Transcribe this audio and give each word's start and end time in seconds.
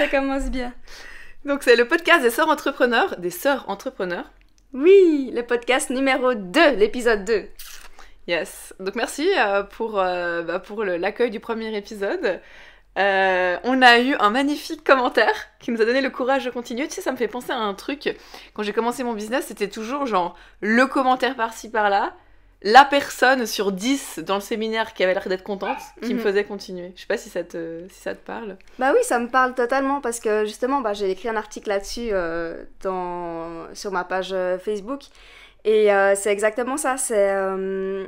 Ça 0.00 0.08
commence 0.08 0.50
bien. 0.50 0.72
Donc 1.44 1.62
c'est 1.62 1.76
le 1.76 1.86
podcast 1.86 2.22
des 2.22 2.30
sœurs 2.30 2.48
entrepreneurs, 2.48 3.16
des 3.18 3.28
sœurs 3.28 3.68
entrepreneurs. 3.68 4.30
Oui, 4.72 5.30
le 5.34 5.42
podcast 5.42 5.90
numéro 5.90 6.32
2, 6.32 6.76
l'épisode 6.76 7.26
2. 7.26 7.44
Yes. 8.26 8.72
Donc 8.80 8.94
merci 8.94 9.28
euh, 9.36 9.62
pour, 9.62 10.00
euh, 10.00 10.42
bah, 10.42 10.58
pour 10.58 10.84
l'accueil 10.84 11.28
du 11.28 11.38
premier 11.38 11.76
épisode. 11.76 12.40
Euh, 12.96 13.58
on 13.62 13.82
a 13.82 13.98
eu 13.98 14.14
un 14.20 14.30
magnifique 14.30 14.82
commentaire 14.84 15.34
qui 15.58 15.70
nous 15.70 15.82
a 15.82 15.84
donné 15.84 16.00
le 16.00 16.08
courage 16.08 16.46
de 16.46 16.50
continuer. 16.50 16.88
Tu 16.88 16.94
sais, 16.94 17.02
ça 17.02 17.12
me 17.12 17.18
fait 17.18 17.28
penser 17.28 17.52
à 17.52 17.58
un 17.58 17.74
truc. 17.74 18.16
Quand 18.54 18.62
j'ai 18.62 18.72
commencé 18.72 19.04
mon 19.04 19.12
business, 19.12 19.48
c'était 19.48 19.68
toujours 19.68 20.06
genre 20.06 20.34
le 20.62 20.86
commentaire 20.86 21.36
par-ci 21.36 21.70
par-là, 21.70 22.14
la 22.62 22.84
personne 22.84 23.46
sur 23.46 23.72
10 23.72 24.18
dans 24.18 24.34
le 24.34 24.40
séminaire 24.42 24.92
qui 24.92 25.02
avait 25.02 25.14
l'air 25.14 25.26
d'être 25.28 25.42
contente, 25.44 25.78
qui 26.02 26.12
me 26.12 26.18
Mhm. 26.18 26.24
faisait 26.24 26.44
continuer. 26.44 26.92
Je 26.94 27.00
sais 27.00 27.06
pas 27.06 27.16
si 27.16 27.30
ça 27.30 27.42
te, 27.42 27.86
si 27.88 28.00
ça 28.00 28.14
te 28.14 28.24
parle. 28.24 28.58
Bah 28.78 28.92
oui, 28.94 29.00
ça 29.02 29.18
me 29.18 29.28
parle 29.28 29.54
totalement 29.54 30.00
parce 30.02 30.20
que 30.20 30.44
justement, 30.44 30.80
bah, 30.82 30.92
j'ai 30.92 31.10
écrit 31.10 31.28
un 31.30 31.36
article 31.36 31.70
là-dessus 31.70 32.10
euh, 32.12 32.64
dans... 32.82 33.66
sur 33.74 33.92
ma 33.92 34.04
page 34.04 34.30
euh, 34.32 34.58
Facebook. 34.58 35.00
Et 35.64 35.92
euh, 35.92 36.14
c'est 36.14 36.30
exactement 36.32 36.76
ça. 36.76 36.96
C'est. 36.98 37.30
euh, 37.30 38.06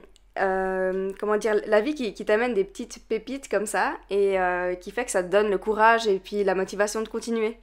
comment 1.18 1.36
dire 1.36 1.54
La 1.66 1.80
vie 1.80 1.94
qui, 1.94 2.14
qui 2.14 2.24
t'amène 2.24 2.54
des 2.54 2.64
petites 2.64 3.06
pépites 3.08 3.48
comme 3.48 3.66
ça 3.66 3.92
et 4.10 4.36
qui 4.80 4.90
fait 4.90 5.04
que 5.04 5.10
ça 5.10 5.22
te 5.22 5.28
donne 5.28 5.50
le 5.50 5.58
courage 5.58 6.06
et 6.06 6.18
puis 6.18 6.44
la 6.44 6.54
motivation 6.54 7.02
de 7.02 7.08
continuer. 7.08 7.56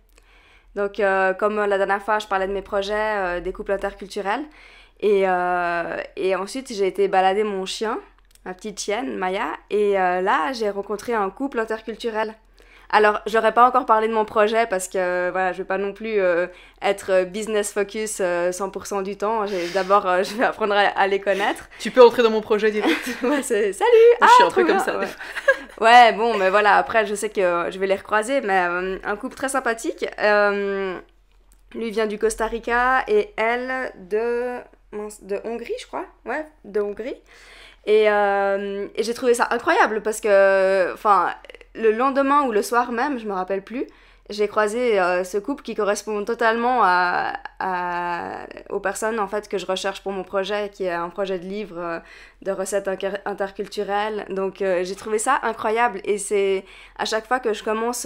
Donc, 0.76 1.02
comme 1.40 1.56
la 1.66 1.78
dernière 1.78 2.02
fois, 2.04 2.20
je 2.20 2.28
parlais 2.28 2.48
de 2.48 2.54
mes 2.54 2.62
projets 2.62 3.42
des 3.42 3.52
couples 3.52 3.72
interculturels. 3.72 4.44
Et, 5.00 5.28
euh, 5.28 6.02
et 6.16 6.36
ensuite, 6.36 6.74
j'ai 6.74 6.88
été 6.88 7.08
balader 7.08 7.44
mon 7.44 7.66
chien, 7.66 8.00
ma 8.46 8.54
petite 8.54 8.80
chienne, 8.80 9.18
Maya. 9.18 9.54
Et 9.70 10.00
euh, 10.00 10.22
là, 10.22 10.52
j'ai 10.54 10.70
rencontré 10.70 11.14
un 11.14 11.30
couple 11.30 11.60
interculturel. 11.60 12.36
Alors, 12.92 13.22
j'aurais 13.28 13.54
pas 13.54 13.68
encore 13.68 13.86
parlé 13.86 14.08
de 14.08 14.14
mon 14.14 14.26
projet 14.26 14.66
parce 14.66 14.88
que 14.88 15.30
voilà, 15.30 15.54
je 15.54 15.60
vais 15.60 15.64
pas 15.64 15.78
non 15.78 15.94
plus 15.94 16.20
euh, 16.20 16.48
être 16.82 17.24
business 17.26 17.72
focus 17.72 18.18
euh, 18.20 18.50
100% 18.50 19.04
du 19.04 19.16
temps. 19.16 19.46
D'abord, 19.76 20.08
euh, 20.08 20.24
je 20.24 20.34
vais 20.34 20.46
apprendre 20.46 20.74
à, 20.74 20.80
à 20.80 21.06
les 21.06 21.20
connaître. 21.20 21.70
Tu 21.80 21.92
peux 21.92 22.04
entrer 22.04 22.24
dans 22.24 22.32
mon 22.32 22.42
projet 22.42 22.72
direct. 22.72 23.08
Ouais, 23.24 23.44
Salut 23.44 23.74
je 24.22 24.28
suis 24.28 24.44
un 24.44 24.50
trop 24.50 24.62
peu 24.62 24.66
comme 24.66 24.78
bien, 24.78 24.80
ça. 24.80 24.98
Ouais. 24.98 25.08
Ouais, 25.80 26.14
bon, 26.14 26.38
mais 26.38 26.50
voilà, 26.50 26.78
après, 26.78 27.06
je 27.06 27.14
sais 27.14 27.30
que 27.30 27.68
je 27.70 27.78
vais 27.78 27.88
les 27.88 27.96
recroiser, 27.96 28.42
mais 28.42 28.58
un 29.04 29.16
couple 29.16 29.36
très 29.36 29.50
sympathique. 29.50 30.06
Lui 31.76 31.92
vient 31.92 32.08
du 32.08 32.18
Costa 32.18 32.48
Rica 32.48 33.04
et 33.08 33.34
elle 33.38 33.92
de, 34.10 34.58
de 34.94 35.40
Hongrie, 35.44 35.74
je 35.80 35.88
crois. 35.88 36.06
Ouais, 36.26 36.46
de 36.66 36.80
Hongrie. 36.82 37.16
Et, 37.86 38.10
euh, 38.10 38.88
et 38.96 39.04
j'ai 39.04 39.14
trouvé 39.14 39.34
ça 39.34 39.48
incroyable 39.52 40.02
parce 40.02 40.20
que, 40.22 40.94
enfin, 40.94 41.34
le 41.76 41.92
lendemain 41.92 42.44
ou 42.44 42.52
le 42.52 42.62
soir 42.62 42.92
même, 42.92 43.18
je 43.20 43.26
me 43.26 43.34
rappelle 43.34 43.64
plus, 43.64 43.88
j'ai 44.30 44.48
croisé 44.48 45.00
euh, 45.00 45.24
ce 45.24 45.40
couple 45.40 45.64
qui 45.64 45.74
correspond 45.74 46.24
totalement 46.24 46.82
à, 46.84 47.34
à- 47.60 48.46
aux 48.70 48.80
personnes 48.80 49.20
en 49.20 49.28
fait 49.28 49.48
que 49.48 49.58
je 49.58 49.66
recherche 49.66 50.02
pour 50.04 50.12
mon 50.12 50.24
projet, 50.24 50.70
qui 50.72 50.84
est 50.84 50.92
un 50.92 51.10
projet 51.10 51.40
de 51.40 51.46
livre 51.46 51.78
euh, 51.80 52.00
de 52.44 52.52
recettes 52.52 52.88
inter- 52.88 53.22
interculturelles. 53.26 54.26
Donc 54.30 54.58
j'ai 54.60 54.96
trouvé 54.96 55.18
ça 55.18 55.40
incroyable 55.42 56.00
et 56.04 56.20
c'est 56.20 56.64
à 57.00 57.06
chaque 57.06 57.26
fois 57.26 57.40
que 57.40 57.54
je 57.54 57.64
commence, 57.64 58.06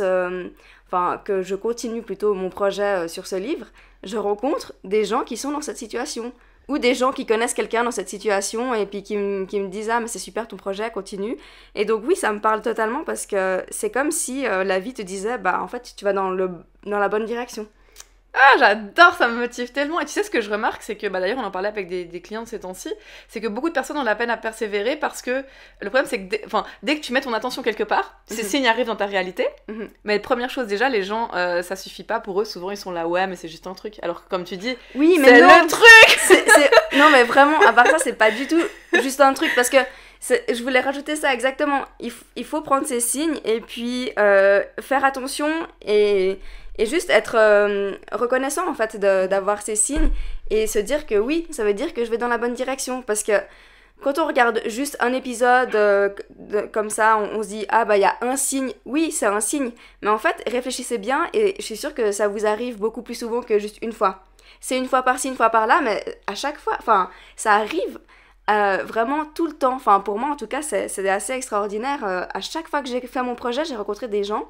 enfin 0.87 1.21
que 1.25 1.41
je 1.41 1.55
continue 1.55 2.03
plutôt 2.03 2.33
mon 2.35 2.49
projet 2.49 3.09
sur 3.09 3.27
ce 3.27 3.35
livre, 3.35 3.65
je 4.03 4.15
rencontre 4.17 4.73
des 4.85 5.03
gens 5.03 5.23
qui 5.25 5.35
sont 5.35 5.51
dans 5.51 5.61
cette 5.61 5.77
situation 5.77 6.31
ou 6.67 6.77
des 6.77 6.93
gens 6.95 7.11
qui 7.11 7.25
connaissent 7.25 7.53
quelqu'un 7.53 7.83
dans 7.83 7.91
cette 7.91 8.09
situation 8.09 8.73
et 8.73 8.85
puis 8.85 9.03
qui, 9.03 9.17
me- 9.17 9.45
qui 9.45 9.59
me 9.59 9.67
disent 9.69 9.89
ah 9.89 9.99
mais 9.99 10.07
c'est 10.07 10.19
super 10.19 10.47
ton 10.47 10.57
projet 10.57 10.89
continue. 10.91 11.37
Et 11.75 11.85
donc 11.85 12.03
oui 12.07 12.15
ça 12.15 12.31
me 12.33 12.39
parle 12.39 12.61
totalement 12.61 13.03
parce 13.03 13.25
que 13.25 13.63
c'est 13.69 13.91
comme 13.91 14.11
si 14.11 14.45
euh, 14.47 14.63
la 14.63 14.79
vie 14.79 14.93
te 14.93 15.01
disait 15.01 15.37
bah 15.37 15.61
en 15.61 15.67
fait 15.67 15.93
tu 15.97 16.05
vas 16.05 16.13
dans 16.13 16.29
le 16.31 16.49
dans 16.85 16.99
la 16.99 17.09
bonne 17.09 17.25
direction 17.25 17.67
Ah, 18.35 18.55
j'adore, 18.57 19.13
ça 19.15 19.27
me 19.27 19.35
motive 19.37 19.71
tellement. 19.71 19.99
Et 19.99 20.05
tu 20.05 20.11
sais 20.11 20.23
ce 20.23 20.31
que 20.31 20.41
je 20.41 20.49
remarque, 20.49 20.81
c'est 20.81 20.95
que, 20.95 21.05
bah, 21.07 21.19
d'ailleurs, 21.19 21.37
on 21.37 21.43
en 21.43 21.51
parlait 21.51 21.67
avec 21.67 21.87
des, 21.87 22.03
des 22.05 22.19
clients 22.21 22.41
de 22.41 22.47
ces 22.47 22.61
temps-ci, 22.61 22.91
c'est 23.27 23.39
que 23.39 23.47
beaucoup 23.47 23.69
de 23.69 23.73
personnes 23.73 23.97
ont 23.97 24.03
la 24.03 24.15
peine 24.15 24.31
à 24.31 24.37
persévérer 24.37 24.95
parce 24.95 25.21
que 25.21 25.43
le 25.81 25.89
problème, 25.89 26.05
c'est 26.07 26.17
que 26.19 26.29
dès, 26.29 26.41
enfin, 26.47 26.65
dès 26.81 26.95
que 26.97 27.01
tu 27.01 27.13
mets 27.13 27.21
ton 27.21 27.33
attention 27.33 27.61
quelque 27.61 27.83
part, 27.83 28.19
ces 28.25 28.41
Mhm. 28.41 28.49
signes 28.49 28.67
arrivent 28.67 28.87
dans 28.87 28.95
ta 28.95 29.05
réalité. 29.05 29.47
Mhm. 29.67 29.87
Mais 30.03 30.17
première 30.19 30.49
chose, 30.49 30.65
déjà, 30.65 30.89
les 30.89 31.03
gens, 31.03 31.29
euh, 31.35 31.61
ça 31.61 31.75
suffit 31.75 32.03
pas 32.03 32.19
pour 32.19 32.41
eux. 32.41 32.45
Souvent, 32.45 32.71
ils 32.71 32.77
sont 32.77 32.91
là, 32.91 33.07
ouais, 33.07 33.27
mais 33.27 33.35
c'est 33.35 33.49
juste 33.49 33.67
un 33.67 33.75
truc. 33.75 33.95
Alors 34.01 34.23
que, 34.23 34.29
comme 34.29 34.45
tu 34.45 34.57
dis, 34.57 34.75
oui 34.95 35.17
mais 35.19 35.27
c'est 35.27 35.41
le 35.41 35.67
truc 35.67 36.71
Non, 36.97 37.09
mais 37.11 37.23
vraiment, 37.23 37.59
à 37.61 37.71
part 37.73 37.87
ça, 37.87 37.99
c'est 37.99 38.13
pas 38.13 38.31
du 38.31 38.47
tout 38.47 38.61
juste 39.01 39.21
un 39.21 39.33
truc 39.33 39.51
parce 39.55 39.69
que 39.69 39.77
je 40.27 40.61
voulais 40.63 40.79
rajouter 40.79 41.15
ça 41.15 41.33
exactement. 41.33 41.83
Il, 41.99 42.11
il 42.35 42.45
faut 42.45 42.61
prendre 42.61 42.87
ces 42.87 42.99
signes 42.99 43.39
et 43.45 43.59
puis 43.61 44.11
euh, 44.17 44.63
faire 44.79 45.03
attention 45.05 45.49
et, 45.85 46.39
et 46.77 46.85
juste 46.85 47.09
être 47.09 47.35
euh, 47.37 47.93
reconnaissant 48.11 48.67
en 48.67 48.73
fait 48.73 48.97
d'avoir 48.97 49.61
ces 49.61 49.75
signes 49.75 50.09
et 50.49 50.67
se 50.67 50.79
dire 50.79 51.05
que 51.05 51.15
oui, 51.15 51.47
ça 51.51 51.63
veut 51.63 51.73
dire 51.73 51.93
que 51.93 52.03
je 52.03 52.09
vais 52.09 52.17
dans 52.17 52.27
la 52.27 52.37
bonne 52.37 52.53
direction 52.53 53.01
parce 53.01 53.23
que 53.23 53.33
quand 54.01 54.19
on 54.19 54.27
regarde 54.27 54.61
juste 54.65 54.97
un 54.99 55.13
épisode 55.13 55.75
euh, 55.75 56.09
comme 56.71 56.89
ça, 56.89 57.17
on, 57.17 57.41
se 57.43 57.47
dit 57.47 57.65
ah 57.69 57.85
bah 57.85 57.97
il 57.97 58.01
y 58.01 58.05
a 58.05 58.17
un 58.21 58.35
signe, 58.35 58.73
oui 58.85 59.11
c'est 59.11 59.25
un 59.25 59.39
signe, 59.39 59.71
mais 60.01 60.09
en 60.09 60.17
fait 60.17 60.43
réfléchissez 60.47 60.97
bien 60.97 61.27
et 61.33 61.55
je 61.59 61.63
suis 61.63 61.77
sûre 61.77 61.93
que 61.93 62.11
ça 62.11 62.27
vous 62.27 62.45
arrive 62.45 62.77
beaucoup 62.77 63.01
plus 63.01 63.15
souvent 63.15 63.41
que 63.41 63.59
juste 63.59 63.77
une 63.81 63.93
fois 63.93 64.23
c'est 64.59 64.77
une 64.77 64.87
fois 64.87 65.03
par-ci, 65.03 65.27
une 65.27 65.35
fois 65.35 65.49
par-là, 65.49 65.81
mais 65.81 66.21
à 66.25 66.35
chaque 66.35 66.57
fois, 66.57 66.77
enfin, 66.79 67.09
ça 67.35 67.55
arrive 67.55 67.99
euh, 68.49 68.77
vraiment 68.85 69.25
tout 69.25 69.45
le 69.45 69.51
temps. 69.51 69.75
Enfin, 69.75 69.99
pour 69.99 70.17
moi, 70.17 70.29
en 70.29 70.37
tout 70.37 70.47
cas, 70.47 70.61
c'est 70.61 71.09
assez 71.09 71.33
extraordinaire. 71.33 72.05
À 72.33 72.39
chaque 72.39 72.69
fois 72.69 72.81
que 72.81 72.87
j'ai 72.87 73.01
fait 73.01 73.21
mon 73.23 73.35
projet, 73.35 73.65
j'ai 73.65 73.75
rencontré 73.75 74.07
des 74.07 74.23
gens. 74.23 74.47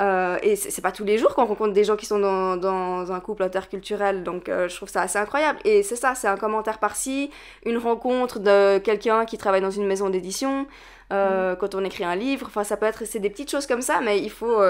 Euh, 0.00 0.38
et 0.42 0.56
c'est 0.56 0.82
pas 0.82 0.92
tous 0.92 1.04
les 1.04 1.18
jours 1.18 1.34
qu'on 1.34 1.44
rencontre 1.44 1.72
des 1.72 1.84
gens 1.84 1.96
qui 1.96 2.06
sont 2.06 2.18
dans, 2.18 2.56
dans 2.56 3.12
un 3.12 3.20
couple 3.20 3.42
interculturel, 3.42 4.22
donc 4.22 4.48
euh, 4.48 4.68
je 4.68 4.76
trouve 4.76 4.88
ça 4.88 5.02
assez 5.02 5.18
incroyable. 5.18 5.58
Et 5.64 5.82
c'est 5.82 5.96
ça, 5.96 6.14
c'est 6.14 6.28
un 6.28 6.36
commentaire 6.36 6.78
par-ci, 6.78 7.30
une 7.64 7.78
rencontre 7.78 8.38
de 8.38 8.78
quelqu'un 8.78 9.24
qui 9.24 9.38
travaille 9.38 9.60
dans 9.62 9.70
une 9.70 9.86
maison 9.86 10.08
d'édition, 10.10 10.66
euh, 11.12 11.54
quand 11.56 11.74
on 11.74 11.84
écrit 11.84 12.04
un 12.04 12.16
livre, 12.16 12.46
enfin 12.46 12.64
ça 12.64 12.76
peut 12.76 12.86
être, 12.86 13.04
c'est 13.06 13.20
des 13.20 13.30
petites 13.30 13.50
choses 13.50 13.66
comme 13.66 13.82
ça, 13.82 14.00
mais 14.02 14.20
il 14.20 14.30
faut, 14.30 14.62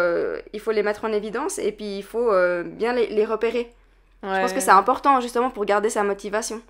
il 0.53 0.61
faut 0.61 0.73
les 0.73 0.83
mettre 0.83 1.05
en 1.05 1.13
évidence 1.13 1.59
et 1.59 1.73
puis 1.73 1.99
il 1.99 2.03
faut 2.03 2.31
bien 2.65 2.93
les, 2.93 3.07
les 3.07 3.25
repérer. 3.25 3.73
Je 4.23 4.41
pense 4.41 4.53
que 4.53 4.61
c'est 4.61 4.71
important 4.71 5.21
justement 5.21 5.51
pour 5.51 5.65
garder 5.65 5.91
sa 5.91 6.03
motivation. 6.03 6.61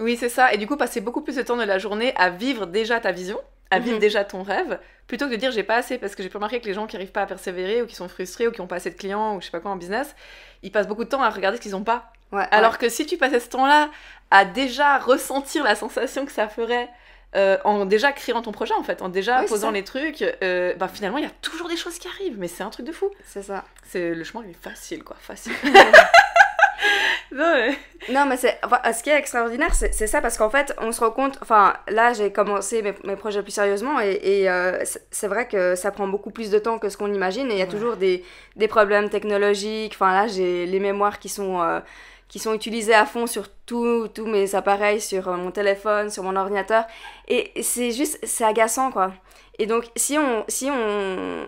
Oui, 0.00 0.16
c'est 0.16 0.28
ça. 0.28 0.52
Et 0.52 0.58
du 0.58 0.66
coup, 0.66 0.76
passer 0.76 1.00
beaucoup 1.00 1.20
plus 1.20 1.36
de 1.36 1.42
temps 1.42 1.56
de 1.56 1.62
la 1.62 1.78
journée 1.78 2.12
à 2.16 2.30
vivre 2.30 2.66
déjà 2.66 2.98
ta 2.98 3.12
vision, 3.12 3.38
à 3.70 3.78
vivre 3.78 3.94
Mhm. 3.96 4.00
déjà 4.00 4.24
ton 4.24 4.42
rêve, 4.42 4.78
plutôt 5.06 5.26
que 5.26 5.32
de 5.32 5.36
dire 5.36 5.50
j'ai 5.52 5.62
pas 5.62 5.76
assez, 5.76 5.98
parce 5.98 6.14
que 6.14 6.22
j'ai 6.22 6.28
pu 6.28 6.36
remarquer 6.36 6.60
que 6.60 6.66
les 6.66 6.74
gens 6.74 6.86
qui 6.86 6.96
arrivent 6.96 7.12
pas 7.12 7.22
à 7.22 7.26
persévérer, 7.26 7.82
ou 7.82 7.86
qui 7.86 7.94
sont 7.94 8.08
frustrés, 8.08 8.46
ou 8.48 8.52
qui 8.52 8.60
ont 8.60 8.66
pas 8.66 8.76
assez 8.76 8.90
de 8.90 8.96
clients, 8.96 9.36
ou 9.36 9.40
je 9.40 9.46
sais 9.46 9.50
pas 9.50 9.60
quoi 9.60 9.70
en 9.70 9.76
business, 9.76 10.14
ils 10.62 10.70
passent 10.72 10.86
beaucoup 10.88 11.04
de 11.04 11.08
temps 11.08 11.22
à 11.22 11.30
regarder 11.30 11.58
ce 11.58 11.62
qu'ils 11.62 11.76
ont 11.76 11.84
pas. 11.84 12.12
Ouais, 12.32 12.46
Alors 12.50 12.78
que 12.78 12.88
si 12.88 13.06
tu 13.06 13.16
passais 13.16 13.38
ce 13.40 13.48
temps-là 13.50 13.90
à 14.30 14.44
déjà 14.44 14.98
ressentir 14.98 15.62
la 15.64 15.74
sensation 15.76 16.26
que 16.26 16.32
ça 16.32 16.48
ferait 16.48 16.88
euh, 17.36 17.58
en 17.64 17.84
déjà 17.84 18.12
créant 18.12 18.42
ton 18.42 18.52
projet, 18.52 18.74
en 18.74 18.82
fait, 18.84 19.02
en 19.02 19.08
déjà 19.08 19.40
Oui, 19.40 19.46
posant 19.46 19.70
les 19.72 19.82
trucs, 19.84 20.22
euh, 20.42 20.74
bah, 20.76 20.86
finalement, 20.88 21.18
il 21.18 21.24
y 21.24 21.26
a 21.26 21.32
toujours 21.42 21.68
des 21.68 21.76
choses 21.76 21.98
qui 21.98 22.06
arrivent, 22.08 22.38
mais 22.38 22.46
c'est 22.48 22.62
un 22.62 22.70
truc 22.70 22.86
de 22.86 22.92
fou. 22.92 23.10
c'est 23.24 23.42
ça. 23.42 23.64
C'est 23.82 24.14
Le 24.14 24.22
chemin, 24.24 24.44
il 24.46 24.50
est 24.50 24.62
facile, 24.62 25.02
quoi, 25.02 25.16
facile. 25.20 25.52
non, 27.32 27.54
mais- 27.54 27.78
Non, 28.12 28.26
mais 28.26 28.36
c'est, 28.36 28.58
enfin, 28.62 28.80
ce 28.92 29.02
qui 29.02 29.10
est 29.10 29.16
extraordinaire, 29.18 29.74
c'est 29.74 30.06
ça 30.06 30.20
parce 30.20 30.36
qu'en 30.36 30.50
fait, 30.50 30.74
on 30.80 30.92
se 30.92 31.00
rend 31.00 31.10
compte. 31.10 31.38
Enfin, 31.42 31.72
là, 31.88 32.12
j'ai 32.12 32.30
commencé 32.32 32.82
mes, 32.82 32.94
mes 33.04 33.16
projets 33.16 33.42
plus 33.42 33.52
sérieusement 33.52 33.98
et, 34.00 34.20
et, 34.22 34.50
euh, 34.50 34.82
c'est 35.10 35.26
vrai 35.28 35.48
que 35.48 35.74
ça 35.74 35.90
prend 35.90 36.06
beaucoup 36.06 36.30
plus 36.30 36.50
de 36.50 36.58
temps 36.58 36.78
que 36.78 36.88
ce 36.90 36.96
qu'on 36.96 37.12
imagine 37.12 37.50
et 37.50 37.54
il 37.54 37.58
y 37.58 37.62
a 37.62 37.64
Ouais. 37.64 37.70
toujours 37.70 37.96
des, 37.96 38.22
des 38.56 38.68
problèmes 38.68 39.08
technologiques. 39.08 39.92
Enfin, 39.94 40.12
là, 40.12 40.26
j'ai 40.28 40.66
les 40.66 40.80
mémoires 40.80 41.18
qui 41.18 41.28
sont. 41.28 41.62
euh, 41.62 41.80
qui 42.26 42.38
sont 42.40 42.54
utilisées 42.54 42.94
à 42.94 43.06
fond 43.06 43.28
sur 43.28 43.44
tous 43.64 44.08
tous 44.08 44.26
mes 44.26 44.56
appareils, 44.56 45.00
sur 45.00 45.28
euh, 45.28 45.36
mon 45.36 45.52
téléphone, 45.52 46.10
sur 46.10 46.24
mon 46.24 46.34
ordinateur. 46.34 46.84
Et 47.28 47.52
c'est 47.62 47.92
juste, 47.92 48.18
c'est 48.24 48.44
agaçant, 48.44 48.90
quoi. 48.90 49.12
Et 49.58 49.66
donc, 49.66 49.84
si 49.94 50.18
on, 50.18 50.44
si 50.48 50.68
on, 50.68 51.44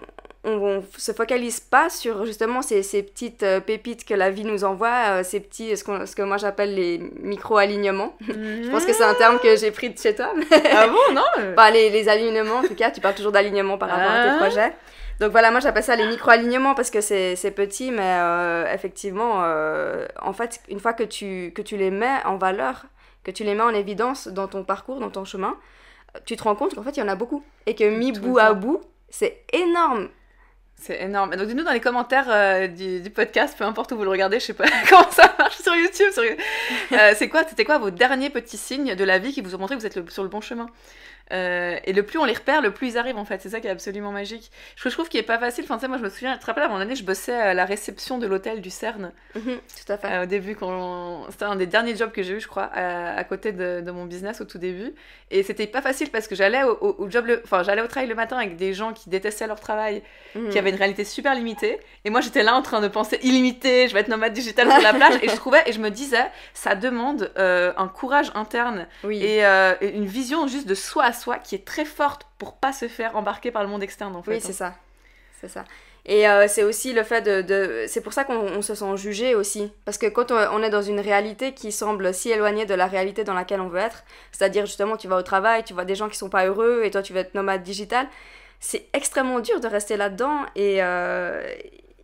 on, 0.47 0.53
on 0.79 0.85
se 0.97 1.13
focalise 1.13 1.61
pas 1.61 1.91
sur 1.91 2.25
justement 2.25 2.63
ces, 2.63 2.83
ces 2.83 3.03
petites 3.03 3.43
euh, 3.43 3.61
pépites 3.61 4.05
que 4.07 4.15
la 4.15 4.31
vie 4.31 4.45
nous 4.45 4.65
envoie, 4.65 4.95
euh, 5.09 5.23
ces 5.23 5.41
petits, 5.41 5.77
ce, 5.77 5.85
ce 6.07 6.17
que 6.17 6.23
moi 6.23 6.37
j'appelle 6.39 6.75
les 6.75 6.99
micro-alignements. 7.21 8.15
Je 8.27 8.71
pense 8.71 8.85
que 8.87 8.93
c'est 8.93 9.05
un 9.05 9.15
terme 9.15 9.39
que 9.39 9.57
j'ai 9.57 9.71
pris 9.71 9.91
de 9.91 9.99
chez 9.99 10.15
toi. 10.15 10.33
Ah 10.73 10.87
bon, 10.89 11.15
non 11.15 11.23
Bah, 11.57 11.71
les, 11.71 11.91
les 11.91 12.09
alignements, 12.09 12.59
en 12.59 12.63
tout 12.63 12.75
cas, 12.75 12.91
tu 12.91 13.01
parles 13.01 13.15
toujours 13.15 13.33
d'alignement 13.33 13.77
par 13.77 13.91
rapport 13.91 14.11
à 14.11 14.23
tes 14.25 14.31
Ah. 14.31 14.37
projets. 14.39 14.73
Donc 15.19 15.31
voilà, 15.33 15.51
moi 15.51 15.61
j'appelle 15.61 15.83
ça 15.83 15.97
les 15.97 16.07
micro-alignements 16.07 16.75
parce 16.75 16.91
que 16.91 17.01
c'est 17.01 17.51
petit, 17.55 17.91
mais 17.91 18.03
euh, 18.21 18.73
effectivement, 18.73 19.43
euh, 19.45 20.07
en 20.21 20.33
fait, 20.35 20.61
une 20.69 20.79
fois 20.79 20.93
que 20.93 21.05
tu, 21.05 21.53
que 21.55 21.63
tu 21.63 21.77
les 21.79 21.91
mets 21.91 22.23
en 22.27 22.37
valeur, 22.37 22.85
que 23.25 23.31
tu 23.31 23.43
les 23.43 23.55
mets 23.55 23.63
en 23.63 23.75
évidence 23.75 24.29
dans 24.29 24.47
ton 24.47 24.63
parcours, 24.63 25.01
dans 25.01 25.09
ton 25.11 25.25
chemin, 25.25 25.57
tu 26.27 26.37
te 26.37 26.43
rends 26.43 26.55
compte 26.55 26.75
qu'en 26.75 26.83
fait 26.83 26.91
il 26.97 27.01
y 27.01 27.03
en 27.03 27.09
a 27.09 27.15
beaucoup. 27.15 27.43
Et 27.67 27.75
que 27.75 27.85
mis 27.85 28.13
Tout 28.13 28.21
bout 28.21 28.39
à 28.39 28.53
bout, 28.53 28.83
c'est 29.09 29.43
énorme. 29.55 30.09
C'est 30.81 31.03
énorme. 31.03 31.35
Donc 31.37 31.47
dites-nous 31.49 31.65
dans 31.65 31.73
les 31.73 31.81
commentaires 31.81 32.27
euh, 32.29 32.67
du, 32.69 33.11
podcast, 33.11 33.57
peu 33.59 33.65
importe 33.65 33.93
où 33.93 33.97
vous 33.97 34.05
le 34.05 34.11
regardez, 34.11 34.39
je 34.39 34.47
sais 34.47 34.53
pas 34.53 34.67
comment 34.89 35.11
ça 35.11 35.35
marche 35.39 35.57
sur 35.59 35.75
YouTube. 35.75 36.13
sur- 36.13 36.23
Euh, 36.93 37.15
c'est 37.17 37.29
quoi, 37.29 37.45
c'était 37.49 37.65
quoi 37.65 37.79
vos 37.79 37.91
derniers 37.91 38.31
petits 38.31 38.59
signes 38.59 38.95
de 38.95 39.05
la 39.05 39.19
vie 39.19 39.33
qui 39.33 39.41
vous 39.41 39.55
ont 39.55 39.59
montré 39.59 39.75
que 39.75 39.81
vous 39.81 39.87
êtes 39.87 40.11
sur 40.11 40.23
le 40.23 40.29
bon 40.29 40.41
chemin? 40.41 40.67
Euh, 41.33 41.77
et 41.85 41.93
le 41.93 42.05
plus 42.05 42.19
on 42.19 42.25
les 42.25 42.35
repère, 42.35 42.63
le 42.63 42.73
plus 42.73 42.89
ils 42.89 42.99
arrivent 42.99 43.19
en 43.19 43.25
fait. 43.25 43.41
C'est 43.41 43.49
ça 43.49 43.61
qui 43.61 43.67
est 43.67 43.71
absolument 43.71 44.13
magique. 44.13 44.51
Je 44.77 44.89
trouve 44.89 45.09
qui 45.09 45.19
est 45.19 45.23
pas 45.23 45.39
facile, 45.39 45.65
enfin, 45.65 45.77
tu 45.77 45.83
sais, 45.83 45.89
moi 45.89 45.99
je 45.99 46.03
me 46.03 46.09
souviens, 46.09 46.35
tu 46.35 46.41
te 46.41 46.47
rappelles, 46.47 46.65
à 46.65 46.69
mon 46.69 46.77
année, 46.77 46.95
je 46.95 47.05
bossais 47.05 47.35
à 47.35 47.55
la 47.55 47.65
réception 47.65 48.19
de 48.19 48.27
l'hôtel 48.27 48.61
du 48.61 48.71
CERN. 48.71 49.13
Mhm, 49.35 49.43
tout 49.57 49.93
à 49.93 49.99
fait. 49.99 50.07
Euh, 50.07 50.23
au 50.23 50.27
début, 50.27 50.55
quand 50.55 51.27
c'était 51.31 51.45
un 51.45 51.57
des 51.57 51.67
derniers 51.67 51.97
jobs 51.97 52.13
que 52.13 52.23
j'ai 52.23 52.35
eu, 52.35 52.41
je 52.41 52.47
crois, 52.47 52.71
à, 52.73 53.17
à 53.17 53.25
côté 53.25 53.53
de, 53.53 53.81
de, 53.81 53.91
mon 53.91 54.05
business 54.07 54.41
au 54.41 54.45
tout 54.45 54.59
début. 54.59 54.95
Et 55.31 55.43
c'était 55.43 55.67
pas 55.67 55.83
facile 55.83 56.11
parce 56.11 56.29
que 56.29 56.35
j'allais 56.35 56.63
au, 56.63 56.97
au, 56.99 57.11
job, 57.11 57.27
enfin, 57.45 57.63
j'allais 57.65 57.83
au 57.83 57.89
travail 57.89 58.09
le 58.09 58.15
matin 58.15 58.37
avec 58.37 58.57
des 58.57 58.73
gens 58.73 58.93
qui 58.93 59.11
détestaient 59.11 59.49
leur 59.49 59.59
travail, 59.59 60.03
mhm. 60.35 60.51
qui 60.51 60.59
avaient 60.59 60.71
une 60.71 60.77
réalité 60.77 61.05
super 61.05 61.35
limitée. 61.35 61.81
Et 62.05 62.11
moi, 62.11 62.21
j'étais 62.21 62.45
là 62.45 62.55
en 62.55 62.63
train 62.63 62.81
de 62.81 62.89
penser 62.89 63.19
illimité, 63.23 63.89
je 63.89 63.95
vais 63.95 64.01
être 64.01 64.09
nomade 64.09 64.33
digital 64.33 64.71
sur 64.71 64.83
la 64.83 64.95
plage. 64.95 65.15
et 65.23 65.29
je 65.29 65.37
trouvais, 65.37 65.63
et 65.67 65.73
je 65.73 65.81
me 65.81 65.91
disais, 65.91 66.25
ça 66.55 66.77
demande 66.77 67.33
euh, 67.39 67.73
un 67.77 67.89
courage 67.89 68.31
interne 68.35 68.87
oui. 69.03 69.23
et, 69.23 69.45
une 69.81 70.07
vision 70.07 70.47
juste 70.47 70.69
de 70.69 70.75
soi 70.75 71.05
soi 71.17 71.39
qui 71.39 71.57
est 71.57 71.65
très 71.65 71.85
forte 71.85 72.27
pour 72.39 72.55
pas 72.55 72.73
se 72.73 72.87
faire 72.87 73.17
embarquer 73.17 73.51
par 73.51 73.63
le 73.65 73.69
monde 73.69 73.83
externe 73.83 74.15
en 74.15 74.23
fait. 74.23 74.35
Oui, 74.35 74.41
c'est 74.41 74.53
ça. 74.53 74.75
C'est 75.41 75.49
ça. 75.49 75.65
Et 76.09 76.29
euh, 76.29 76.47
c'est 76.47 76.63
aussi 76.63 76.93
le 76.93 77.03
fait 77.03 77.21
de... 77.21 77.43
de... 77.43 77.85
C'est 77.89 78.01
pour 78.01 78.13
ça 78.13 78.23
qu'on 78.23 78.63
se 78.63 78.77
sent 78.77 78.97
jugé 78.97 79.35
aussi. 79.35 79.73
Parce 79.85 79.99
que 79.99 80.07
quand 80.07 80.31
on 80.31 80.63
est 80.63 80.71
dans 80.71 80.83
une 80.83 81.01
réalité 81.01 81.53
qui 81.53 81.73
semble 81.73 82.15
si 82.15 82.31
éloignée 82.31 82.65
de 82.65 82.75
la 82.75 82.87
réalité 82.87 83.25
dans 83.25 83.35
laquelle 83.35 83.61
on 83.61 83.69
veut 83.69 83.81
être, 83.81 84.05
c'est-à-dire 84.31 84.67
justement 84.67 84.97
tu 84.97 85.09
vas 85.09 85.17
au 85.17 85.23
travail, 85.23 85.65
tu 85.65 85.75
vois 85.75 85.85
des 85.85 85.97
gens 85.97 86.09
qui 86.09 86.17
sont 86.17 86.29
pas 86.29 86.47
heureux 86.47 86.83
et 86.85 86.93
toi 86.93 87.03
tu 87.03 87.13
veux 87.13 87.19
être 87.19 87.35
nomade 87.35 87.65
digital, 87.65 88.07
c'est 88.61 88.87
extrêmement 88.93 89.41
dur 89.41 89.59
de 89.59 89.67
rester 89.67 89.97
là-dedans 89.97 90.47
et, 90.55 90.81
euh, 90.81 91.45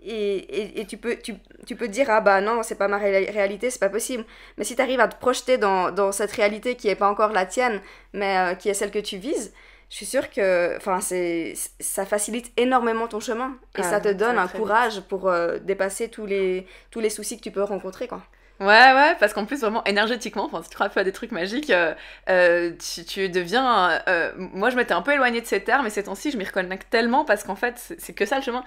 et, 0.04 0.36
et, 0.36 0.80
et, 0.80 0.86
tu, 0.86 0.96
peux, 0.96 1.16
tu, 1.16 1.34
tu 1.66 1.76
peux 1.76 1.88
dire 1.88 2.06
ah 2.10 2.20
bah 2.20 2.40
non 2.40 2.62
c'est 2.62 2.74
pas 2.74 2.88
ma 2.88 2.98
ré 2.98 3.30
réalité 3.30 3.70
c'est 3.70 3.78
pas 3.78 3.88
possible. 3.88 4.24
Mais 4.58 4.64
si 4.64 4.76
tu 4.76 4.82
arrives 4.82 5.00
à 5.00 5.08
te 5.08 5.16
projeter 5.16 5.58
dans, 5.58 5.90
dans, 5.90 6.12
cette 6.12 6.32
réalité 6.32 6.74
qui 6.74 6.88
est 6.88 6.94
pas 6.94 7.08
encore 7.08 7.32
la 7.32 7.46
tienne 7.46 7.80
mais 8.12 8.36
euh, 8.38 8.54
qui 8.54 8.68
est 8.68 8.74
celle 8.74 8.90
que 8.90 8.98
tu 8.98 9.16
vises 9.18 9.52
je 9.92 9.96
suis 9.96 10.06
sûre 10.06 10.30
que 10.30 10.74
enfin 10.78 11.02
c'est 11.02 11.52
ça 11.78 12.06
facilite 12.06 12.50
énormément 12.56 13.08
ton 13.08 13.20
chemin. 13.20 13.58
Et 13.76 13.80
ah, 13.80 13.82
ça 13.82 14.00
te 14.00 14.08
donne 14.08 14.38
un 14.38 14.48
courage 14.48 14.94
vite. 14.96 15.08
pour 15.08 15.28
euh, 15.28 15.58
dépasser 15.58 16.08
tous 16.08 16.24
les 16.24 16.66
tous 16.90 17.00
les 17.00 17.10
soucis 17.10 17.36
que 17.36 17.42
tu 17.42 17.50
peux 17.50 17.62
rencontrer 17.62 18.08
quoi 18.08 18.22
Ouais, 18.62 18.92
ouais, 18.92 19.16
parce 19.18 19.32
qu'en 19.32 19.44
plus, 19.44 19.60
vraiment, 19.60 19.82
énergétiquement, 19.84 20.48
si 20.62 20.70
tu 20.70 20.76
rappelles 20.76 21.00
à 21.00 21.04
des 21.04 21.12
trucs 21.12 21.32
magiques, 21.32 21.70
euh, 21.70 21.94
euh, 22.30 22.70
tu, 22.94 23.04
tu, 23.04 23.28
deviens. 23.28 24.00
Euh, 24.06 24.30
moi, 24.36 24.70
je 24.70 24.76
m'étais 24.76 24.94
un 24.94 25.02
peu 25.02 25.12
éloignée 25.12 25.40
de 25.40 25.46
ces 25.46 25.64
termes, 25.64 25.82
mais 25.82 25.90
ces 25.90 26.04
temps-ci, 26.04 26.30
je 26.30 26.38
m'y 26.38 26.44
reconnecte 26.44 26.88
tellement 26.88 27.24
parce 27.24 27.42
qu'en 27.42 27.56
fait, 27.56 27.94
c'est 27.98 28.12
que 28.12 28.24
ça 28.24 28.36
le 28.36 28.42
chemin. 28.42 28.64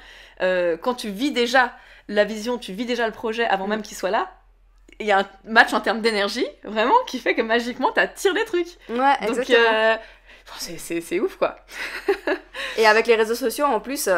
Quand 0.82 0.96
tu 0.96 1.10
vis 1.10 1.32
déjà 1.32 1.74
la 2.10 2.26
vision, 2.26 2.58
tu 2.58 2.74
vis 2.74 2.86
déjà 2.86 3.06
le 3.06 3.14
projet 3.14 3.46
avant 3.46 3.68
mmh. 3.68 3.70
même 3.70 3.82
qu'il 3.82 3.96
soit 3.96 4.12
là, 4.12 4.30
il 5.00 5.08
y 5.08 5.12
a 5.12 5.20
un 5.20 5.26
match 5.46 5.74
en 5.74 5.80
termes 5.80 6.02
d'énergie, 6.02 6.46
vraiment, 6.64 6.94
qui 7.08 7.20
fait 7.20 7.34
que 7.34 7.42
magiquement, 7.42 7.92
t'attires 7.92 8.34
des 8.34 8.46
trucs. 8.46 8.78
Ouais, 8.90 8.98
Donc, 8.98 9.30
exactement. 9.30 9.98
C'est 10.58 11.20
ouf, 11.20 11.38
quoi. 11.38 11.58
Et 12.78 12.88
avec 12.88 13.08
les 13.08 13.16
réseaux 13.16 13.36
sociaux, 13.36 13.66
en 13.66 13.80
plus, 13.80 14.10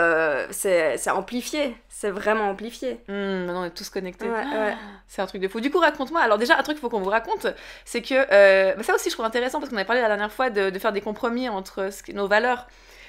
c'est 0.52 1.10
amplifié 1.10 1.76
c'est 2.00 2.12
vraiment 2.12 2.52
amplifié. 2.52 3.00
Mmh, 3.08 3.14
maintenant 3.14 3.62
on 3.62 3.66
est 3.66 3.72
tous 3.72 3.90
connectés. 3.90 4.30
Ouais, 4.30 4.46
ouais. 4.46 4.76
C'est 5.08 5.24
un 5.24 5.26
truc 5.26 5.42
de 5.42 5.48
fou. 5.48 5.62
Du 5.62 5.72
coup, 5.72 5.80
raconte-moi. 5.80 6.22
Alors 6.22 6.38
déjà, 6.38 6.56
un 6.56 6.62
truc 6.62 6.78
qu'il 6.78 6.82
faut 6.82 6.90
qu'on 6.90 7.02
vous 7.02 7.10
raconte, 7.10 7.48
c'est 7.86 8.04
que 8.04 8.14
euh, 8.32 8.76
bah 8.76 8.84
ça 8.84 8.94
aussi 8.94 9.10
je 9.10 9.16
trouve 9.16 9.26
intéressant 9.26 9.60
parce 9.60 9.72
qu'on 9.72 9.78
avait 9.78 9.86
parlé 9.86 10.04
la 10.04 10.08
dernière 10.08 10.32
fois 10.32 10.52
de, 10.52 10.70
de 10.70 10.78
faire 10.78 10.94
des 10.94 11.02
compromis 11.02 11.50
entre 11.50 11.90
nos 12.14 12.28
valeurs. 12.28 12.68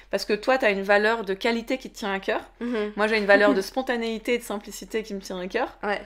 Parce 0.09 0.25
que 0.25 0.33
toi, 0.33 0.57
tu 0.57 0.65
as 0.65 0.71
une 0.71 0.81
valeur 0.81 1.23
de 1.23 1.35
qualité 1.35 1.77
qui 1.77 1.91
te 1.91 1.99
tient 1.99 2.11
à 2.11 2.19
cœur. 2.19 2.41
Mmh. 2.61 2.75
Moi, 2.95 3.05
j'ai 3.05 3.19
une 3.19 3.27
valeur 3.27 3.53
de 3.53 3.61
spontanéité 3.71 4.33
et 4.33 4.37
de 4.39 4.43
simplicité 4.43 5.03
qui 5.03 5.13
me 5.13 5.19
tient 5.19 5.39
à 5.39 5.47
cœur. 5.47 5.77
Ouais. 5.83 6.01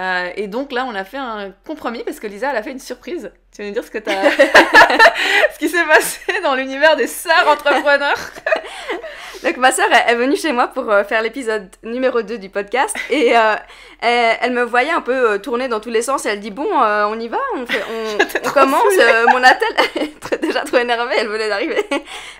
Euh, 0.00 0.30
et 0.36 0.48
donc 0.48 0.72
là, 0.72 0.86
on 0.88 0.94
a 0.94 1.04
fait 1.04 1.18
un 1.18 1.52
compromis 1.66 2.02
parce 2.02 2.18
que 2.18 2.26
Lisa, 2.26 2.50
elle 2.50 2.56
a 2.56 2.62
fait 2.62 2.72
une 2.72 2.78
surprise. 2.78 3.30
Tu 3.54 3.60
veux 3.60 3.68
nous 3.68 3.74
dire 3.74 3.84
ce 3.84 3.90
que 3.90 3.98
t'as, 3.98 4.30
ce 5.52 5.58
qui 5.58 5.68
s'est 5.68 5.84
passé 5.84 6.20
dans 6.42 6.54
l'univers 6.54 6.96
des 6.96 7.06
sœurs 7.06 7.46
entrepreneurs? 7.48 8.16
Donc 9.42 9.56
ma 9.56 9.72
sœur 9.72 9.88
est 9.92 10.14
venue 10.14 10.36
chez 10.36 10.52
moi 10.52 10.68
pour 10.68 10.90
euh, 10.90 11.02
faire 11.02 11.20
l'épisode 11.20 11.68
numéro 11.82 12.22
2 12.22 12.38
du 12.38 12.48
podcast 12.48 12.94
et 13.10 13.36
euh, 13.36 13.54
elle, 14.00 14.36
elle, 14.40 14.52
me 14.52 14.62
voyait 14.62 14.92
un 14.92 15.00
peu 15.00 15.40
tourner 15.40 15.66
dans 15.66 15.80
tous 15.80 15.90
les 15.90 16.02
sens 16.02 16.26
et 16.26 16.28
elle 16.28 16.38
dit 16.38 16.52
bon 16.52 16.68
euh, 16.80 17.06
on 17.06 17.18
y 17.18 17.26
va, 17.26 17.38
on, 17.56 17.66
fait, 17.66 17.82
on, 17.90 18.48
on 18.48 18.50
commence, 18.52 18.84
mon 19.32 19.42
attel, 19.42 19.68
elle 19.96 20.02
est 20.02 20.40
déjà 20.40 20.60
trop 20.60 20.76
énervée, 20.76 21.16
elle 21.18 21.28
venait 21.28 21.48
d'arriver. 21.48 21.84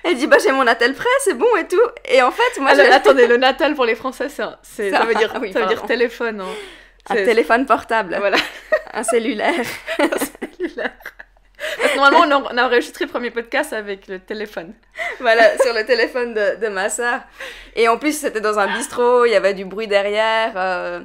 Elle 0.05 0.17
dit 0.17 0.29
bah 0.29 0.37
j'ai 0.43 0.53
mon 0.53 0.67
attel 0.67 0.95
prêt, 0.95 1.09
c'est 1.25 1.35
bon 1.35 1.57
et 1.59 1.67
tout. 1.67 1.77
Et 2.05 2.23
en 2.23 2.31
fait 2.31 2.61
moi... 2.61 2.71
Alors, 2.71 2.87
attendez, 2.93 3.27
le 3.27 3.37
natal 3.37 3.75
pour 3.75 3.85
les 3.85 3.97
Français, 3.97 4.29
c'est, 4.29 4.45
c'est 4.63 4.91
ça, 4.91 4.99
ça, 4.99 5.05
veut 5.05 5.15
dire, 5.15 5.35
oui, 5.41 5.53
ça 5.53 5.61
veut 5.61 5.67
dire 5.67 5.83
téléphone. 5.83 6.41
Hein. 6.41 6.55
Un 7.11 7.15
téléphone 7.17 7.67
portable. 7.67 8.17
Voilà. 8.19 8.39
un 8.93 9.03
cellulaire. 9.03 9.67
un 9.99 10.09
cellulaire. 10.19 10.93
Parce 11.79 11.93
que 11.93 11.97
normalement, 11.97 12.43
on 12.51 12.57
a 12.59 12.67
enregistré 12.67 13.05
le 13.05 13.11
premier 13.11 13.31
podcast 13.31 13.73
avec 13.73 14.09
le 14.09 14.19
téléphone. 14.19 14.75
Voilà, 15.21 15.57
sur 15.59 15.73
le 15.73 15.85
téléphone 15.85 16.35
de, 16.35 16.57
de 16.61 16.69
ma 16.69 16.89
soeur. 16.89 17.21
Et 17.77 17.89
en 17.89 17.99
plus, 17.99 18.19
c'était 18.19 18.41
dans 18.41 18.59
un 18.59 18.67
bistrot, 18.77 19.27
il 19.27 19.31
y 19.31 19.37
avait 19.37 19.55
du 19.55 19.65
bruit 19.65 19.87
derrière. 19.87 20.53
Euh... 20.57 21.01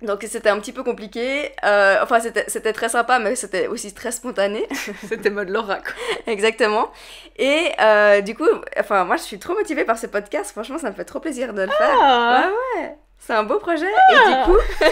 Donc 0.00 0.24
c'était 0.28 0.48
un 0.48 0.60
petit 0.60 0.72
peu 0.72 0.84
compliqué. 0.84 1.50
Euh, 1.64 1.96
enfin, 2.02 2.20
c'était 2.20 2.72
très 2.72 2.88
sympa, 2.88 3.18
mais 3.18 3.34
c'était 3.34 3.66
aussi 3.66 3.92
très 3.92 4.12
spontané. 4.12 4.66
c'était 5.08 5.30
mode 5.30 5.48
Laura, 5.48 5.76
quoi. 5.76 5.92
Exactement. 6.26 6.92
Et 7.36 7.72
euh, 7.80 8.20
du 8.20 8.36
coup, 8.36 8.46
enfin, 8.78 9.04
moi, 9.04 9.16
je 9.16 9.22
suis 9.22 9.40
trop 9.40 9.54
motivée 9.54 9.84
par 9.84 9.98
ce 9.98 10.06
podcast. 10.06 10.52
Franchement, 10.52 10.78
ça 10.78 10.90
me 10.90 10.94
fait 10.94 11.04
trop 11.04 11.18
plaisir 11.18 11.52
de 11.52 11.62
le 11.62 11.70
faire. 11.70 11.98
Ah. 12.00 12.50
Ouais, 12.76 12.82
ouais. 12.82 12.98
C'est 13.18 13.34
un 13.34 13.44
beau 13.44 13.58
projet. 13.58 13.86
Ah. 14.10 14.12
Et 14.12 14.34
du 14.34 14.52
coup... 14.52 14.58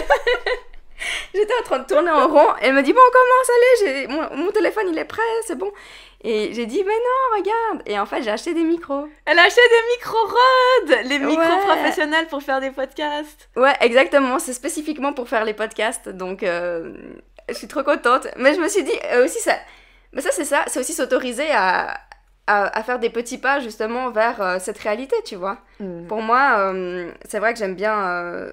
J'étais 1.33 1.53
en 1.61 1.63
train 1.63 1.79
de 1.79 1.85
tourner 1.85 2.09
en 2.09 2.27
rond. 2.27 2.47
Elle 2.61 2.73
me 2.73 2.81
dit 2.81 2.93
Bon, 2.93 2.99
comment 3.11 3.85
allez 3.85 4.07
mon, 4.07 4.45
mon 4.45 4.51
téléphone 4.51 4.87
il 4.89 4.97
est 4.97 5.05
prêt, 5.05 5.21
c'est 5.45 5.57
bon. 5.57 5.71
Et 6.23 6.53
j'ai 6.53 6.65
dit 6.65 6.83
Mais 6.83 6.93
non, 6.93 7.37
regarde. 7.37 7.83
Et 7.85 7.99
en 7.99 8.05
fait, 8.05 8.23
j'ai 8.23 8.31
acheté 8.31 8.53
des 8.53 8.63
micros. 8.63 9.07
Elle 9.25 9.37
a 9.37 9.43
acheté 9.43 9.61
des 9.61 9.95
micros 9.95 10.17
Rode 10.17 11.05
Les 11.05 11.19
micros 11.19 11.43
ouais. 11.43 11.65
professionnels 11.65 12.27
pour 12.27 12.41
faire 12.41 12.59
des 12.59 12.71
podcasts. 12.71 13.49
Ouais, 13.55 13.75
exactement. 13.81 14.39
C'est 14.39 14.53
spécifiquement 14.53 15.13
pour 15.13 15.29
faire 15.29 15.45
les 15.45 15.53
podcasts. 15.53 16.09
Donc, 16.09 16.43
euh, 16.43 16.93
je 17.49 17.53
suis 17.53 17.67
trop 17.67 17.83
contente. 17.83 18.27
Mais 18.37 18.53
je 18.55 18.59
me 18.59 18.67
suis 18.67 18.83
dit 18.83 18.99
euh, 19.11 19.25
aussi, 19.25 19.39
ça. 19.39 19.55
Mais 20.13 20.21
ça, 20.21 20.29
c'est 20.31 20.45
ça. 20.45 20.63
C'est 20.67 20.79
aussi 20.79 20.93
s'autoriser 20.93 21.51
à, 21.51 21.99
à, 22.47 22.77
à, 22.77 22.83
faire 22.83 22.99
des 22.99 23.09
petits 23.09 23.37
pas 23.37 23.59
justement 23.59 24.09
vers 24.09 24.41
euh, 24.41 24.57
cette 24.59 24.79
réalité, 24.79 25.15
tu 25.25 25.35
vois. 25.35 25.59
Mm. 25.79 26.07
Pour 26.07 26.21
moi, 26.21 26.55
euh, 26.57 27.11
c'est 27.25 27.39
vrai 27.39 27.53
que 27.53 27.59
j'aime 27.59 27.75
bien 27.75 28.07
euh, 28.07 28.51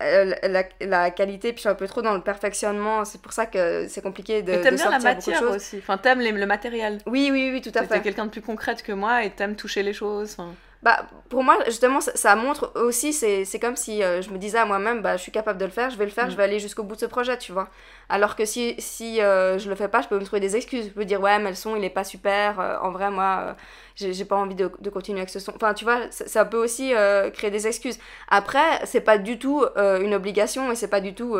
la, 0.00 0.64
la, 0.80 1.10
qualité, 1.10 1.52
puis 1.52 1.56
je 1.56 1.60
suis 1.62 1.68
un 1.68 1.74
peu 1.74 1.86
trop 1.88 2.02
dans 2.02 2.14
le 2.14 2.22
perfectionnement. 2.22 3.04
C'est 3.04 3.20
pour 3.20 3.32
ça 3.32 3.46
que 3.46 3.86
c'est 3.88 4.02
compliqué 4.02 4.42
de. 4.42 4.52
Mais 4.52 4.60
t'aimes 4.60 4.76
bien 4.76 4.90
la 4.90 4.98
matière 4.98 5.42
aussi. 5.42 5.78
Enfin, 5.78 5.98
t'aimes 5.98 6.20
le 6.20 6.46
matériel. 6.46 6.98
Oui, 7.06 7.30
oui, 7.32 7.50
oui, 7.52 7.60
tout 7.60 7.76
à 7.76 7.82
fait. 7.82 7.94
T'es 7.94 8.00
quelqu'un 8.00 8.26
de 8.26 8.30
plus 8.30 8.42
concrète 8.42 8.82
que 8.82 8.92
moi 8.92 9.24
et 9.24 9.30
t'aimes 9.30 9.56
toucher 9.56 9.82
les 9.82 9.92
choses. 9.92 10.36
Enfin... 10.38 10.54
Bah, 10.86 11.04
pour 11.30 11.42
moi, 11.42 11.58
justement, 11.66 12.00
ça, 12.00 12.12
ça 12.14 12.36
montre 12.36 12.70
aussi, 12.76 13.12
c'est 13.12 13.58
comme 13.60 13.74
si 13.74 14.04
euh, 14.04 14.22
je 14.22 14.30
me 14.30 14.38
disais 14.38 14.58
à 14.58 14.64
moi-même, 14.66 15.02
bah, 15.02 15.16
je 15.16 15.22
suis 15.22 15.32
capable 15.32 15.58
de 15.58 15.64
le 15.64 15.72
faire, 15.72 15.90
je 15.90 15.98
vais 15.98 16.04
le 16.04 16.12
faire, 16.12 16.30
je 16.30 16.36
vais 16.36 16.44
aller 16.44 16.60
jusqu'au 16.60 16.84
bout 16.84 16.94
de 16.94 17.00
ce 17.00 17.06
projet, 17.06 17.36
tu 17.38 17.50
vois. 17.50 17.68
Alors 18.08 18.36
que 18.36 18.44
si, 18.44 18.76
si 18.78 19.20
euh, 19.20 19.58
je 19.58 19.68
le 19.68 19.74
fais 19.74 19.88
pas, 19.88 20.00
je 20.02 20.06
peux 20.06 20.16
me 20.16 20.24
trouver 20.24 20.38
des 20.38 20.54
excuses. 20.54 20.84
Je 20.84 20.90
peux 20.90 21.04
dire, 21.04 21.20
ouais, 21.20 21.40
mais 21.40 21.48
le 21.48 21.56
son, 21.56 21.74
il 21.74 21.82
est 21.82 21.90
pas 21.90 22.04
super. 22.04 22.60
Euh, 22.60 22.76
en 22.82 22.92
vrai, 22.92 23.10
moi, 23.10 23.56
j'ai 23.96 24.24
pas 24.24 24.36
envie 24.36 24.54
de, 24.54 24.70
de, 24.78 24.88
continuer 24.88 25.18
avec 25.18 25.30
ce 25.30 25.40
son. 25.40 25.52
Enfin, 25.56 25.74
tu 25.74 25.84
vois, 25.84 26.08
ça, 26.12 26.28
ça 26.28 26.44
peut 26.44 26.62
aussi 26.62 26.92
créer 27.32 27.50
des 27.50 27.66
excuses. 27.66 27.98
Après, 28.28 28.86
c'est 28.86 29.00
pas 29.00 29.18
du 29.18 29.40
tout 29.40 29.64
une 29.76 30.14
obligation 30.14 30.70
et 30.70 30.76
c'est 30.76 30.86
pas 30.86 31.00
du 31.00 31.14
tout 31.14 31.36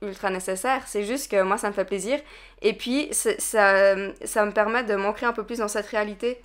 ultra 0.00 0.30
nécessaire. 0.30 0.82
C'est 0.86 1.02
juste 1.02 1.28
que 1.28 1.42
moi, 1.42 1.58
ça 1.58 1.66
me 1.66 1.74
fait 1.74 1.84
plaisir. 1.84 2.20
Et 2.62 2.74
puis, 2.74 3.08
ça, 3.10 3.32
ça 3.40 4.46
me 4.46 4.52
permet 4.52 4.84
de 4.84 4.94
m'ancrer 4.94 5.26
un 5.26 5.32
peu 5.32 5.42
plus 5.42 5.58
dans 5.58 5.66
cette 5.66 5.86
réalité 5.86 6.40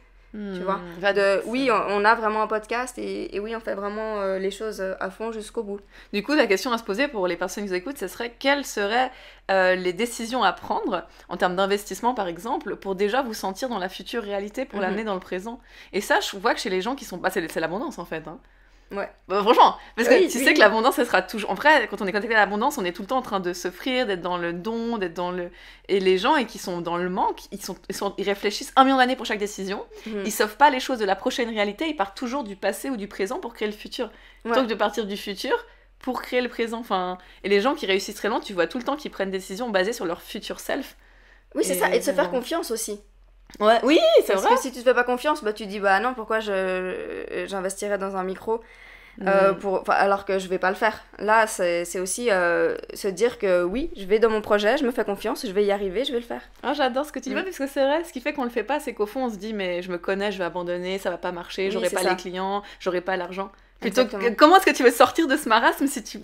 tu 0.53 0.61
vois. 0.63 0.77
Mmh, 0.77 1.13
de, 1.13 1.41
oui 1.45 1.69
on, 1.71 2.01
on, 2.01 2.05
a 2.05 2.15
vraiment 2.15 2.41
un 2.41 2.47
podcast 2.47 2.97
et, 2.97 3.35
et 3.35 3.39
oui 3.39 3.55
on 3.55 3.59
fait 3.59 3.75
vraiment 3.75 4.19
euh, 4.19 4.39
les 4.39 4.51
choses 4.51 4.81
à 4.99 5.09
fond 5.09 5.31
jusqu'au 5.31 5.63
bout. 5.63 5.79
Du 6.13 6.23
coup 6.23 6.33
la 6.33 6.47
question 6.47 6.71
à 6.71 6.77
se 6.77 6.83
poser 6.83 7.07
pour 7.07 7.27
les 7.27 7.37
personnes 7.37 7.65
qui 7.65 7.69
nous 7.69 7.75
écoutent 7.75 7.97
ce 7.97 8.07
serait 8.07 8.33
quelles 8.37 8.65
seraient 8.65 9.11
euh, 9.51 9.75
les 9.75 9.93
décisions 9.93 10.43
à 10.43 10.53
prendre 10.53 11.07
en 11.29 11.37
termes 11.37 11.55
d'investissement 11.55 12.13
par 12.13 12.27
exemple 12.27 12.75
pour 12.75 12.95
déjà 12.95 13.21
vous 13.21 13.33
sentir 13.33 13.69
dans 13.69 13.79
la 13.79 13.89
future 13.89 14.23
réalité 14.23 14.65
pour 14.65 14.79
mmh. 14.79 14.81
l'amener 14.81 15.03
dans 15.03 15.13
le 15.13 15.19
présent? 15.19 15.59
Et 15.93 16.01
ça 16.01 16.19
je 16.19 16.37
vois 16.37 16.53
que 16.53 16.59
chez 16.59 16.69
les 16.69 16.81
gens 16.81 16.95
qui 16.95 17.05
sont 17.05 17.17
bah, 17.17 17.29
c'est 17.29 17.55
l'abondance 17.59 17.99
en 17.99 18.05
fait 18.05 18.27
hein. 18.27 18.39
Ouais. 18.91 19.09
Bah, 19.27 19.41
franchement, 19.41 19.77
parce 19.95 20.07
oui, 20.07 20.27
que 20.27 20.31
tu 20.31 20.37
oui. 20.37 20.43
sais 20.43 20.53
que 20.53 20.59
l'abondance, 20.59 20.99
elle 20.99 21.07
sera 21.07 21.21
toujours. 21.21 21.49
En 21.49 21.55
vrai, 21.55 21.87
quand 21.89 22.01
on 22.01 22.07
est 22.07 22.11
connecté 22.11 22.35
à 22.35 22.39
l'abondance, 22.39 22.77
on 22.77 22.85
est 22.85 22.91
tout 22.91 23.01
le 23.01 23.07
temps 23.07 23.17
en 23.17 23.23
train 23.23 23.39
de 23.39 23.51
s'offrir, 23.51 24.05
d'être 24.05 24.21
dans 24.21 24.37
le 24.37 24.53
don, 24.53 24.97
d'être 24.97 25.15
dans 25.15 25.31
le. 25.31 25.49
Et 25.89 25.99
les 25.99 26.17
gens 26.17 26.35
et 26.35 26.45
qui 26.45 26.59
sont 26.59 26.81
dans 26.81 26.95
le 26.97 27.09
manque, 27.09 27.41
ils, 27.51 27.61
sont... 27.61 27.75
Ils, 27.89 27.95
sont... 27.95 28.13
ils 28.17 28.25
réfléchissent 28.25 28.71
un 28.75 28.83
million 28.83 28.97
d'années 28.97 29.15
pour 29.15 29.25
chaque 29.25 29.39
décision. 29.39 29.83
Mmh. 30.05 30.21
Ils 30.25 30.31
sauvent 30.31 30.57
pas 30.57 30.69
les 30.69 30.79
choses 30.79 30.99
de 30.99 31.05
la 31.05 31.15
prochaine 31.15 31.49
réalité, 31.49 31.87
ils 31.87 31.95
partent 31.95 32.17
toujours 32.17 32.43
du 32.43 32.55
passé 32.55 32.89
ou 32.89 32.97
du 32.97 33.07
présent 33.07 33.39
pour 33.39 33.53
créer 33.53 33.67
le 33.67 33.73
futur. 33.73 34.05
Ouais. 34.43 34.51
Plutôt 34.51 34.61
que 34.61 34.69
de 34.69 34.75
partir 34.75 35.05
du 35.07 35.17
futur 35.17 35.65
pour 35.99 36.21
créer 36.21 36.41
le 36.41 36.49
présent. 36.49 36.79
Enfin... 36.79 37.17
Et 37.43 37.49
les 37.49 37.61
gens 37.61 37.73
qui 37.73 37.87
réussissent 37.87 38.15
très 38.15 38.29
loin, 38.29 38.39
tu 38.39 38.53
vois 38.53 38.67
tout 38.67 38.77
le 38.77 38.83
temps 38.83 38.95
qu'ils 38.95 39.11
prennent 39.11 39.31
des 39.31 39.39
décisions 39.39 39.69
basées 39.71 39.93
sur 39.93 40.05
leur 40.05 40.21
futur 40.21 40.59
self. 40.59 40.95
Oui, 41.55 41.63
c'est 41.63 41.75
ça, 41.75 41.93
et 41.95 41.99
de 41.99 42.03
se 42.03 42.11
faire 42.11 42.29
confiance 42.29 42.69
aussi. 42.69 42.99
Ouais, 43.59 43.79
oui, 43.83 43.99
c'est 44.25 44.33
Parce 44.33 44.43
vrai. 44.45 44.55
que 44.55 44.61
si 44.61 44.71
tu 44.71 44.79
te 44.79 44.83
fais 44.83 44.93
pas 44.93 45.03
confiance, 45.03 45.43
bah 45.43 45.53
tu 45.53 45.65
dis 45.65 45.79
bah 45.79 45.99
non, 45.99 46.13
pourquoi 46.13 46.39
je 46.41 47.45
j'investirais 47.47 47.97
dans 47.97 48.15
un 48.17 48.23
micro 48.23 48.61
euh, 49.25 49.53
Mm. 49.53 49.59
pour, 49.59 49.83
alors 49.89 50.25
que 50.25 50.39
je 50.39 50.47
vais 50.49 50.57
pas 50.59 50.69
le 50.69 50.75
faire. 50.75 51.05
Là, 51.19 51.47
c'est 51.47 51.99
aussi 52.01 52.29
euh, 52.31 52.75
se 52.93 53.07
dire 53.07 53.39
que 53.39 53.63
oui, 53.63 53.89
je 53.95 54.03
vais 54.03 54.19
dans 54.19 54.29
mon 54.29 54.41
projet, 54.41 54.77
je 54.77 54.85
me 54.85 54.91
fais 54.91 55.05
confiance, 55.05 55.45
je 55.47 55.51
vais 55.53 55.63
y 55.63 55.71
arriver, 55.71 56.03
je 56.03 56.11
vais 56.11 56.19
le 56.19 56.25
faire. 56.25 56.41
Ah, 56.63 56.73
j'adore 56.73 57.05
ce 57.05 57.13
que 57.13 57.19
tu 57.19 57.29
dis, 57.29 57.35
Mm. 57.35 57.43
Parce 57.43 57.57
que 57.57 57.67
c'est 57.67 57.85
vrai, 57.85 58.03
ce 58.03 58.11
qui 58.11 58.19
fait 58.19 58.33
qu'on 58.33 58.43
le 58.43 58.49
fait 58.49 58.63
pas, 58.65 58.81
c'est 58.81 58.93
qu'au 58.93 59.05
fond, 59.05 59.25
on 59.25 59.29
se 59.29 59.37
dit, 59.37 59.53
mais 59.53 59.81
je 59.81 59.89
me 59.89 59.97
connais, 59.97 60.33
je 60.33 60.37
vais 60.37 60.43
abandonner, 60.43 60.97
ça 60.97 61.09
va 61.11 61.17
pas 61.17 61.31
marcher, 61.31 61.71
j'aurai 61.71 61.89
pas 61.89 62.01
ça. 62.01 62.09
les 62.09 62.15
clients, 62.17 62.61
j'aurai 62.81 62.99
pas 62.99 63.15
l'argent. 63.15 63.51
Plutôt 63.79 64.05
que, 64.05 64.31
comment 64.33 64.57
est-ce 64.57 64.65
que 64.65 64.75
tu 64.75 64.83
veux 64.83 64.91
sortir 64.91 65.27
de 65.29 65.37
ce 65.37 65.47
marasme 65.47 65.87
si 65.87 66.03
tu. 66.03 66.19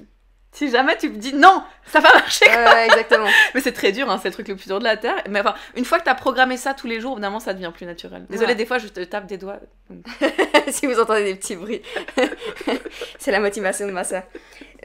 Si 0.53 0.69
jamais 0.69 0.97
tu 0.97 1.09
me 1.09 1.15
dis 1.15 1.33
non, 1.33 1.63
ça 1.85 2.01
va 2.01 2.09
marcher. 2.13 2.45
Exactement. 2.85 3.27
Mais 3.55 3.61
c'est 3.61 3.71
très 3.71 3.91
dur, 3.93 4.09
hein, 4.09 4.19
c'est 4.21 4.27
le 4.27 4.33
truc 4.33 4.49
le 4.49 4.55
plus 4.57 4.67
dur 4.67 4.79
de 4.79 4.83
la 4.83 4.97
Terre. 4.97 5.15
Mais 5.29 5.39
enfin, 5.39 5.55
une 5.77 5.85
fois 5.85 5.97
que 5.97 6.03
t'as 6.03 6.13
programmé 6.15 6.57
ça 6.57 6.73
tous 6.73 6.87
les 6.87 6.99
jours, 6.99 7.13
évidemment, 7.13 7.39
ça 7.39 7.53
devient 7.53 7.71
plus 7.73 7.85
naturel. 7.85 8.25
Désolée, 8.29 8.49
Ouais. 8.51 8.55
des 8.55 8.65
fois, 8.65 8.77
je 8.77 8.87
te 8.87 8.99
tape 9.01 9.27
des 9.27 9.37
doigts. 9.37 9.59
si 10.69 10.87
vous 10.87 10.99
entendez 10.99 11.23
des 11.23 11.35
petits 11.35 11.55
bruits, 11.55 11.81
c'est 13.19 13.31
la 13.31 13.39
motivation 13.39 13.87
de 13.87 13.91
ma 13.91 14.03
soeur. 14.03 14.23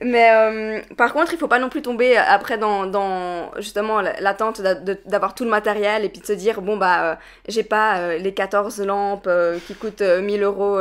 Mais 0.03 0.31
euh, 0.31 0.81
par 0.97 1.13
contre, 1.15 1.33
il 1.33 1.39
faut 1.39 1.49
pas 1.49 1.59
non 1.59 1.71
plus 1.71 1.81
tomber 1.81 2.17
après 2.17 2.59
dans, 2.59 2.87
dans 2.87 3.51
justement 3.59 4.03
l'attente 4.03 4.61
d'avoir 4.61 5.35
tout 5.35 5.45
le 5.45 5.51
matériel 5.51 6.05
et 6.05 6.11
puis 6.11 6.21
de 6.21 6.27
se 6.27 6.35
dire 6.35 6.61
bon 6.61 6.77
bah 6.77 7.13
euh, 7.13 7.15
j'ai 7.49 7.63
pas 7.63 7.99
euh, 7.99 8.19
les 8.19 8.35
14 8.35 8.81
lampes 8.83 9.27
euh, 9.27 9.59
qui 9.67 9.75
coûtent 9.75 10.03
euh, 10.03 10.21
1000 10.21 10.43
euros 10.43 10.79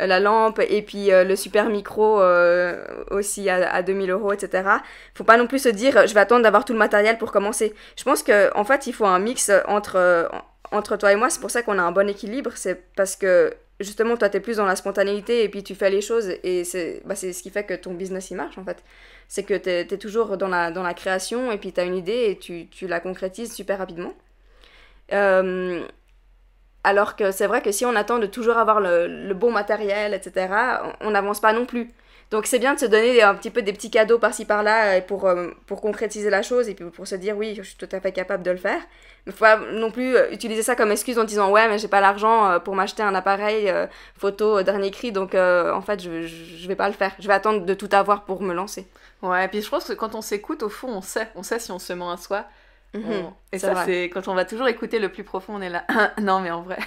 la 0.00 0.20
lampe 0.20 0.60
et 0.68 0.80
puis 0.82 1.10
le 1.10 1.36
super 1.36 1.68
micro 1.68 2.20
aussi 3.10 3.50
à, 3.50 3.70
à 3.70 3.82
2000 3.82 4.10
euros 4.10 4.32
etc. 4.32 4.68
Faut 5.14 5.24
pas 5.24 5.36
non 5.36 5.46
plus 5.46 5.60
se 5.60 5.68
dire 5.68 6.06
je 6.06 6.14
vais 6.14 6.20
attendre 6.20 6.42
d'avoir 6.42 6.64
tout 6.64 6.72
le 6.72 6.78
matériel 6.78 7.18
pour 7.18 7.30
commencer. 7.30 7.74
Je 7.96 8.02
pense 8.02 8.22
que 8.22 8.50
en 8.56 8.64
fait 8.64 8.86
il 8.86 8.94
faut 8.94 9.04
un 9.04 9.18
mix 9.18 9.52
entre 9.68 10.30
entre 10.72 10.96
toi 10.96 11.12
et 11.12 11.16
moi. 11.16 11.30
C'est 11.30 11.40
pour 11.40 11.50
ça 11.50 11.62
qu'on 11.62 11.78
a 11.78 11.82
un 11.82 11.92
bon 11.92 12.08
équilibre. 12.08 12.52
C'est 12.54 12.82
parce 12.96 13.16
que 13.16 13.52
justement, 13.82 14.16
toi, 14.16 14.28
t'es 14.28 14.40
plus 14.40 14.56
dans 14.56 14.66
la 14.66 14.76
spontanéité 14.76 15.44
et 15.44 15.48
puis 15.48 15.62
tu 15.62 15.74
fais 15.74 15.90
les 15.90 16.00
choses 16.00 16.28
et 16.42 16.64
c'est 16.64 17.02
bah, 17.04 17.14
c'est 17.14 17.32
ce 17.32 17.42
qui 17.42 17.50
fait 17.50 17.64
que 17.64 17.74
ton 17.74 17.94
business 17.94 18.30
il 18.30 18.36
marche 18.36 18.58
en 18.58 18.64
fait. 18.64 18.82
C'est 19.28 19.44
que 19.44 19.54
t'es 19.54 19.80
es 19.90 19.98
toujours 19.98 20.36
dans 20.36 20.48
la, 20.48 20.70
dans 20.70 20.82
la 20.82 20.94
création 20.94 21.52
et 21.52 21.58
puis 21.58 21.72
t'as 21.72 21.86
une 21.86 21.96
idée 21.96 22.26
et 22.30 22.38
tu, 22.38 22.68
tu 22.68 22.86
la 22.86 23.00
concrétises 23.00 23.52
super 23.54 23.78
rapidement. 23.78 24.14
Euh, 25.12 25.84
alors 26.84 27.16
que 27.16 27.30
c'est 27.30 27.46
vrai 27.46 27.62
que 27.62 27.70
si 27.72 27.84
on 27.84 27.94
attend 27.94 28.18
de 28.18 28.26
toujours 28.26 28.56
avoir 28.56 28.80
le, 28.80 29.32
bon 29.34 29.52
matériel, 29.52 30.14
etc., 30.14 30.52
on 31.00 31.10
n'avance 31.10 31.40
pas 31.40 31.52
non 31.52 31.66
plus. 31.66 31.90
Donc 32.32 32.46
c'est 32.46 32.58
bien 32.58 32.74
de 32.74 32.80
se 32.80 32.86
donner 32.86 33.22
un 33.22 33.34
petit 33.36 33.50
peu 33.50 33.62
des 33.62 33.72
petits 33.72 33.90
cadeaux 33.90 34.18
par-ci 34.18 34.44
par-là 34.46 34.96
euh, 34.96 35.00
pour, 35.00 35.26
euh, 35.26 35.50
pour 35.66 35.80
concrétiser 35.80 36.30
la 36.30 36.42
chose 36.42 36.68
et 36.68 36.74
puis 36.74 36.84
pour 36.86 37.06
se 37.06 37.14
dire 37.14 37.36
oui, 37.36 37.54
je 37.56 37.62
suis 37.62 37.76
tout 37.76 37.88
à 37.92 38.00
fait 38.00 38.10
capable 38.10 38.42
de 38.42 38.50
le 38.50 38.56
faire. 38.56 38.80
Mais 39.26 39.32
faut 39.32 39.44
pas 39.44 39.58
non 39.58 39.92
plus 39.92 40.16
euh, 40.16 40.32
utiliser 40.32 40.62
ça 40.64 40.74
comme 40.74 40.90
excuse 40.90 41.18
en 41.18 41.24
disant 41.24 41.50
ouais 41.50 41.68
mais 41.68 41.78
j'ai 41.78 41.86
pas 41.88 42.00
l'argent 42.00 42.58
pour 42.60 42.74
m'acheter 42.74 43.04
un 43.04 43.14
appareil 43.14 43.72
photo 44.18 44.62
dernier 44.64 44.90
cri 44.90 45.12
donc 45.12 45.34
euh, 45.36 45.72
en 45.72 45.82
fait 45.82 46.02
je, 46.02 46.22
je, 46.22 46.56
je 46.56 46.66
vais 46.68 46.74
pas 46.74 46.88
le 46.88 46.94
faire. 46.94 47.12
Je 47.20 47.28
vais 47.28 47.34
attendre 47.34 47.64
de 47.64 47.74
tout 47.74 47.88
avoir 47.92 48.24
pour 48.24 48.42
me 48.42 48.52
lancer. 48.54 48.88
Ouais, 49.22 49.44
et 49.44 49.48
puis 49.48 49.62
je 49.62 49.68
pense 49.68 49.84
que 49.84 49.92
quand 49.92 50.16
on 50.16 50.20
s'écoute, 50.20 50.64
au 50.64 50.68
fond, 50.68 50.88
on 50.88 51.00
sait. 51.02 51.28
On 51.36 51.44
sait 51.44 51.60
si 51.60 51.70
on 51.70 51.78
se 51.78 51.92
ment 51.92 52.10
à 52.10 52.16
soi. 52.16 52.44
Mhm. 52.94 53.04
On- 53.08 53.32
Et 53.52 53.58
ça, 53.60 53.74
c'est 53.86 54.04
quand 54.12 54.26
on 54.26 54.34
va 54.34 54.44
toujours 54.44 54.66
écouter 54.68 54.98
le 54.98 55.10
plus 55.10 55.22
profond, 55.22 55.54
on 55.56 55.60
est 55.60 55.70
là. 55.70 55.84
non, 56.20 56.40
mais 56.40 56.50
en 56.50 56.62
vrai. 56.62 56.78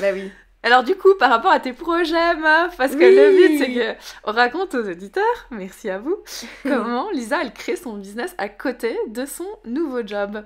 Bah 0.00 0.08
oui. 0.12 0.32
Alors 0.62 0.82
du 0.84 0.94
coup, 0.94 1.14
par 1.18 1.30
rapport 1.30 1.50
à 1.52 1.58
tes 1.60 1.72
projets, 1.72 2.34
meuf, 2.36 2.76
parce 2.76 2.92
que 2.92 2.98
Oui. 2.98 3.14
le 3.16 3.30
but 3.36 3.58
c'est 3.58 3.72
que 3.72 3.98
on 4.24 4.32
raconte 4.32 4.74
aux 4.74 4.86
auditeurs, 4.90 5.46
merci 5.50 5.88
à 5.88 5.98
vous, 5.98 6.18
comment 6.62 7.10
Lisa 7.12 7.38
elle 7.42 7.52
crée 7.52 7.76
son 7.76 7.94
business 7.94 8.34
à 8.36 8.48
côté 8.50 8.98
de 9.08 9.24
son 9.24 9.46
nouveau 9.64 10.06
job. 10.06 10.44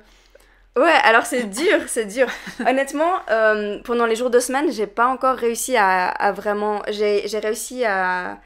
Ouais, 0.77 0.93
alors 1.05 1.25
c'est 1.27 1.45
dur, 1.45 1.81
c'est 1.89 2.05
dur. 2.07 2.27
Honnêtement, 2.69 3.13
euh, 3.31 3.79
pendant 3.85 4.07
les 4.07 4.17
jours 4.17 4.31
de 4.31 4.41
semaine, 4.41 4.71
j'ai 4.73 4.87
pas 4.89 5.07
encore 5.07 5.37
réussi 5.37 5.77
à, 5.77 6.07
à 6.09 6.33
vraiment. 6.33 6.83
J'ai 6.89 7.27
j'ai 7.29 7.39
réussi 7.39 7.85
à, 7.85 8.41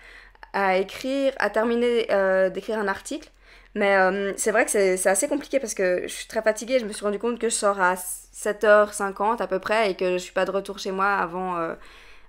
à 0.53 0.77
écrire, 0.79 1.33
à 1.39 1.49
terminer 1.51 2.07
euh, 2.11 2.51
d'écrire 2.51 2.79
un 2.79 2.89
article. 2.89 3.31
Mais 3.79 3.97
euh, 3.97 4.33
c'est 4.37 4.51
vrai 4.51 4.65
que 4.65 4.71
c'est 4.71 5.07
assez 5.07 5.29
compliqué 5.29 5.61
parce 5.61 5.75
que 5.75 6.03
je 6.03 6.13
suis 6.13 6.27
très 6.27 6.43
fatiguée. 6.43 6.79
Je 6.79 6.87
me 6.87 6.93
suis 6.93 7.05
rendu 7.05 7.19
compte 7.19 7.39
que 7.39 7.49
je 7.49 7.55
sors 7.55 7.81
à 7.81 7.95
7h50 7.95 9.41
à 9.43 9.47
peu 9.47 9.59
près 9.59 9.91
et 9.91 9.95
que 9.95 10.13
je 10.13 10.19
suis 10.19 10.33
pas 10.33 10.45
de 10.45 10.51
retour 10.51 10.79
chez 10.79 10.91
moi 10.91 11.15
avant 11.15 11.57
euh, 11.57 11.75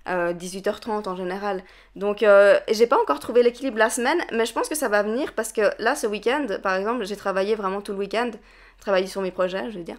euh, 0.08 0.32
18h30 0.32 1.08
en 1.08 1.16
général. 1.16 1.62
Donc 1.94 2.22
euh, 2.22 2.58
j'ai 2.70 2.86
pas 2.86 2.98
encore 3.00 3.20
trouvé 3.20 3.42
l'équilibre 3.42 3.78
la 3.78 3.90
semaine, 3.90 4.18
mais 4.32 4.46
je 4.46 4.52
pense 4.52 4.68
que 4.68 4.74
ça 4.74 4.88
va 4.88 5.02
venir 5.02 5.34
parce 5.34 5.52
que 5.52 5.62
là, 5.78 5.94
ce 5.94 6.06
week-end, 6.06 6.46
par 6.62 6.74
exemple, 6.76 7.04
j'ai 7.04 7.16
travaillé 7.16 7.54
vraiment 7.54 7.80
tout 7.82 7.92
le 7.92 7.98
week-end, 7.98 8.30
travaillé 8.80 9.06
sur 9.06 9.20
mes 9.22 9.30
projets, 9.30 9.70
je 9.70 9.78
veux 9.78 9.84
dire. 9.84 9.98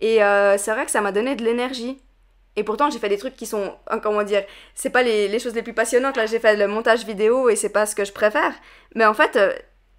Et 0.00 0.22
euh, 0.24 0.56
c'est 0.58 0.72
vrai 0.72 0.84
que 0.84 0.90
ça 0.90 1.00
m'a 1.00 1.12
donné 1.12 1.36
de 1.36 1.44
l'énergie. 1.44 2.00
Et 2.56 2.64
pourtant, 2.64 2.88
j'ai 2.90 2.98
fait 2.98 3.08
des 3.08 3.18
trucs 3.18 3.36
qui 3.36 3.46
sont, 3.46 3.74
euh, 3.92 3.98
comment 3.98 4.22
dire, 4.22 4.44
c'est 4.74 4.90
pas 4.90 5.02
les, 5.02 5.28
les 5.28 5.38
choses 5.38 5.54
les 5.54 5.62
plus 5.62 5.74
passionnantes. 5.74 6.16
Là, 6.16 6.26
j'ai 6.26 6.38
fait 6.38 6.56
le 6.56 6.68
montage 6.68 7.04
vidéo 7.04 7.48
et 7.48 7.56
c'est 7.56 7.68
pas 7.68 7.84
ce 7.86 7.94
que 7.94 8.04
je 8.04 8.12
préfère. 8.12 8.52
Mais 8.94 9.04
en 9.04 9.14
fait, 9.14 9.38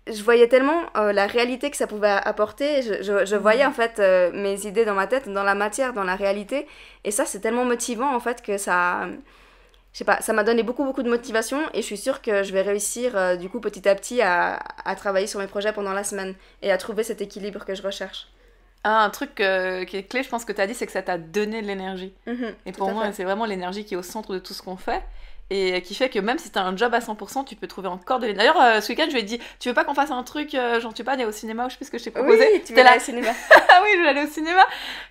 je 0.07 0.21
voyais 0.23 0.47
tellement 0.47 0.81
euh, 0.97 1.11
la 1.13 1.25
réalité 1.27 1.71
que 1.71 1.77
ça 1.77 1.87
pouvait 1.87 2.09
apporter. 2.09 2.81
Je, 2.83 3.01
je, 3.03 3.25
je 3.25 3.35
voyais 3.35 3.65
en 3.65 3.71
fait 3.71 3.99
euh, 3.99 4.31
mes 4.33 4.65
idées 4.67 4.85
dans 4.85 4.93
ma 4.93 5.07
tête, 5.07 5.27
dans 5.29 5.43
la 5.43 5.55
matière, 5.55 5.93
dans 5.93 6.03
la 6.03 6.15
réalité. 6.15 6.67
Et 7.03 7.11
ça, 7.11 7.25
c'est 7.25 7.39
tellement 7.39 7.65
motivant 7.65 8.13
en 8.15 8.19
fait 8.19 8.41
que 8.41 8.57
ça. 8.57 9.07
Je 9.93 9.99
sais 9.99 10.05
pas, 10.05 10.21
ça 10.21 10.33
m'a 10.33 10.43
donné 10.43 10.61
beaucoup 10.61 10.83
beaucoup 10.83 11.03
de 11.03 11.09
motivation 11.09 11.61
et 11.73 11.77
je 11.81 11.85
suis 11.85 11.97
sûre 11.97 12.21
que 12.21 12.43
je 12.43 12.51
vais 12.51 12.61
réussir 12.61 13.15
euh, 13.15 13.35
du 13.37 13.49
coup 13.49 13.61
petit 13.61 13.87
à 13.87 13.95
petit 13.95 14.21
à, 14.21 14.55
à 14.83 14.95
travailler 14.95 15.27
sur 15.27 15.39
mes 15.39 15.47
projets 15.47 15.71
pendant 15.73 15.93
la 15.93 16.03
semaine 16.03 16.35
et 16.61 16.71
à 16.71 16.77
trouver 16.77 17.03
cet 17.03 17.21
équilibre 17.21 17.63
que 17.65 17.75
je 17.75 17.81
recherche. 17.81 18.27
Ah, 18.83 19.03
un 19.03 19.09
truc 19.09 19.33
qui 19.35 19.41
est 19.43 20.07
clé, 20.07 20.21
je 20.21 20.29
pense 20.29 20.45
que 20.45 20.51
tu 20.53 20.61
as 20.61 20.67
dit, 20.67 20.75
c'est 20.75 20.85
que 20.85 20.91
ça 20.91 21.01
t'a 21.01 21.17
donné 21.17 21.61
de 21.63 21.67
l'énergie. 21.67 22.13
Mhm, 22.27 22.53
Et 22.67 22.71
pour 22.71 22.91
moi, 22.91 23.11
c'est 23.13 23.23
vraiment 23.23 23.45
l'énergie 23.45 23.83
qui 23.83 23.95
est 23.95 23.97
au 23.97 24.03
centre 24.03 24.31
de 24.33 24.39
tout 24.39 24.53
ce 24.53 24.61
qu'on 24.61 24.77
fait. 24.77 25.01
Et 25.51 25.79
qui 25.83 25.93
fait 25.93 26.09
que 26.09 26.17
même 26.17 26.39
si 26.39 26.49
t'as 26.49 26.61
un 26.61 26.75
job 26.75 26.91
à 26.95 26.99
100%, 26.99 27.45
tu 27.45 27.55
peux 27.55 27.67
trouver 27.67 27.87
encore 27.87 28.19
de 28.19 28.25
l'énergie. 28.25 28.47
D'ailleurs, 28.47 28.77
euh, 28.77 28.81
ce 28.81 28.89
week-end, 28.89 29.05
je 29.07 29.13
lui 29.13 29.19
ai 29.19 29.23
dit, 29.23 29.39
tu 29.59 29.69
veux 29.69 29.75
pas 29.75 29.83
qu'on 29.83 29.93
fasse 29.93 30.09
un 30.09 30.23
truc, 30.23 30.55
euh, 30.55 30.79
genre, 30.79 30.91
tu 30.91 31.03
veux 31.03 31.05
pas 31.05 31.11
aller 31.11 31.25
au 31.25 31.31
cinéma 31.31 31.65
ou 31.65 31.69
je 31.69 31.73
sais 31.73 31.77
plus 31.77 31.85
ce 31.85 31.91
que 31.91 31.97
je 31.99 32.05
t'ai 32.05 32.11
proposé? 32.11 32.49
Oui, 32.51 32.63
tu 32.65 32.73
vas 32.73 32.81
là. 32.81 32.97
au 32.97 32.99
cinéma. 32.99 33.29
Ah 33.77 33.81
oui, 33.83 33.89
je 33.93 33.97
voulais 33.97 34.09
aller 34.09 34.23
au 34.23 34.31
cinéma, 34.31 34.65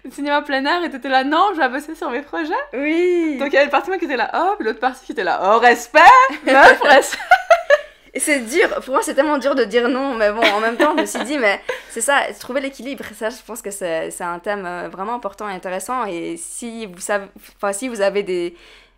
au 0.06 0.10
cinéma 0.10 0.40
plein 0.40 0.64
air, 0.64 0.82
et 0.82 0.90
t'étais 0.90 1.10
là, 1.10 1.22
non, 1.22 1.50
je 1.54 1.60
vais 1.60 1.68
bosser 1.68 1.94
sur 1.94 2.08
mes 2.08 2.22
projets. 2.22 2.54
Oui. 2.72 3.36
Donc 3.38 3.48
il 3.48 3.54
y 3.54 3.56
avait 3.56 3.66
une 3.66 3.70
partie 3.70 3.88
de 3.88 3.90
moi 3.90 3.98
qui 3.98 4.06
était 4.06 4.16
là, 4.16 4.30
oh, 4.34 4.54
puis 4.56 4.66
l'autre 4.66 4.80
partie 4.80 5.04
qui 5.04 5.12
était 5.12 5.22
là, 5.22 5.38
oh, 5.44 5.58
respect, 5.58 6.00
meuf, 6.46 6.80
respect. 6.82 7.18
Et 8.14 8.20
c'est 8.20 8.40
dur, 8.40 8.68
pour 8.80 8.94
moi 8.94 9.02
c'est 9.02 9.14
tellement 9.14 9.38
dur 9.38 9.54
de 9.54 9.64
dire 9.64 9.88
non, 9.88 10.14
mais 10.14 10.32
bon, 10.32 10.40
en 10.40 10.60
même 10.60 10.76
temps, 10.76 10.94
je 10.96 11.02
me 11.02 11.06
suis 11.06 11.24
dit, 11.24 11.36
mais 11.36 11.60
c'est 11.90 12.00
ça, 12.00 12.22
trouver 12.40 12.62
l'équilibre, 12.62 13.04
ça 13.14 13.28
je 13.28 13.36
pense 13.46 13.60
que 13.60 13.70
c'est 13.70 14.10
c'est 14.10 14.24
un 14.24 14.38
thème 14.38 14.64
euh, 14.64 14.88
vraiment 14.88 15.14
important 15.14 15.48
et 15.48 15.52
intéressant. 15.52 16.06
Et 16.06 16.36
si 16.38 16.86
vous, 16.86 17.00
savez, 17.00 17.26
enfin, 17.56 17.72
si 17.72 17.88
vous 17.88 18.00
avez 18.00 18.22
des, 18.22 18.54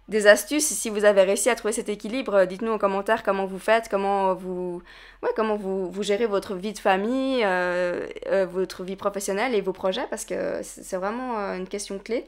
des 0.08 0.26
astuces, 0.28 0.66
si 0.66 0.88
vous 0.90 1.04
avez 1.04 1.22
réussi 1.22 1.50
à 1.50 1.54
trouver 1.56 1.72
cet 1.72 1.88
équilibre, 1.88 2.34
euh, 2.34 2.46
dites-nous 2.46 2.72
en 2.72 2.78
commentaire 2.78 3.22
comment 3.22 3.46
vous 3.46 3.58
faites, 3.58 3.88
comment 3.88 4.34
vous, 4.34 4.82
ouais, 5.22 5.30
comment 5.36 5.56
vous, 5.56 5.90
vous 5.90 6.02
gérez 6.02 6.26
votre 6.26 6.54
vie 6.54 6.72
de 6.72 6.78
famille, 6.78 7.42
euh, 7.44 8.06
euh, 8.28 8.46
votre 8.46 8.84
vie 8.84 8.96
professionnelle 8.96 9.54
et 9.54 9.60
vos 9.60 9.72
projets, 9.72 10.06
parce 10.08 10.24
que 10.24 10.60
c'est 10.62 10.96
vraiment 10.96 11.38
euh, 11.38 11.56
une 11.56 11.66
question 11.68 11.98
clé. 11.98 12.24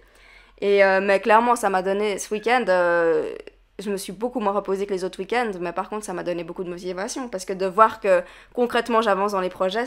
Et, 0.61 0.85
euh, 0.85 1.01
mais 1.01 1.21
clairement, 1.21 1.55
ça 1.57 1.71
m'a 1.71 1.83
donné 1.83 2.19
ce 2.19 2.35
week-end. 2.35 2.65
euh, 2.69 3.33
je 3.79 3.91
me 3.91 3.97
suis 3.97 4.13
beaucoup 4.13 4.41
moins 4.41 4.53
reposée 4.53 4.87
que 4.87 4.93
les 4.93 5.05
autres 5.05 5.21
week-ends, 5.21 5.53
mais 5.61 5.73
par 5.73 5.89
contre, 5.89 6.05
ça 6.05 6.13
m'a 6.13 6.25
donné 6.25 6.43
beaucoup 6.43 6.65
de 6.65 6.69
motivation 6.71 7.29
parce 7.29 7.45
que 7.45 7.53
de 7.53 7.67
voir 7.67 8.01
que 8.01 8.23
concrètement 8.53 9.03
j'avance 9.03 9.33
dans 9.33 9.41
les 9.41 9.51
projets, 9.51 9.87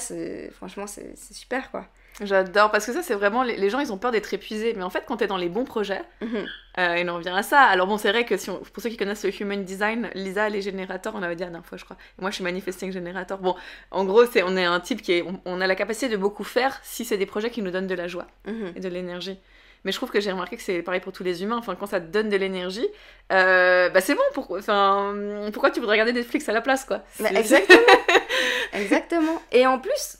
franchement, 0.53 0.87
c'est 0.87 1.13
super 1.33 1.71
quoi. 1.71 1.85
J'adore, 2.19 2.69
parce 2.71 2.85
que 2.85 2.93
ça, 2.93 3.01
c'est 3.01 3.15
vraiment, 3.15 3.41
les, 3.41 3.55
les 3.57 3.69
gens, 3.69 3.79
ils 3.79 3.91
ont 3.93 3.97
peur 3.97 4.11
d'être 4.11 4.33
épuisés. 4.33 4.73
Mais 4.75 4.83
en 4.83 4.89
fait, 4.89 5.03
quand 5.07 5.17
t'es 5.17 5.27
dans 5.27 5.37
les 5.37 5.49
bons 5.49 5.63
projets, 5.63 6.01
Mhm. 6.21 6.45
euh, 6.77 6.93
et 6.95 7.03
on 7.05 7.07
en 7.07 7.15
revient 7.15 7.29
à 7.35 7.41
ça. 7.41 7.61
Alors 7.61 7.87
bon, 7.87 7.97
c'est 7.97 8.09
vrai 8.11 8.25
que 8.25 8.37
si 8.37 8.49
on- 8.49 8.57
pour 8.59 8.83
ceux 8.83 8.89
qui 8.89 8.97
connaissent 8.97 9.23
le 9.23 9.31
human 9.41 9.63
design, 9.63 10.09
Lisa, 10.13 10.47
elle 10.47 10.55
est 10.55 10.61
générateur, 10.61 11.13
on 11.15 11.23
avait 11.23 11.35
dit 11.35 11.41
la 11.43 11.49
dernière 11.49 11.65
fois, 11.65 11.77
je 11.77 11.85
crois. 11.85 11.97
Et 12.19 12.21
moi, 12.21 12.29
je 12.29 12.35
suis 12.35 12.43
manifesting 12.43 12.91
générateur. 12.91 13.39
Bon, 13.39 13.55
en 13.91 14.03
gros, 14.05 14.25
c'est 14.25 14.43
on 14.43 14.55
est 14.57 14.65
un 14.65 14.79
type 14.81 15.01
qui 15.01 15.13
est, 15.13 15.21
on, 15.23 15.39
on 15.45 15.61
a 15.61 15.67
la 15.67 15.75
capacité 15.75 16.09
de 16.09 16.17
beaucoup 16.17 16.43
faire 16.43 16.79
si 16.83 17.05
c'est 17.05 17.17
des 17.17 17.25
projets 17.25 17.49
qui 17.49 17.61
nous 17.61 17.71
donnent 17.71 17.87
de 17.87 17.95
la 17.95 18.07
joie. 18.07 18.27
Mhm. 18.45 18.73
et 18.75 18.79
de 18.81 18.87
l'énergie. 18.89 19.39
Mais 19.83 19.91
je 19.91 19.97
trouve 19.97 20.11
que 20.11 20.19
j'ai 20.19 20.31
remarqué 20.31 20.57
que 20.57 20.61
c'est 20.61 20.83
pareil 20.83 21.01
pour 21.01 21.11
tous 21.11 21.23
les 21.23 21.41
humains. 21.41 21.57
Enfin, 21.57 21.73
quand 21.73 21.87
ça 21.87 21.99
te 21.99 22.05
donne 22.05 22.29
de 22.29 22.37
l'énergie, 22.37 22.87
euh, 23.33 23.89
bah 23.89 23.99
c'est 23.99 24.13
bon. 24.13 24.21
Pour... 24.35 24.51
Enfin, 24.51 25.15
pourquoi 25.51 25.71
tu 25.71 25.79
voudrais 25.79 25.95
regarder 25.95 26.13
Netflix 26.13 26.47
à 26.49 26.53
la 26.53 26.61
place, 26.61 26.85
quoi? 26.85 27.01
C'est- 27.15 27.33
exactement. 27.35 27.79
exactement. 28.73 29.41
Et 29.51 29.65
en 29.65 29.79
plus, 29.79 30.17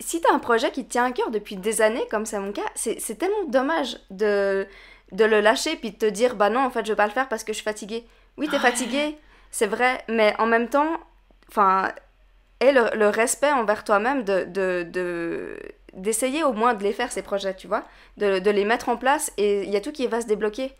si 0.00 0.20
t'as 0.20 0.32
un 0.32 0.38
projet 0.38 0.70
qui 0.70 0.84
te 0.84 0.90
tient 0.92 1.04
à 1.04 1.12
cœur 1.12 1.30
depuis 1.30 1.56
des 1.56 1.82
années, 1.82 2.06
comme 2.10 2.26
c'est 2.26 2.38
mon 2.38 2.52
cas, 2.52 2.62
c'est 2.74 3.18
tellement 3.18 3.44
dommage 3.48 3.98
de, 4.10 4.66
de 5.12 5.24
le 5.24 5.40
lâcher 5.40 5.76
puis 5.76 5.92
de 5.92 5.96
te 5.96 6.06
dire 6.06 6.36
bah 6.36 6.50
non, 6.50 6.60
en 6.60 6.70
fait, 6.70 6.84
je 6.86 6.92
vais 6.92 6.96
pas 6.96 7.06
le 7.06 7.12
faire 7.12 7.28
parce 7.28 7.44
que 7.44 7.52
je 7.52 7.56
suis 7.58 7.64
fatiguée. 7.64 8.06
Oui, 8.38 8.48
t'es 8.48 8.56
Ouais. 8.56 8.62
fatiguée, 8.62 9.16
c'est 9.50 9.66
vrai, 9.66 10.04
mais 10.08 10.34
en 10.38 10.46
même 10.46 10.68
temps, 10.68 10.98
enfin, 11.48 11.92
et 12.60 12.72
le, 12.72 12.90
le 12.96 13.08
respect 13.08 13.52
envers 13.52 13.84
toi-même 13.84 14.24
de, 14.24 14.44
de, 14.44 14.84
de- 14.90 15.58
d'essayer 15.94 16.44
au 16.44 16.52
moins 16.52 16.74
de 16.74 16.82
les 16.82 16.92
faire, 16.92 17.12
ces 17.12 17.22
projets, 17.22 17.54
tu 17.54 17.66
vois, 17.68 17.84
de, 18.16 18.38
de 18.38 18.50
les 18.50 18.64
mettre 18.64 18.88
en 18.88 18.96
place 18.96 19.32
et 19.38 19.62
il 19.64 19.70
y 19.70 19.76
a 19.76 19.80
tout 19.80 19.92
qui 19.92 20.06
va 20.06 20.20
se 20.20 20.26
débloquer. 20.26 20.72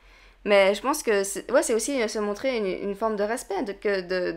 Mais 0.45 0.75
je 0.75 0.83
pense 0.83 1.03
que 1.03 1.25
c'est 1.25 1.51
ouais, 1.53 1.73
aussi 1.75 2.09
se 2.09 2.19
montrer 2.19 2.57
une, 2.59 2.67
une 2.91 2.95
forme 2.95 3.17
de 3.17 3.25
respect, 3.25 3.63
de, 3.63 3.73
que 3.73 4.01
de, 4.03 4.37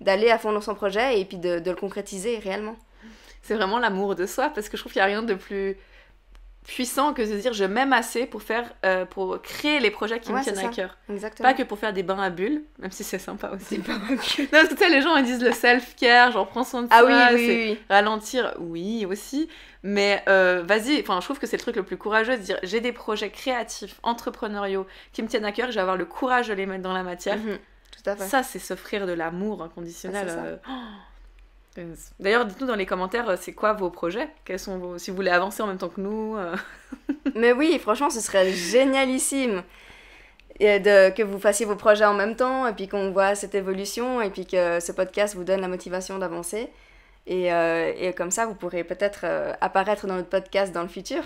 d'aller 0.00 0.30
à 0.30 0.38
fond 0.38 0.52
dans 0.52 0.60
son 0.60 0.74
projet 0.74 1.20
et 1.20 1.24
puis 1.24 1.36
de, 1.38 1.58
de 1.58 1.70
le 1.70 1.76
concrétiser 1.76 2.38
réellement. 2.38 2.76
C'est 3.48 3.54
vraiment 3.56 3.78
l'amour 3.78 4.14
de 4.14 4.26
soi, 4.26 4.50
parce 4.54 4.68
que 4.68 4.76
je 4.76 4.82
trouve 4.82 4.92
qu'il 4.92 5.00
n'y 5.00 5.04
a 5.04 5.06
rien 5.06 5.22
de 5.22 5.34
plus 5.34 5.76
puissant 6.66 7.14
que 7.14 7.22
de 7.22 7.26
se 7.26 7.32
dire 7.40 7.54
je 7.54 7.64
m'aime 7.64 7.94
assez 7.94 8.26
pour 8.26 8.42
faire 8.42 8.70
euh, 8.84 9.06
pour 9.06 9.40
créer 9.40 9.80
les 9.80 9.90
projets 9.90 10.20
qui 10.20 10.30
Ouais, 10.32 10.40
me 10.40 10.44
tiennent 10.44 10.58
à 10.58 10.68
cœur. 10.68 10.98
Exactement. 11.08 11.48
Pas 11.48 11.54
que 11.54 11.62
pour 11.62 11.78
faire 11.78 11.94
des 11.94 12.02
bains 12.02 12.18
à 12.20 12.28
bulles, 12.28 12.62
même 12.78 12.90
si 12.90 13.04
c'est 13.04 13.18
sympa 13.18 13.50
aussi. 13.54 13.78
Non, 13.88 13.94
parce 14.50 14.68
que 14.68 14.74
tu 14.74 14.76
sais, 14.76 14.90
les 14.90 15.00
gens 15.00 15.16
ils 15.16 15.24
disent 15.24 15.42
le 15.42 15.52
self-care, 15.52 16.30
genre 16.32 16.46
prends 16.46 16.64
soin 16.64 16.82
de 16.82 16.88
Ah 16.90 17.00
soi, 17.00 17.08
oui, 17.08 17.14
oui, 17.36 17.46
c'est 17.46 17.54
oui, 17.54 17.70
oui. 17.70 17.78
ralentir, 17.88 18.54
oui 18.58 19.06
aussi, 19.06 19.48
mais 19.82 20.22
euh, 20.28 20.62
vas-y, 20.66 21.00
enfin 21.00 21.18
je 21.20 21.24
trouve 21.24 21.38
que 21.38 21.46
c'est 21.46 21.56
le 21.56 21.62
truc 21.62 21.76
le 21.76 21.84
plus 21.84 21.96
courageux 21.96 22.36
de 22.36 22.42
dire 22.42 22.58
j'ai 22.62 22.80
des 22.82 22.92
projets 22.92 23.30
créatifs, 23.30 23.98
entrepreneuriaux 24.02 24.86
qui 25.14 25.22
me 25.22 25.28
tiennent 25.28 25.46
à 25.46 25.52
cœur, 25.52 25.70
je 25.70 25.76
vais 25.76 25.80
avoir 25.80 25.96
le 25.96 26.04
courage 26.04 26.48
de 26.48 26.54
les 26.54 26.66
mettre 26.66 26.82
dans 26.82 26.92
la 26.92 27.02
matière. 27.02 27.38
Mhm. 27.38 27.58
Tout 27.96 28.10
à 28.10 28.14
fait. 28.16 28.24
Ça 28.24 28.42
c'est 28.42 28.58
s'offrir 28.58 29.06
de 29.06 29.12
l'amour 29.12 29.62
inconditionnel. 29.62 30.26
Ah, 30.28 30.30
c'est 30.30 30.36
ça. 30.36 30.44
euh, 30.44 30.56
oh. 30.68 30.72
D'ailleurs, 32.18 32.44
dites-nous 32.44 32.66
dans 32.66 32.74
les 32.74 32.86
commentaires, 32.86 33.28
euh, 33.28 33.36
c'est 33.40 33.52
quoi 33.52 33.72
vos 33.72 33.90
projets? 33.90 34.28
Quels 34.44 34.58
sont 34.58 34.78
vos... 34.78 34.98
Si 34.98 35.10
vous 35.10 35.16
voulez 35.16 35.30
avancer 35.30 35.62
en 35.62 35.66
même 35.66 35.78
temps 35.78 35.88
que 35.88 36.00
nous. 36.00 36.36
euh. 36.36 36.56
Mais 37.34 37.52
oui, 37.52 37.78
franchement, 37.78 38.10
ce 38.10 38.20
serait 38.20 38.50
génialissime 38.52 39.62
et 40.60 40.80
de, 40.80 41.10
que 41.10 41.22
vous 41.22 41.38
fassiez 41.38 41.66
vos 41.66 41.76
projets 41.76 42.04
en 42.04 42.14
même 42.14 42.34
temps 42.34 42.66
et 42.66 42.72
puis 42.72 42.88
qu'on 42.88 43.10
voit 43.12 43.34
cette 43.34 43.54
évolution 43.54 44.20
et 44.20 44.30
puis 44.30 44.44
que 44.46 44.80
ce 44.80 44.92
podcast 44.92 45.36
vous 45.36 45.44
donne 45.44 45.60
la 45.60 45.68
motivation 45.68 46.18
d'avancer. 46.18 46.68
Et, 47.26 47.52
euh, 47.52 47.92
et 47.96 48.12
comme 48.14 48.30
ça, 48.30 48.46
vous 48.46 48.54
pourrez 48.54 48.84
peut-être 48.84 49.20
euh, 49.24 49.52
apparaître 49.60 50.06
dans 50.06 50.14
notre 50.14 50.30
podcast 50.30 50.72
dans 50.72 50.80
le 50.82 50.88
futur. 50.88 51.22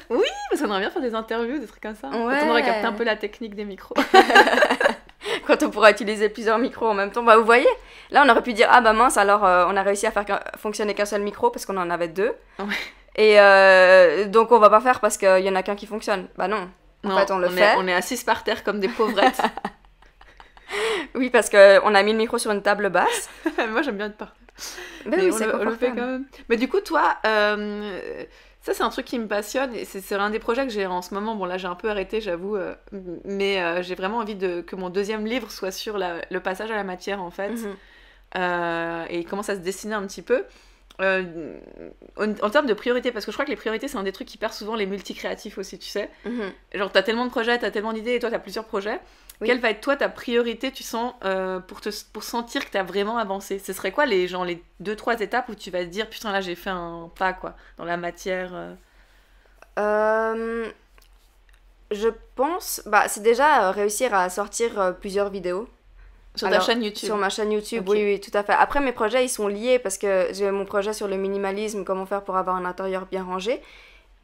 Parce 0.51 0.61
qu'on 0.61 0.67
aimerait 0.67 0.81
bien 0.81 0.91
faire 0.91 1.01
des 1.03 1.15
interviews, 1.15 1.59
des 1.61 1.67
trucs 1.67 1.83
comme 1.83 1.95
ça. 1.95 2.09
Quand 2.11 2.47
on 2.47 2.51
aurait 2.51 2.63
capté 2.65 2.87
un 2.87 2.93
peu 2.93 3.05
la 3.05 3.17
technique 3.17 3.55
des 3.55 3.65
micros. 3.65 3.95
Quand 5.47 5.63
on 5.63 5.71
pourra 5.71 5.91
utiliser 5.91 6.29
plusieurs 6.29 6.59
micros 6.59 6.87
en 6.89 6.95
même 6.95 7.11
temps. 7.11 7.23
Bah, 7.23 7.37
vous 7.37 7.45
voyez, 7.45 7.69
là, 8.11 8.23
on 8.27 8.29
aurait 8.29 8.43
pu 8.43 8.53
dire 8.53 8.69
Ah 8.71 8.81
bah 8.81 8.93
mince, 8.93 9.17
alors 9.17 9.45
euh, 9.45 9.67
on 9.69 9.77
a 9.77 9.83
réussi 9.83 10.07
à 10.07 10.11
faire 10.11 10.25
fonctionner 10.57 10.95
qu'un 10.95 11.05
seul 11.05 11.23
micro 11.23 11.51
parce 11.51 11.67
qu'on 11.67 11.77
en 11.77 11.91
avait 11.91 12.09
deux. 12.09 12.35
Ouais. 12.59 12.75
Et 13.17 13.39
euh, 13.41 14.27
donc, 14.27 14.53
on 14.53 14.59
va 14.59 14.71
pas 14.71 14.81
faire 14.81 15.01
parce 15.01 15.17
qu'il 15.19 15.41
y 15.45 15.49
en 15.49 15.55
a 15.55 15.63
qu'un 15.63 15.77
qui 15.77 15.87
fonctionne. 15.87 16.29
Bah 16.37 16.49
non. 16.49 16.69
En 17.05 17.19
fait, 17.19 17.31
on 17.33 17.39
le 17.39 17.49
est, 17.49 17.51
fait. 17.51 17.75
on 17.79 17.89
est 17.89 17.95
assis 17.95 18.23
par 18.25 18.45
terre 18.45 18.63
comme 18.65 18.81
des 18.81 18.89
pauvrettes. 18.89 19.41
Oui, 21.15 21.29
parce 21.29 21.51
qu'on 21.51 21.95
a 21.95 22.03
mis 22.03 22.13
le 22.13 22.19
micro 22.19 22.39
sur 22.39 22.51
une 22.51 22.63
table 22.63 22.89
basse. 22.89 23.29
Moi 23.71 23.83
j'aime 23.83 23.97
bien 23.99 24.07
être 24.07 24.17
par 24.17 24.35
Ben 25.05 25.17
Mais 25.19 25.25
oui, 25.25 25.31
on, 25.31 25.37
c'est 25.37 25.47
le, 25.47 25.55
on 25.55 25.65
le 25.65 25.71
fait 25.73 25.89
confortable. 25.89 26.01
quand 26.01 26.07
même. 26.07 26.25
Mais 26.49 26.57
du 26.57 26.69
coup, 26.69 26.81
toi, 26.81 27.17
euh, 27.27 28.25
ça 28.63 28.75
c'est 28.75 28.83
un 28.83 28.89
truc 28.91 29.05
qui 29.07 29.19
me 29.19 29.27
passionne 29.27 29.75
et 29.75 29.85
c'est 29.85 30.15
un 30.15 30.31
des 30.31 30.39
projets 30.39 30.65
que 30.67 30.73
j'ai 30.73 30.87
en 30.87 31.03
ce 31.03 31.13
moment. 31.15 31.35
Bon, 31.35 31.45
là 31.45 31.59
j'ai 31.59 31.67
un 31.69 31.75
peu 31.75 31.91
arrêté, 31.91 32.21
j'avoue, 32.21 32.57
euh, 32.57 32.75
mais 33.25 33.61
euh, 33.61 33.83
j'ai 33.83 33.95
vraiment 33.95 34.19
envie 34.19 34.35
de, 34.37 34.61
que 34.61 34.77
mon 34.77 34.89
deuxième 34.91 35.27
livre 35.27 35.51
soit 35.51 35.71
sur 35.73 35.99
la- 35.99 36.21
le 36.31 36.41
passage 36.41 36.71
à 36.71 36.77
la 36.77 36.85
matière 36.85 37.21
en 37.23 37.31
fait. 37.31 37.51
Mhm. 37.51 37.77
Euh, 38.39 39.05
et 39.11 39.19
il 39.19 39.27
commence 39.27 39.49
à 39.51 39.57
se 39.57 39.61
dessiner 39.61 39.95
un 39.95 40.07
petit 40.07 40.23
peu. 40.23 40.45
En, 42.17 42.33
en 42.43 42.51
termes 42.51 42.67
de 42.67 42.75
priorité, 42.75 43.11
parce 43.13 43.25
que 43.25 43.33
je 43.33 43.37
crois 43.37 43.45
que 43.45 43.51
les 43.51 43.57
priorités 43.57 43.89
c'est 43.89 43.97
un 43.97 44.03
des 44.03 44.13
trucs 44.13 44.29
qui 44.29 44.39
perd 44.39 44.53
souvent 44.53 44.75
les 44.75 44.87
multicréatifs 44.87 45.59
aussi, 45.59 45.79
tu 45.79 45.89
sais. 45.89 46.09
Mhm. 46.25 46.53
Genre, 46.75 46.93
t'as 46.93 47.03
tellement 47.03 47.25
de 47.25 47.31
projets, 47.31 47.59
t'as 47.59 47.71
tellement 47.71 47.93
d'idées 47.93 48.15
et 48.15 48.19
toi 48.21 48.31
t'as 48.31 48.39
plusieurs 48.39 48.67
projets. 48.67 49.01
Oui. 49.41 49.49
Quelle 49.49 49.61
va 49.61 49.71
être 49.71 49.81
toi 49.81 49.97
ta 49.97 50.09
priorité, 50.09 50.71
tu 50.71 50.83
sens, 50.83 51.15
euh, 51.25 51.59
pour, 51.59 51.81
te, 51.81 51.91
pour 52.13 52.23
sentir 52.23 52.65
que 52.65 52.71
t'as 52.71 52.85
vraiment 52.85 53.19
avancé? 53.19 53.59
Ce 53.59 53.73
serait 53.73 53.91
quoi 53.91 54.07
les, 54.07 54.29
genre, 54.29 54.45
les 54.45 54.63
deux, 54.81 54.95
trois 54.95 55.21
étapes 55.21 55.49
où 55.49 55.55
tu 55.55 55.71
vas 55.71 55.81
te 55.81 55.91
dire 55.91 56.09
putain 56.09 56.31
là 56.31 56.41
j'ai 56.41 56.55
fait 56.55 56.71
un 56.71 57.11
pas 57.19 57.33
quoi, 57.33 57.57
dans 57.77 57.85
la 57.85 57.97
matière 57.97 58.51
euh? 58.55 58.75
Euh, 59.79 60.71
je 61.91 62.09
pense, 62.37 62.83
bah, 62.87 63.09
c'est 63.09 63.23
déjà 63.23 63.71
réussir 63.73 64.15
à 64.15 64.29
sortir 64.29 64.95
plusieurs 65.01 65.31
vidéos 65.31 65.69
sur 66.35 66.47
Alors, 66.47 66.61
ta 66.61 66.67
chaîne 66.67 66.83
YouTube 66.83 67.07
sur 67.07 67.17
ma 67.17 67.29
chaîne 67.29 67.53
YouTube. 67.53 67.89
Oui, 67.89 68.03
oui, 68.03 68.21
tout 68.21 68.37
à 68.37 68.43
fait. 68.43 68.53
Après, 68.53 68.81
mes 68.81 68.93
projets, 68.93 69.25
ils 69.25 69.29
sont 69.29 69.49
liés 69.49 69.79
parce 69.79 69.99
que 69.99 70.29
j'ai 70.33 70.51
mon 70.51 70.65
projet 70.65 70.93
sur 70.93 71.09
le 71.09 71.17
minimalisme, 71.17 71.85
comment 71.85 72.07
faire 72.07 72.23
pour 72.23 72.37
avoir 72.37 72.57
un 72.57 72.65
intérieur 72.65 73.07
bien 73.07 73.23
rangé, 73.23 73.61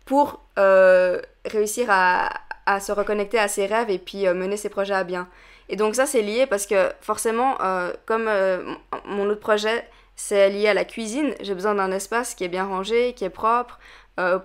pour 0.07 0.41
euh, 0.59 1.21
réussir 1.45 1.89
à, 1.91 2.31
à 2.75 2.81
se 2.81 2.93
reconnecter 2.93 3.39
à 3.39 3.49
ses 3.49 3.67
rêves 3.67 3.91
et 3.91 3.99
puis 3.99 4.27
euh, 4.27 4.35
mener 4.35 4.57
ses 4.57 4.69
projets 4.69 4.95
à 4.95 5.05
bien. 5.05 5.27
Et 5.71 5.77
donc 5.77 5.95
ça, 5.95 6.07
c'est 6.07 6.23
lié 6.23 6.47
parce 6.47 6.67
que 6.67 6.91
forcément, 7.01 7.57
euh, 7.63 7.93
comme 8.07 8.27
euh, 8.29 8.63
mon- 9.05 9.29
autre 9.29 9.41
projet, 9.41 9.85
c'est 10.17 10.51
lié 10.51 10.69
à 10.69 10.75
la 10.75 10.85
cuisine, 10.85 11.35
j'ai 11.41 11.55
besoin 11.55 11.75
d'un 11.75 11.93
espace 11.93 12.35
qui 12.35 12.45
est 12.45 12.49
bien 12.49 12.67
rangé, 12.67 13.15
qui 13.15 13.25
est 13.25 13.31
propre, 13.31 13.79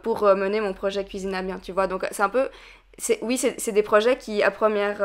pour 0.04 0.22
mener 0.36 0.62
mon 0.62 0.74
projet 0.74 1.04
cuisine 1.04 1.34
à 1.34 1.42
bien, 1.42 1.58
tu 1.58 1.72
vois. 1.72 1.88
Donc 1.88 2.06
c'est 2.12 2.22
un 2.22 2.30
peu... 2.30 2.48
Oui, 3.24 3.38
c'est 3.40 3.72
des 3.72 3.82
projets 3.82 4.18
qui, 4.18 4.44
à 4.44 4.52
première 4.52 5.02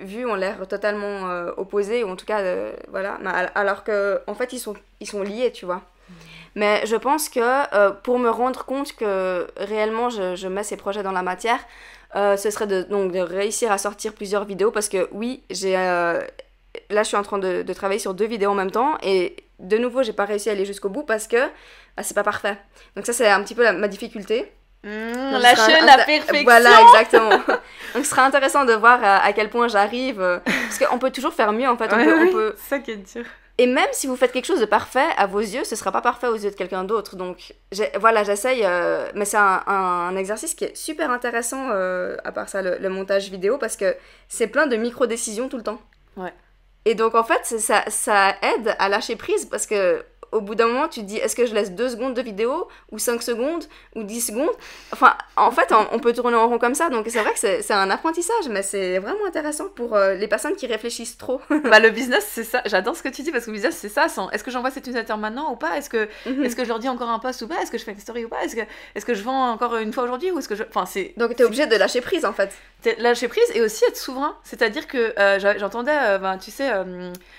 vue, 0.00 0.24
ont 0.24 0.34
l'air 0.34 0.66
totalement 0.66 1.28
opposés, 1.58 2.04
ou 2.04 2.08
en 2.08 2.16
tout 2.16 2.24
cas, 2.24 2.40
voilà, 2.88 3.18
alors 3.54 3.84
que 3.84 4.22
en 4.26 4.34
fait, 4.34 4.54
ils 4.54 4.58
sont, 4.60 4.76
ils 5.00 5.06
sont 5.06 5.22
liés, 5.22 5.52
tu 5.52 5.66
vois. 5.66 5.82
Mais 6.54 6.86
je 6.86 6.96
pense 6.96 7.28
que 7.28 7.94
pour 8.04 8.18
me 8.18 8.30
rendre 8.30 8.64
compte 8.64 8.96
que 8.96 9.46
réellement 9.58 10.08
je 10.08 10.48
mets 10.48 10.64
ces 10.64 10.78
projets 10.78 11.02
dans 11.02 11.12
la 11.12 11.22
matière, 11.22 11.60
euh, 12.16 12.36
ce 12.36 12.50
serait 12.50 12.66
de, 12.66 12.82
donc 12.82 13.12
de 13.12 13.18
réussir 13.20 13.70
à 13.72 13.78
sortir 13.78 14.12
plusieurs 14.14 14.44
vidéos 14.44 14.70
parce 14.70 14.88
que 14.88 15.08
oui, 15.12 15.42
j'ai 15.50 15.76
euh, 15.76 16.20
là 16.90 17.02
je 17.02 17.08
suis 17.08 17.16
en 17.16 17.22
train 17.22 17.38
de, 17.38 17.62
de 17.62 17.72
travailler 17.72 18.00
sur 18.00 18.14
deux 18.14 18.26
vidéos 18.26 18.50
en 18.50 18.54
même 18.54 18.70
temps 18.70 18.96
et 19.02 19.36
de 19.58 19.76
nouveau 19.78 20.02
j'ai 20.02 20.12
pas 20.12 20.24
réussi 20.24 20.48
à 20.48 20.52
aller 20.52 20.64
jusqu'au 20.64 20.88
bout 20.88 21.02
parce 21.02 21.26
que 21.26 21.36
bah, 21.96 22.02
c'est 22.02 22.14
pas 22.14 22.22
parfait. 22.22 22.56
Donc 22.96 23.04
ça 23.06 23.12
c'est 23.12 23.28
un 23.28 23.42
petit 23.42 23.54
peu 23.54 23.62
la- 23.62 23.72
ma 23.72 23.88
difficulté. 23.88 24.52
Mmh, 24.84 25.32
Donc, 25.32 25.42
lâcher 25.42 25.56
sera 25.72 25.80
la 25.86 26.04
perfection 26.04 26.44
Voilà, 26.44 26.70
exactement. 26.82 27.30
Donc 27.94 28.04
ce 28.04 28.10
sera 28.10 28.24
intéressant 28.24 28.64
de 28.64 28.72
voir 28.74 29.02
à, 29.02 29.16
à 29.24 29.32
quel 29.32 29.50
point 29.50 29.66
j'arrive. 29.68 30.20
euh, 30.20 30.38
Parce 30.44 30.78
qu'on 30.78 30.98
peut 30.98 31.10
toujours 31.10 31.32
faire 31.34 31.52
mieux 31.52 31.68
en 31.68 31.76
fait. 31.76 31.90
On 31.92 31.96
Ouais, 31.96 32.30
peut, 32.30 32.54
on 32.56 32.68
ça 32.68 32.78
qui 32.78 32.92
est 32.92 32.96
dur 32.96 33.24
Et 33.60 33.66
même 33.66 33.88
si 33.90 34.06
vous 34.06 34.14
faites 34.14 34.30
quelque 34.30 34.46
chose 34.46 34.60
de 34.60 34.66
parfait 34.66 35.08
à 35.16 35.26
vos 35.26 35.40
yeux, 35.40 35.64
ce 35.64 35.74
sera 35.74 35.90
pas 35.90 36.00
parfait 36.00 36.28
aux 36.28 36.36
yeux 36.36 36.50
de 36.50 36.54
quelqu'un 36.54 36.84
d'autre. 36.84 37.16
Donc 37.16 37.54
voilà, 37.98 38.22
j'essaye. 38.22 38.62
euh, 38.64 39.08
mais 39.14 39.24
c'est 39.24 39.36
un, 39.36 39.62
un 39.66 40.16
exercice 40.16 40.54
qui 40.54 40.64
est 40.64 40.76
super 40.76 41.10
intéressant, 41.10 41.70
euh, 41.72 42.16
à 42.24 42.30
part 42.30 42.48
ça, 42.48 42.62
le, 42.62 42.78
le 42.78 42.88
montage 42.88 43.30
vidéo, 43.30 43.58
parce 43.58 43.76
que 43.76 43.96
c'est 44.28 44.46
plein 44.46 44.68
de 44.68 44.76
micro-décisions 44.76 45.48
tout 45.48 45.56
le 45.56 45.64
temps. 45.64 45.80
Ouais. 46.16 46.32
Et 46.84 46.94
donc 46.94 47.16
en 47.16 47.24
fait, 47.24 47.44
ça, 47.44 47.82
ça 47.88 48.36
aide 48.42 48.76
à 48.78 48.88
lâcher 48.88 49.16
prise 49.16 49.44
parce 49.46 49.66
que 49.66 50.04
au 50.32 50.40
bout 50.40 50.54
d'un 50.54 50.66
moment, 50.66 50.88
tu 50.88 51.00
te 51.00 51.04
dis 51.06 51.16
est-ce 51.16 51.36
que 51.36 51.46
je 51.46 51.54
laisse 51.54 51.72
2 51.72 51.88
secondes 51.88 52.14
de 52.14 52.22
vidéo 52.22 52.68
ou 52.92 52.98
5 52.98 53.22
secondes 53.22 53.64
ou 53.94 54.02
10 54.02 54.20
secondes? 54.28 54.50
Enfin, 54.92 55.16
en 55.36 55.50
fait, 55.50 55.72
on, 55.92 55.98
peut 55.98 56.12
tourner 56.12 56.36
en 56.36 56.48
rond 56.48 56.58
comme 56.58 56.74
ça. 56.74 56.90
Donc 56.90 57.06
c'est 57.08 57.20
vrai 57.20 57.32
que 57.32 57.38
c'est 57.38 57.72
un 57.72 57.90
apprentissage, 57.90 58.48
mais 58.50 58.62
c'est 58.62 58.98
vraiment 58.98 59.26
intéressant 59.26 59.68
pour 59.68 59.94
euh, 59.96 60.14
les 60.14 60.28
personnes 60.28 60.56
qui 60.56 60.66
réfléchissent 60.66 61.18
trop. 61.18 61.40
bah 61.64 61.80
le 61.80 61.90
business 61.90 62.26
c'est 62.28 62.44
ça 62.44 62.62
j'adore 62.66 62.96
ce 62.96 63.02
que 63.02 63.08
tu 63.08 63.22
dis 63.22 63.30
parce 63.30 63.44
que 63.44 63.50
le 63.50 63.56
business 63.56 63.76
c'est 63.76 63.88
ça 63.88 64.06
est-ce 64.32 64.44
que 64.44 64.50
j'envoie 64.50 64.70
cette 64.70 64.86
newsletter 64.86 65.16
maintenant 65.16 65.52
ou 65.52 65.56
pas? 65.56 65.76
Est-ce 65.76 65.90
que 65.90 66.08
est-ce 66.26 66.56
que 66.56 66.64
je 66.64 66.68
leur 66.68 66.78
dis 66.78 66.88
encore 66.88 67.08
un 67.08 67.18
post 67.18 67.42
ou 67.42 67.48
pas? 67.48 67.60
Est-ce 67.62 67.70
que 67.70 67.78
je 67.78 67.84
fais 67.84 67.92
une 67.92 68.00
story 68.00 68.24
ou 68.24 68.28
pas? 68.28 68.42
Est-ce 68.44 68.56
que 68.56 68.62
est-ce 68.94 69.04
que 69.04 69.14
je 69.14 69.22
vends 69.22 69.50
encore 69.50 69.76
une 69.76 69.92
fois 69.92 70.04
aujourd'hui 70.04 70.30
ou 70.30 70.38
est-ce 70.38 70.48
que 70.48 70.54
je 70.54 70.64
enfin 70.64 70.86
c'est 70.86 71.14
Donc 71.16 71.34
t'es 71.36 71.44
obligé 71.44 71.66
de 71.66 71.76
lâcher 71.76 72.00
prise 72.00 72.24
en 72.24 72.32
fait. 72.32 72.56
Lâcher 72.98 73.28
prise 73.28 73.50
et 73.54 73.60
aussi 73.60 73.84
être 73.84 73.96
souverain. 73.96 74.36
C'est-à-dire 74.44 74.86
que 74.86 75.18
euh, 75.18 75.58
j'entendais, 75.58 75.96
euh, 75.96 76.18
ben, 76.18 76.38
tu 76.38 76.50
sais, 76.50 76.70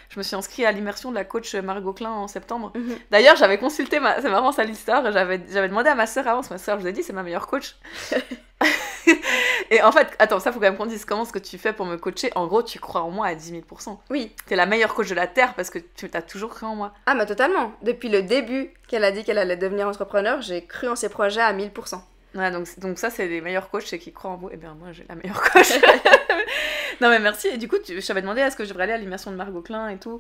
je 0.09 0.17
me 0.19 0.23
suis 0.23 0.35
inscrite 0.35 0.65
à 0.65 0.71
l'immersion 0.71 1.11
de 1.11 1.15
la 1.15 1.23
coach 1.23 1.55
Margot 1.55 1.93
Klein 1.93 2.11
en 2.11 2.27
septembre. 2.27 2.73
Mhm. 2.79 2.97
D'ailleurs, 3.11 3.35
j'avais 3.35 3.57
consulté, 3.57 3.99
ma... 3.99 4.21
c'est 4.21 4.29
marrant 4.29 4.51
ça 4.51 4.63
l'histoire, 4.63 5.11
j'avais 5.11 5.41
j'avais 5.51 5.69
demandé 5.69 5.89
à 5.89 5.95
ma 5.95 6.07
sœur 6.07 6.27
avant, 6.27 6.37
parce 6.37 6.47
que 6.47 6.53
ma 6.53 6.57
sœur, 6.57 6.77
je 6.77 6.83
vous 6.83 6.87
ai 6.87 6.93
dit, 6.93 7.03
c'est 7.03 7.13
ma 7.13 7.23
meilleure 7.23 7.47
coach. 7.47 7.75
et 9.69 9.81
en 9.81 9.91
fait, 9.91 10.07
attends, 10.19 10.39
ça 10.39 10.51
faut 10.51 10.59
quand 10.59 10.65
même 10.65 10.77
qu'on 10.77 10.85
dise 10.85 11.05
comment 11.05 11.25
ce 11.25 11.31
que 11.31 11.39
tu 11.39 11.57
fais 11.57 11.73
pour 11.73 11.85
me 11.85 11.97
coacher. 11.97 12.31
En 12.35 12.47
gros, 12.47 12.63
tu 12.63 12.79
crois 12.79 13.01
en 13.01 13.11
moi 13.11 13.27
à 13.27 13.35
10 13.35 13.53
000%. 13.53 13.97
Oui. 14.09 14.35
T'es 14.47 14.55
la 14.55 14.65
meilleure 14.65 14.93
coach 14.93 15.09
de 15.09 15.15
la 15.15 15.27
Terre 15.27 15.53
parce 15.55 15.69
que 15.69 15.79
tu 15.79 16.09
as 16.13 16.21
toujours 16.21 16.51
cru 16.51 16.65
en 16.65 16.75
moi. 16.75 16.93
Ah, 17.05 17.15
mais 17.15 17.25
totalement. 17.25 17.71
Depuis 17.81 18.09
le 18.09 18.21
début 18.21 18.71
qu'elle 18.87 19.03
a 19.03 19.11
dit 19.11 19.23
qu'elle 19.23 19.37
allait 19.37 19.57
devenir 19.57 19.87
entrepreneur, 19.87 20.41
j'ai 20.41 20.65
cru 20.65 20.87
en 20.87 20.95
ses 20.95 21.09
projets 21.09 21.41
à 21.41 21.53
1000%. 21.53 22.01
Ouais, 22.35 22.51
donc, 22.51 22.67
donc 22.79 22.99
ça, 22.99 23.09
c'est 23.09 23.27
les 23.27 23.41
meilleurs 23.41 23.69
coachs, 23.69 23.87
c'est 23.87 23.97
qui 23.97 24.13
croient 24.13 24.31
en 24.31 24.37
vous. 24.37 24.49
Eh 24.51 24.57
bien, 24.57 24.75
moi, 24.75 24.91
j'ai 24.91 25.05
la 25.09 25.15
meilleure 25.15 25.41
coach. 25.41 25.71
non, 27.01 27.09
mais 27.09 27.19
merci. 27.19 27.47
Et 27.47 27.57
du 27.57 27.67
coup, 27.67 27.77
tu... 27.79 27.99
je 27.99 28.05
t'avais 28.05 28.21
demandé 28.21 28.41
est-ce 28.41 28.55
que 28.55 28.63
je 28.63 28.69
devrais 28.69 28.83
aller 28.83 28.93
à 28.93 28.97
l'immersion 28.97 29.31
de 29.31 29.35
Margot 29.35 29.61
Klein 29.61 29.89
et 29.89 29.97
tout. 29.97 30.19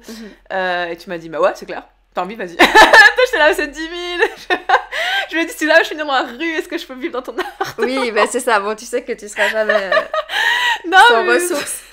Euh, 0.51 0.87
et 0.87 0.97
tu 0.97 1.09
m'as 1.09 1.19
dit, 1.19 1.29
bah 1.29 1.39
ouais, 1.39 1.51
c'est 1.53 1.67
clair. 1.67 1.87
T'as 2.13 2.23
envie, 2.23 2.35
vas-y. 2.35 2.57
J'étais 3.25 3.37
là, 3.37 3.53
c'est 3.53 3.67
10 3.67 3.79
000. 3.79 3.91
je 5.31 5.37
ai 5.37 5.45
dit, 5.45 5.53
si 5.53 5.65
là, 5.65 5.83
je 5.83 5.89
finis 5.89 5.99
dans 6.01 6.07
la 6.11 6.23
rue, 6.23 6.43
est-ce 6.55 6.67
que 6.67 6.77
je 6.77 6.85
peux 6.87 6.95
vivre 6.95 7.13
dans 7.13 7.21
ton 7.21 7.37
art 7.37 7.75
Oui, 7.77 8.11
ben 8.11 8.27
c'est 8.29 8.39
ça. 8.39 8.59
Bon, 8.59 8.75
tu 8.75 8.85
sais 8.85 9.03
que 9.03 9.11
tu 9.13 9.27
seras 9.29 9.47
jamais 9.49 9.73
euh, 9.93 10.01
Non, 10.87 10.97
sans 11.07 11.23
mais... 11.23 11.33
ressources. 11.33 11.83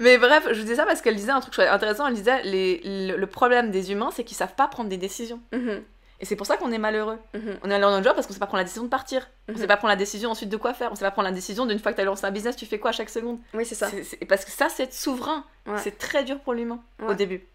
mais 0.00 0.18
bref, 0.18 0.44
je 0.48 0.54
vous 0.56 0.62
disais 0.62 0.74
ça 0.76 0.84
parce 0.86 1.00
qu'elle 1.00 1.14
disait 1.16 1.30
un 1.30 1.40
truc 1.40 1.56
intéressant. 1.60 2.06
Elle 2.08 2.14
disait, 2.14 2.42
les... 2.42 2.80
le, 2.84 3.16
le 3.16 3.26
problème 3.26 3.70
des 3.70 3.92
humains, 3.92 4.10
c'est 4.14 4.24
qu'ils 4.24 4.36
savent 4.36 4.54
pas 4.54 4.66
prendre 4.66 4.88
des 4.88 4.96
décisions. 4.96 5.40
Mhm, 5.52 5.82
Et 6.20 6.24
c'est 6.24 6.34
pour 6.36 6.46
ça 6.46 6.56
qu'on 6.56 6.72
est 6.72 6.78
malheureux. 6.78 7.18
mhm, 7.34 7.58
On 7.62 7.70
est 7.70 7.78
dans 7.78 7.90
notre 7.90 8.02
job 8.04 8.14
parce 8.16 8.26
qu'on 8.26 8.32
sait 8.32 8.40
pas 8.40 8.46
prendre 8.46 8.58
la 8.58 8.64
décision 8.64 8.82
de 8.84 8.88
partir. 8.88 9.28
On 9.48 9.52
Mhm. 9.52 9.58
sait 9.58 9.66
pas 9.68 9.76
prendre 9.76 9.92
la 9.92 9.96
décision 9.96 10.30
ensuite 10.30 10.48
de 10.50 10.56
quoi 10.56 10.74
faire. 10.74 10.90
On 10.90 10.96
sait 10.96 11.04
pas 11.04 11.12
prendre 11.12 11.28
la 11.28 11.34
décision 11.34 11.64
d'une 11.66 11.78
fois 11.78 11.92
que 11.92 11.98
t'as 11.98 12.04
lancé 12.04 12.24
un 12.24 12.32
business, 12.32 12.56
tu 12.56 12.66
fais 12.66 12.80
quoi 12.80 12.90
à 12.90 12.92
chaque 12.92 13.10
seconde. 13.10 13.38
Oui, 13.52 13.64
c'est 13.64 13.76
ça. 13.76 13.88
C'est- 14.02 14.24
Parce 14.26 14.44
que 14.44 14.50
ça, 14.50 14.68
c'est 14.68 14.82
être 14.84 14.94
souverain. 14.94 15.44
Ouais. 15.66 15.78
C'est 15.78 15.96
très 15.96 16.24
dur 16.24 16.40
pour 16.40 16.54
l'humain 16.54 16.80
au 17.06 17.14
début. 17.14 17.46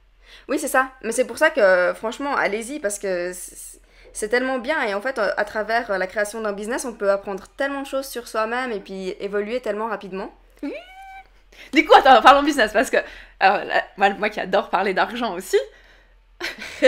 Oui, 0.47 0.59
c'est 0.59 0.67
ça. 0.67 0.91
Mais 1.03 1.11
c'est 1.11 1.25
pour 1.25 1.37
ça 1.37 1.49
que, 1.49 1.93
franchement, 1.95 2.35
allez-y 2.35 2.79
parce 2.79 2.99
que 2.99 3.31
c'est 4.13 4.29
tellement 4.29 4.59
bien. 4.59 4.81
Et 4.83 4.93
en 4.93 5.01
fait, 5.01 5.19
à 5.19 5.45
travers 5.45 5.97
la 5.97 6.07
création 6.07 6.41
d'un 6.41 6.53
business, 6.53 6.85
on 6.85 6.93
peut 6.93 7.11
apprendre 7.11 7.47
tellement 7.57 7.81
de 7.81 7.87
choses 7.87 8.07
sur 8.07 8.27
soi-même 8.27 8.71
et 8.71 8.79
puis 8.79 9.15
évoluer 9.19 9.59
tellement 9.61 9.87
rapidement. 9.87 10.33
Du 11.73 11.85
coup, 11.85 11.93
attends, 11.93 12.21
parlons 12.21 12.43
business 12.43 12.71
parce 12.71 12.89
que 12.89 12.97
alors, 13.39 13.65
là, 13.65 13.83
moi, 13.97 14.09
moi 14.11 14.29
qui 14.29 14.39
adore 14.39 14.69
parler 14.69 14.93
d'argent 14.93 15.33
aussi, 15.33 15.57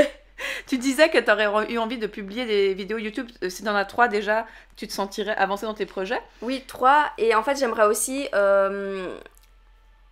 Tu 0.67 0.77
disais 0.77 1.09
que 1.09 1.17
tu 1.17 1.31
aurais 1.31 1.71
eu 1.71 1.77
envie 1.77 1.97
de 1.97 2.07
publier 2.07 2.45
des 2.45 2.73
vidéos 2.73 2.97
YouTube. 2.97 3.29
Euh, 3.43 3.49
si 3.49 3.63
t'en 3.63 3.75
as 3.75 3.85
trois 3.85 4.07
déjà, 4.07 4.45
tu 4.75 4.87
te 4.87 4.93
sentirais 4.93 5.35
avancer 5.35 5.65
dans 5.65 5.73
tes 5.73 5.85
projets? 5.85 6.21
Oui, 6.41 6.63
trois. 6.67 7.11
Et 7.17 7.35
en 7.35 7.43
fait, 7.43 7.57
j'aimerais 7.57 7.85
aussi, 7.85 8.27
euh, 8.33 9.17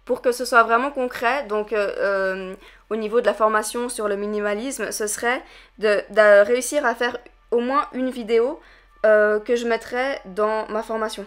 pour 0.05 0.21
que 0.21 0.31
ce 0.31 0.45
soit 0.45 0.63
vraiment 0.63 0.91
concret, 0.91 1.45
donc 1.47 1.73
euh, 1.73 2.55
au 2.89 2.95
niveau 2.95 3.21
de 3.21 3.25
la 3.25 3.33
formation 3.33 3.89
sur 3.89 4.07
le 4.07 4.15
minimalisme, 4.15 4.91
ce 4.91 5.07
serait 5.07 5.41
de, 5.77 6.01
de 6.11 6.43
réussir 6.45 6.85
à 6.85 6.95
faire 6.95 7.17
au 7.51 7.59
moins 7.59 7.87
une 7.93 8.09
vidéo 8.09 8.59
que 9.03 9.55
je 9.55 9.65
mettrais 9.67 10.21
dans 10.25 10.67
ma 10.69 10.83
formation. 10.83 11.25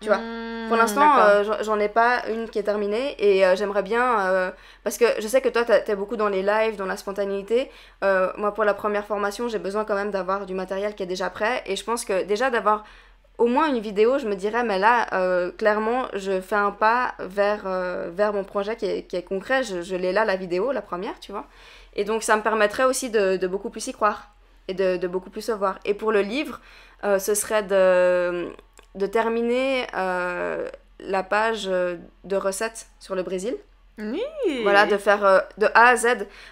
Tu 0.00 0.08
vois 0.08 0.22
Pour 0.66 0.76
Hmm, 0.76 0.76
l'instant, 0.76 1.18
d'accord. 1.18 1.18
euh, 1.18 1.42
j'en- 1.62 1.78
ai 1.80 1.88
pas 1.88 2.22
une 2.28 2.48
qui 2.50 2.58
est 2.58 2.62
terminée 2.62 3.16
et 3.18 3.44
euh, 3.44 3.56
j'aimerais 3.56 3.82
bien. 3.82 4.20
euh, 4.20 4.50
parce 4.84 4.98
que 4.98 5.06
je 5.18 5.26
sais 5.26 5.40
que 5.40 5.48
toi, 5.48 5.64
t'es 5.64 5.96
beaucoup 5.96 6.16
dans 6.16 6.28
les 6.28 6.42
lives, 6.42 6.76
dans 6.76 6.86
la 6.86 6.96
spontanéité. 6.96 7.70
Euh, 8.04 8.30
moi, 8.36 8.52
pour 8.52 8.64
la 8.64 8.74
première 8.74 9.04
formation, 9.06 9.48
j'ai 9.48 9.58
besoin 9.58 9.84
quand 9.84 9.94
même 9.94 10.10
d'avoir 10.10 10.46
du 10.46 10.54
matériel 10.54 10.94
qui 10.94 11.02
est 11.02 11.06
déjà 11.06 11.30
prêt. 11.30 11.62
Et 11.66 11.74
je 11.74 11.84
pense 11.84 12.04
que 12.04 12.22
déjà 12.24 12.50
d'avoir 12.50 12.84
au 13.38 13.46
moins 13.46 13.68
une 13.68 13.78
vidéo, 13.78 14.18
je 14.18 14.26
me 14.26 14.34
dirais, 14.34 14.64
mais 14.64 14.78
là, 14.78 15.06
euh, 15.14 15.50
clairement, 15.52 16.06
je 16.12 16.40
fais 16.40 16.56
un 16.56 16.72
pas 16.72 17.14
vers, 17.20 17.62
euh, 17.66 18.10
vers 18.12 18.32
mon 18.32 18.44
projet 18.44 18.76
qui 18.76 18.86
est, 18.86 19.02
qui 19.04 19.16
est 19.16 19.22
concret. 19.22 19.62
Je, 19.62 19.82
je 19.82 19.96
l'ai 19.96 20.12
là, 20.12 20.24
la 20.24 20.36
vidéo, 20.36 20.72
la 20.72 20.82
première, 20.82 21.18
tu 21.20 21.30
vois. 21.32 21.46
Et 21.94 22.04
donc, 22.04 22.22
ça 22.22 22.36
me 22.36 22.42
permettrait 22.42 22.84
aussi 22.84 23.10
de, 23.10 23.36
de 23.36 23.46
beaucoup 23.46 23.70
plus 23.70 23.86
y 23.86 23.92
croire 23.92 24.30
et 24.66 24.74
de, 24.74 24.96
de 24.96 25.06
beaucoup 25.08 25.30
plus 25.30 25.42
se 25.42 25.52
voir. 25.52 25.78
Et 25.84 25.94
pour 25.94 26.12
le 26.12 26.20
livre, 26.20 26.60
euh, 27.04 27.18
ce 27.18 27.34
serait 27.34 27.62
de, 27.62 28.48
de 28.96 29.06
terminer 29.06 29.86
la 31.00 31.22
page 31.22 31.64
de 31.66 32.36
recettes 32.36 32.86
sur 32.98 33.14
le 33.14 33.22
Brésil. 33.22 33.56
Oui. 34.00 34.22
Voilà, 34.62 34.86
de 34.86 34.96
faire 34.96 35.24
euh, 35.24 35.40
de 35.58 35.66
A 35.74 35.88
à 35.88 35.96
Z. 35.96 36.06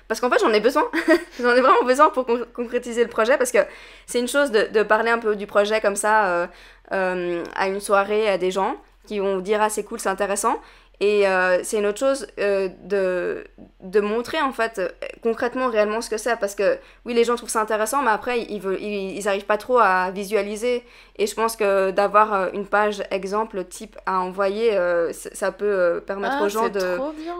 Parce 0.08 0.20
qu'en 0.20 0.28
fait, 0.28 0.40
j'en 0.40 0.52
ai 0.52 0.58
besoin. 0.58 0.82
j'en 1.40 1.54
ai 1.54 1.60
vraiment 1.60 1.84
besoin 1.84 2.10
pour 2.10 2.26
con- 2.26 2.44
concrétiser 2.52 3.04
le 3.04 3.08
projet. 3.08 3.38
Parce 3.38 3.52
que 3.52 3.58
c'est 4.06 4.18
une 4.18 4.26
chose 4.26 4.50
de, 4.50 4.66
de 4.72 4.82
parler 4.82 5.10
un 5.12 5.18
peu 5.20 5.36
du 5.36 5.46
projet 5.46 5.80
comme 5.80 5.94
ça 5.94 6.26
euh, 6.26 6.46
euh, 6.92 7.44
à 7.54 7.68
une 7.68 7.80
soirée 7.80 8.28
à 8.28 8.38
des 8.38 8.50
gens 8.50 8.76
qui 9.06 9.18
vont 9.20 9.38
dire 9.38 9.60
Ah, 9.62 9.68
c'est 9.70 9.84
cool, 9.84 10.00
c'est 10.00 10.08
intéressant. 10.08 10.56
Et 10.98 11.28
euh, 11.28 11.62
c'est 11.62 11.76
une 11.76 11.84
autre 11.84 11.98
chose 11.98 12.26
euh, 12.40 12.70
de, 12.84 13.44
de 13.82 14.00
montrer 14.00 14.40
en 14.40 14.52
fait 14.54 14.78
euh, 14.78 14.88
concrètement 15.22 15.68
réellement 15.68 16.00
ce 16.00 16.08
que 16.08 16.16
c'est 16.16 16.36
parce 16.36 16.54
que 16.54 16.78
oui 17.04 17.12
les 17.12 17.22
gens 17.22 17.36
trouvent 17.36 17.50
ça 17.50 17.60
intéressant 17.60 18.00
mais 18.00 18.10
après 18.12 18.40
ils 18.40 18.58
veulent 18.62 18.80
ils, 18.80 19.14
ils 19.14 19.28
arrivent 19.28 19.44
pas 19.44 19.58
trop 19.58 19.76
à 19.78 20.10
visualiser 20.10 20.82
et 21.18 21.26
je 21.26 21.34
pense 21.34 21.54
que 21.54 21.90
d'avoir 21.90 22.48
une 22.54 22.64
page 22.64 23.02
exemple 23.10 23.62
type 23.64 23.98
à 24.06 24.20
envoyer 24.20 24.74
ça 25.12 25.52
peut 25.52 26.02
permettre 26.06 26.36
Ah, 26.40 26.44
aux 26.44 26.48
gens 26.48 26.70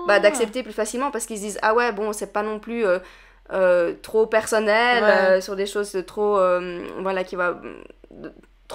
bah, 0.07 0.21
d'accepter 0.21 0.63
plus 0.63 0.75
facilement 0.75 1.11
parce 1.11 1.25
qu'ils 1.25 1.39
se 1.39 1.43
disent 1.43 1.59
ah 1.63 1.73
ouais 1.73 1.93
bon 1.93 2.13
c'est 2.13 2.35
pas 2.35 2.43
non 2.43 2.59
plus 2.59 2.85
trop 4.03 4.27
personnel 4.27 5.03
Ouais. 5.03 5.41
sur 5.41 5.57
des 5.57 5.65
choses 5.67 5.97
trop 6.07 6.39
voilà 7.01 7.25
qui 7.25 7.37
va 7.37 7.59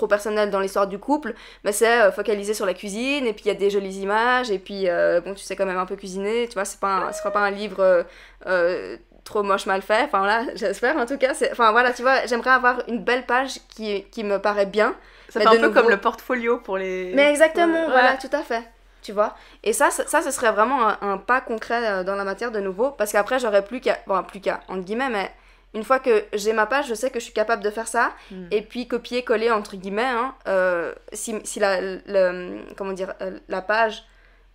trop 0.01 0.07
personnel 0.07 0.49
dans 0.49 0.59
l'histoire 0.59 0.87
du 0.87 0.97
couple 0.97 1.33
mais 1.63 1.71
c'est 1.71 2.01
euh, 2.01 2.11
focalisé 2.11 2.53
sur 2.53 2.65
la 2.65 2.73
cuisine 2.73 3.25
et 3.27 3.33
puis 3.33 3.43
il 3.45 3.47
y 3.49 3.51
a 3.51 3.59
des 3.65 3.69
jolies 3.69 3.99
images 4.01 4.49
et 4.49 4.57
puis 4.59 4.89
euh, 4.89 5.21
bon 5.21 5.33
tu 5.35 5.43
sais 5.43 5.55
quand 5.55 5.65
même 5.67 5.77
un 5.77 5.85
peu 5.85 5.95
cuisiner 5.95 6.47
tu 6.47 6.55
vois 6.55 6.65
c'est 6.65 6.79
pas 6.79 6.93
un- 6.97 7.11
ce 7.11 7.19
sera 7.19 7.31
pas 7.31 7.41
un 7.41 7.51
livre 7.51 8.05
euh, 8.47 8.97
trop 9.23 9.43
moche 9.43 9.67
mal 9.67 9.81
fait 9.83 10.03
enfin 10.05 10.25
là 10.25 10.43
j'espère 10.55 10.97
en 10.97 11.05
tout 11.05 11.17
cas 11.17 11.33
c'est 11.35 11.51
enfin 11.51 11.71
voilà 11.71 11.91
tu 11.93 12.01
vois 12.01 12.25
j'aimerais 12.25 12.49
avoir 12.49 12.81
une 12.87 13.03
belle 13.03 13.25
page 13.27 13.59
qui, 13.75 14.03
qui 14.11 14.23
me 14.23 14.39
paraît 14.39 14.65
bien 14.65 14.95
Ça 15.29 15.39
mais 15.39 15.45
fait 15.45 15.51
un 15.51 15.59
peu 15.59 15.67
nouveau- 15.67 15.73
comme 15.81 15.89
le 15.89 15.97
portfolio 15.97 16.57
pour 16.57 16.77
les. 16.77 17.11
mais 17.13 17.29
exactement, 17.29 17.81
Ouais. 17.85 17.91
voilà, 17.95 18.17
tout 18.17 18.33
à 18.33 18.41
fait. 18.41 18.63
Tu 19.03 19.13
vois 19.13 19.35
Et 19.63 19.73
ça, 19.73 19.89
ça, 19.89 20.03
ça, 20.05 20.21
ce 20.21 20.29
serait 20.29 20.51
vraiment 20.51 20.87
un, 20.89 20.97
un 21.01 21.17
pas 21.17 21.41
concret 21.41 22.03
dans 22.03 22.15
la 22.15 22.23
matière 22.23 22.51
de 22.51 22.59
nouveau, 22.59 22.91
parce 22.91 23.11
qu'après, 23.13 23.39
j'aurais 23.39 23.63
plus 23.65 23.79
qu'à. 23.81 23.97
Bon, 24.05 24.21
plus 24.23 24.41
qu'à, 24.41 24.59
entre 24.67 24.83
guillemets, 24.83 25.09
mais 25.09 25.31
une 25.73 25.83
fois 25.83 25.99
que 25.99 26.25
j'ai 26.33 26.53
ma 26.53 26.65
page, 26.65 26.87
je 26.89 26.93
sais 26.93 27.09
que 27.09 27.19
je 27.19 27.23
suis 27.25 27.33
capable 27.33 27.63
de 27.63 27.69
faire 27.69 27.87
ça, 27.87 28.11
Mm. 28.31 28.45
et 28.51 28.61
puis 28.61 28.87
copier-coller, 28.87 29.51
entre 29.51 29.75
guillemets, 29.77 30.03
hein, 30.03 30.35
euh, 30.47 30.93
si, 31.13 31.35
si 31.45 31.59
la, 31.59 31.79
le, 31.81 32.57
comment 32.77 32.93
dire, 32.93 33.13
euh, 33.21 33.39
la 33.47 33.61
page 33.61 34.03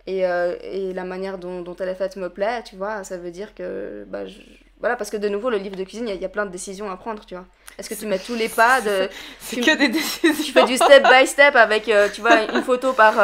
et, 0.05 0.25
euh, 0.27 0.55
et 0.61 0.93
la 0.93 1.03
manière 1.03 1.37
dont, 1.37 1.61
dont 1.61 1.75
elle 1.79 1.89
est 1.89 1.95
faite 1.95 2.15
me 2.17 2.29
plaît, 2.29 2.61
tu 2.63 2.75
vois, 2.75 3.03
ça 3.03 3.17
veut 3.17 3.31
dire 3.31 3.53
que. 3.55 4.05
Bah, 4.07 4.25
je- 4.27 4.39
Voilà, 4.79 4.95
parce 4.95 5.09
que 5.09 5.17
de 5.17 5.27
nouveau, 5.27 5.49
le 5.49 5.57
livre 5.57 5.75
de 5.75 5.83
cuisine, 5.83 6.05
il 6.07 6.09
y 6.09 6.11
a- 6.11 6.15
il 6.15 6.21
y, 6.21 6.25
a 6.25 6.29
plein 6.29 6.45
de 6.45 6.51
décisions 6.51 6.91
à 6.91 6.97
prendre, 6.97 7.25
tu 7.25 7.33
vois. 7.33 7.45
Est-ce 7.79 7.89
que 7.89 7.95
tu 7.95 8.05
mets 8.05 8.19
tous 8.19 8.35
les 8.35 8.47
pas 8.47 8.79
de. 8.79 9.09
C'est 9.39 9.55
tu- 9.55 9.61
que 9.63 9.75
des 9.75 9.87
Tu 9.87 9.93
décisions. 9.93 10.53
fais 10.53 10.65
du 10.65 10.77
step 10.77 11.03
by 11.11 11.25
step 11.25 11.55
avec, 11.55 11.89
euh, 11.89 12.09
tu 12.13 12.21
vois, 12.21 12.43
une 12.53 12.61
photo 12.61 12.93
par, 12.93 13.15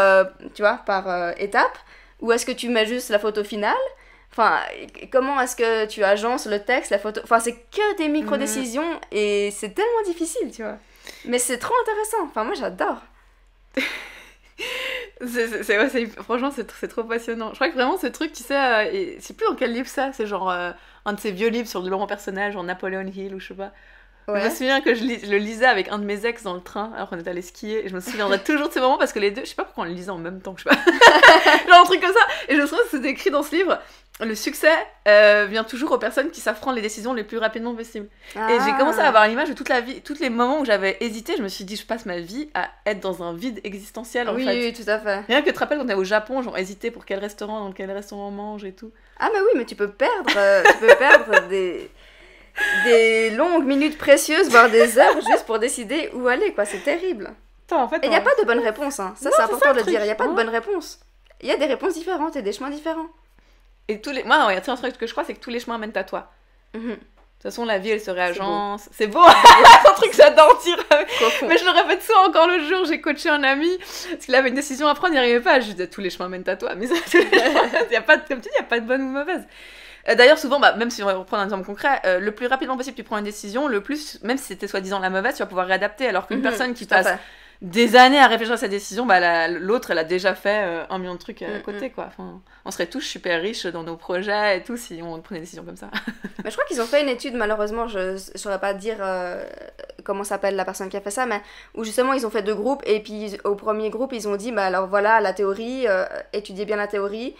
tu 0.56 0.64
vois, 0.64 0.80
par 0.84 1.40
étape 1.40 1.78
Ou 2.22 2.32
est-ce 2.32 2.46
que 2.48 2.52
tu 2.54 2.70
mets 2.70 2.88
juste 2.88 3.10
la 3.12 3.20
photo 3.20 3.44
finale 3.44 3.76
Enfin, 4.36 4.60
comment 5.12 5.40
est-ce 5.40 5.56
que 5.56 5.86
tu 5.86 6.04
agences 6.04 6.48
le 6.48 6.60
texte, 6.64 6.90
la 6.92 6.98
photo? 7.00 7.22
Enfin, 7.24 7.40
c'est 7.40 7.54
que 7.54 7.98
des 7.98 8.08
micro-décisions 8.10 9.00
et 9.12 9.52
c'est 9.52 9.70
tellement 9.76 10.02
difficile, 10.06 10.52
tu 10.52 10.64
vois. 10.64 10.78
Mais 11.26 11.38
c'est 11.38 11.60
trop 11.60 11.74
intéressant. 11.84 12.24
Enfin, 12.26 12.44
moi, 12.44 12.56
j'adore. 12.56 12.98
C'est- 15.26 15.48
c'est- 15.48 15.64
c'est- 15.64 15.78
ouais, 15.80 15.90
c'est- 15.90 16.06
franchement, 16.22 16.52
c'est 16.54 16.70
c'est 16.80 16.88
trop 16.88 17.04
passionnant. 17.04 17.50
Je 17.50 17.56
crois 17.56 17.70
que 17.70 17.74
vraiment 17.74 17.98
ce 17.98 18.08
truc, 18.08 18.34
tu 18.34 18.44
sais, 18.44 18.56
euh, 18.58 19.16
sais 19.20 19.34
plus 19.34 19.46
dans 19.48 19.56
quel 19.56 19.72
livre 19.74 19.88
ça, 19.88 20.12
c'est 20.14 20.28
genre 20.28 20.50
euh, 20.52 20.72
un 21.06 21.14
de 21.14 21.20
ces 21.20 21.32
vieux 21.32 21.48
livres 21.50 21.68
sur 21.68 21.80
le 21.80 21.86
développement 21.86 22.08
personnel, 22.08 22.52
genre 22.52 22.64
Napoleon 22.64 23.06
Hill 23.08 23.34
ou 23.36 23.40
je 23.40 23.48
sais 23.48 23.54
pas. 23.54 23.72
Je 24.28 24.32
me 24.34 24.50
souviens 24.50 24.82
que 24.82 24.96
je, 24.96 25.04
lis- 25.04 25.20
je 25.24 25.30
le 25.32 25.38
lisais 25.38 25.66
avec 25.66 25.90
un 25.90 25.98
de 25.98 26.06
mes 26.06 26.26
ex 26.26 26.44
dans 26.44 26.54
le 26.54 26.62
train 26.62 26.92
alors 26.96 27.10
qu'on 27.10 27.20
était 27.20 27.30
allé 27.30 27.42
skier 27.42 27.86
et 27.86 27.90
je 27.90 27.96
me 27.96 28.00
souviendrai 28.00 28.40
toujours 28.44 28.68
de 28.70 28.74
ces 28.74 28.80
moments 28.80 28.98
parce 28.98 29.12
que 29.14 29.20
les 29.20 29.32
deux, 29.32 29.42
je 29.44 29.50
sais 29.50 29.56
pas 29.56 29.66
pourquoi 29.66 29.84
on 29.86 29.88
le 29.88 29.94
lisait 29.94 30.12
en 30.12 30.18
même 30.18 30.40
temps, 30.42 30.56
je 30.58 30.64
sais 30.64 30.70
pas. 30.70 30.76
genre 31.70 31.82
un 31.82 31.86
truc 31.86 32.02
comme 32.02 32.14
ça. 32.14 32.26
Et 32.50 32.56
je 32.56 32.62
me 32.62 32.66
souviens 32.68 32.84
que 32.84 32.90
c'était 32.92 33.10
écrit 33.10 33.32
dans 33.32 33.44
ce 33.44 33.56
livre. 33.56 33.80
Le 34.20 34.36
succès 34.36 34.72
euh, 35.08 35.48
vient 35.50 35.64
toujours 35.64 35.92
aux 35.92 35.98
personnes 35.98 36.30
qui 36.30 36.40
savent 36.40 36.60
prendre 36.60 36.76
les 36.76 36.84
décisions 36.84 37.14
les 37.16 37.24
plus 37.24 37.40
rapidement 37.40 37.74
possible. 37.74 38.08
Et 38.36 38.58
j'ai 38.64 38.72
commencé 38.78 39.00
Ah. 39.02 39.06
à 39.06 39.08
avoir 39.08 39.28
l'image 39.28 39.50
de 39.50 39.54
toute 39.56 39.70
la 39.70 39.82
vie, 39.82 40.02
tous 40.02 40.20
les 40.20 40.30
moments 40.30 40.60
où 40.60 40.66
j'avais 40.66 40.98
hésité, 41.00 41.34
je 41.36 41.42
me 41.42 41.48
suis 41.48 41.66
dit, 41.66 41.76
je 41.76 41.86
passe 41.86 42.06
ma 42.06 42.20
vie 42.20 42.48
à 42.54 42.70
être 42.86 43.00
dans 43.00 43.24
un 43.24 43.34
vide 43.36 43.60
existentiel 43.64 44.30
en 44.30 44.36
Oui, 44.36 44.46
fait. 44.46 44.52
oui, 44.68 44.72
tout 44.74 44.88
à 44.90 45.00
fait. 45.00 45.22
Rien 45.22 45.42
que 45.42 45.48
tu 45.48 45.54
te 45.54 45.60
rappelles 45.60 45.80
quand 45.80 45.86
on 45.86 45.90
est 45.90 45.94
au 45.96 46.04
Japon, 46.04 46.44
genre 46.44 46.58
hésiter 46.60 46.92
pour 46.92 47.06
quel 47.06 47.18
restaurant, 47.20 47.60
dans 47.62 47.72
quel 47.72 47.90
restaurant 47.92 48.28
on 48.28 48.32
mange 48.32 48.64
et 48.66 48.72
tout. 48.74 48.92
Ah, 49.20 49.30
mais 49.34 49.40
oui, 49.40 49.50
mais 49.56 49.66
tu 49.66 49.76
peux 49.76 49.90
perdre, 49.90 50.30
euh, 50.38 50.64
tu 50.64 50.78
peux 50.78 50.96
perdre 50.96 51.48
des, 51.48 51.90
des 52.86 53.32
longues 53.32 53.66
minutes 53.66 53.98
précieuses, 53.98 54.48
voire 54.50 54.70
des 54.70 55.00
heures, 55.00 55.22
juste 55.22 55.46
pour 55.48 55.58
décider 55.58 56.12
où 56.14 56.28
aller, 56.28 56.54
quoi. 56.54 56.66
C'est 56.66 56.84
terrible. 56.84 57.34
Attends, 57.68 57.82
en 57.82 57.88
fait, 57.90 57.98
Et 57.98 58.06
il 58.06 58.10
n'y 58.10 58.16
a 58.16 58.22
on- 58.22 58.24
pas 58.24 58.36
de 58.40 58.46
bonne 58.46 58.60
réponse, 58.60 59.00
hein. 59.00 59.16
Ça, 59.18 59.32
c'est 59.36 59.42
important 59.42 59.66
ça, 59.66 59.74
de 59.74 59.80
le 59.80 59.84
dire. 59.86 60.02
Il 60.02 60.06
n'y 60.06 60.12
a 60.12 60.16
pas 60.16 60.28
de 60.28 60.34
bonne 60.34 60.50
réponse. 60.50 61.00
Il 61.42 61.48
y 61.50 61.52
a 61.52 61.58
des 61.58 61.66
réponses 61.66 61.96
différentes 61.96 62.36
et 62.36 62.44
des 62.44 62.54
chemins 62.54 62.70
différents. 62.70 63.08
Et 63.88 64.02
tous 64.02 64.12
les... 64.12 64.24
Moi, 64.24 64.38
il 64.50 64.54
y 64.54 64.58
a 64.58 64.62
tu 64.62 64.66
sais, 64.66 64.72
un 64.72 64.76
truc 64.76 64.98
que 64.98 65.08
je 65.08 65.12
crois, 65.12 65.24
c'est 65.24 65.34
que 65.34 65.40
tous 65.40 65.50
les 65.50 65.60
chemins 65.60 65.78
mènent 65.78 65.96
à 65.98 66.04
toi. 66.04 66.32
Mhm. 66.74 66.90
De 66.92 66.96
toute 67.50 67.52
façon, 67.52 67.66
la 67.66 67.78
vie, 67.78 67.90
elle 67.90 68.00
se 68.00 68.10
réagence. 68.12 68.88
C'est 68.94 69.08
beau, 69.08 69.20
c'est 69.26 69.90
un 69.90 69.94
truc 69.96 70.14
j'adore 70.16 70.58
dire. 70.64 70.78
Mais 71.42 71.58
je 71.58 71.66
le 71.66 71.72
répète 71.72 72.02
souvent 72.02 72.28
encore 72.30 72.48
le 72.48 72.60
jour, 72.66 72.86
j'ai 72.86 73.02
coaché 73.02 73.28
un 73.28 73.44
ami, 73.44 73.70
parce 73.80 74.24
qu'il 74.26 74.34
avait 74.36 74.48
une 74.48 74.56
décision 74.56 74.88
à 74.88 74.96
prendre, 74.96 75.10
il 75.10 75.14
n'y 75.14 75.20
arrivait 75.20 75.42
pas. 75.42 75.60
Je 75.60 75.66
lui 75.68 75.74
disais, 75.74 75.90
tous 75.90 76.00
les 76.00 76.10
chemins 76.10 76.30
mènent 76.30 76.48
à 76.48 76.56
toi. 76.56 76.74
Mais 76.76 76.88
ça, 76.88 76.96
il 77.14 77.92
y 77.92 77.96
a 77.98 78.02
pas 78.02 78.16
de, 78.16 78.26
comme 78.26 78.38
tu 78.40 78.44
dis, 78.44 78.50
il 78.58 78.62
n'y 78.62 78.66
a 78.66 78.70
pas 78.70 78.80
de 78.80 78.86
bonne 78.86 79.02
ou 79.02 79.10
mauvaise. 79.10 79.46
Euh, 80.08 80.16
D'ailleurs, 80.16 80.38
souvent, 80.38 80.62
bah, 80.62 80.74
même 80.78 80.90
si 80.90 81.04
on 81.04 81.06
va 81.06 81.14
reprendre 81.16 81.42
un 81.44 81.46
exemple 81.46 81.66
concret, 81.66 82.00
euh, 82.06 82.20
le 82.20 82.32
plus 82.32 82.48
rapidement 82.48 82.78
possible 82.78 82.96
tu 82.96 83.04
prends 83.04 83.18
une 83.18 83.24
décision, 83.26 83.68
le 83.68 83.82
plus, 83.82 84.22
même 84.24 84.38
si 84.38 84.46
c'était 84.46 84.68
soi-disant 84.70 85.00
la 85.00 85.10
mauvaise, 85.10 85.36
tu 85.36 85.40
vas 85.44 85.46
pouvoir 85.48 85.68
réadapter. 85.68 86.08
Alors 86.08 86.28
qu'une 86.28 86.38
Mhm, 86.38 86.44
personne 86.44 86.74
qui 86.74 86.86
passe 86.86 87.08
fait. 87.08 87.20
des 87.62 87.98
années 87.98 88.20
à 88.20 88.28
réfléchir 88.28 88.54
à 88.54 88.58
sa 88.58 88.70
décision, 88.70 89.06
bah, 89.06 89.20
la- 89.20 89.50
l'autre, 89.50 89.92
elle 89.92 90.00
a 90.00 90.04
déjà 90.06 90.34
fait 90.34 90.64
euh, 90.64 90.84
un 90.90 90.98
million 90.98 91.14
de 91.16 91.20
trucs 91.20 91.42
à 91.42 91.58
Mm, 91.60 91.62
côté. 91.62 91.90
Quoi. 91.90 92.06
Enfin, 92.08 92.42
on 92.66 92.72
serait 92.72 92.88
tous 92.88 93.02
super 93.02 93.42
riches 93.42 93.66
dans 93.66 93.84
nos 93.84 93.98
projets 93.98 94.58
et 94.58 94.64
tout 94.64 94.78
si 94.78 95.02
on 95.04 95.20
prenait 95.22 95.40
des 95.40 95.46
décisions 95.46 95.64
comme 95.66 95.76
ça. 95.76 95.90
Mais 96.44 96.50
je 96.50 96.56
crois 96.56 96.66
qu'ils 96.66 96.82
ont 96.82 96.86
fait 96.86 97.02
une 97.02 97.10
étude, 97.10 97.36
malheureusement, 97.36 97.88
je 97.88 98.14
ne 98.14 98.18
saurais 98.36 98.60
pas 98.60 98.74
dire 98.74 98.98
euh, 99.02 99.44
comment 100.04 100.24
s'appelle 100.24 100.56
la 100.56 100.66
personne 100.66 100.90
qui 100.90 100.98
a 100.98 101.02
fait 101.02 101.12
ça, 101.12 101.26
mais 101.26 101.42
où 101.76 101.84
justement 101.84 102.14
ils 102.14 102.26
ont 102.26 102.30
fait 102.30 102.42
deux 102.42 102.56
groupes, 102.56 102.82
et 102.86 103.00
puis 103.02 103.38
au 103.46 103.56
premier 103.56 103.90
groupe 103.90 104.12
ils 104.14 104.28
ont 104.28 104.36
dit, 104.36 104.52
bah 104.52 104.66
alors 104.66 104.88
voilà 104.88 105.22
la 105.22 105.34
théorie, 105.34 105.86
euh, 105.88 106.06
étudiez 106.34 106.66
bien 106.66 106.76
la 106.78 106.88
théorie. 106.88 107.36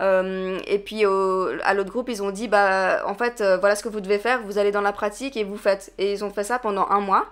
Euh, 0.00 0.58
et 0.66 0.80
puis 0.80 1.06
au- 1.06 1.50
à 1.62 1.72
l'autre 1.74 1.90
groupe 1.90 2.08
ils 2.08 2.20
ont 2.22 2.30
dit, 2.32 2.48
bah 2.48 3.02
en 3.06 3.14
fait 3.14 3.42
voilà 3.60 3.76
ce 3.76 3.82
que 3.84 3.88
vous 3.88 4.00
devez 4.00 4.18
faire, 4.18 4.42
vous 4.42 4.58
allez 4.58 4.72
dans 4.72 4.80
la 4.80 4.92
pratique 4.92 5.36
et 5.36 5.44
vous 5.44 5.56
faites. 5.56 5.92
Et 5.98 6.12
ils 6.12 6.24
ont 6.24 6.30
fait 6.30 6.44
ça 6.44 6.58
pendant 6.58 6.88
un 6.90 7.00
mois. 7.00 7.26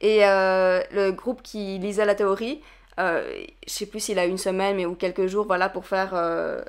Et 0.00 0.20
le 0.20 1.10
groupe 1.10 1.42
qui 1.42 1.78
lisait 1.78 2.04
la 2.04 2.14
théorie, 2.14 2.62
je 2.98 3.72
sais 3.72 3.86
plus 3.86 4.00
s'il 4.00 4.18
a 4.18 4.24
une 4.26 4.38
semaine 4.38 4.76
mais 4.76 4.86
ou 4.86 4.94
quelques 4.94 5.26
jours, 5.26 5.46
voilà, 5.46 5.68
pour 5.68 5.86
faire, 5.86 6.10
euh, 6.14 6.60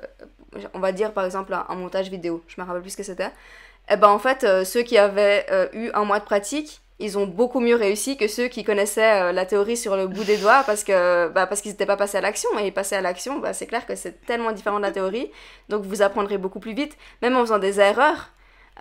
on 0.74 0.78
va 0.78 0.92
dire 0.92 1.12
par 1.12 1.24
exemple 1.24 1.52
un, 1.52 1.66
un 1.68 1.74
montage 1.74 2.08
vidéo. 2.10 2.42
Je 2.48 2.60
me 2.60 2.66
rappelle 2.66 2.82
plus 2.82 2.90
ce 2.90 2.96
que 2.96 3.02
c'était. 3.02 3.30
Et 3.90 3.96
ben 3.96 4.08
en 4.08 4.18
fait, 4.18 4.44
euh, 4.44 4.64
ceux 4.64 4.82
qui 4.82 4.98
avaient 4.98 5.46
euh, 5.50 5.66
eu 5.72 5.90
un 5.94 6.04
mois 6.04 6.20
de 6.20 6.24
pratique, 6.24 6.80
ils 7.02 7.16
ont 7.18 7.26
beaucoup 7.26 7.60
mieux 7.60 7.76
réussi 7.76 8.16
que 8.16 8.28
ceux 8.28 8.48
qui 8.48 8.62
connaissaient 8.62 9.22
euh, 9.22 9.32
la 9.32 9.46
théorie 9.46 9.76
sur 9.76 9.96
le 9.96 10.06
bout 10.06 10.22
des 10.22 10.36
doigts 10.36 10.62
parce 10.64 10.84
que 10.84 11.28
bah, 11.28 11.46
parce 11.46 11.62
qu'ils 11.62 11.70
n'étaient 11.72 11.86
pas 11.86 11.96
passés 11.96 12.18
à 12.18 12.20
l'action. 12.20 12.50
Et 12.58 12.70
passer 12.70 12.94
à 12.94 13.00
l'action, 13.00 13.38
bah, 13.38 13.52
c'est 13.52 13.66
clair 13.66 13.86
que 13.86 13.96
c'est 13.96 14.24
tellement 14.26 14.52
différent 14.52 14.76
de 14.76 14.82
la 14.82 14.92
théorie. 14.92 15.30
Donc 15.70 15.82
vous 15.84 16.02
apprendrez 16.02 16.36
beaucoup 16.38 16.60
plus 16.60 16.74
vite, 16.74 16.96
même 17.22 17.36
en 17.36 17.40
faisant 17.40 17.58
des 17.58 17.80
erreurs. 17.80 18.30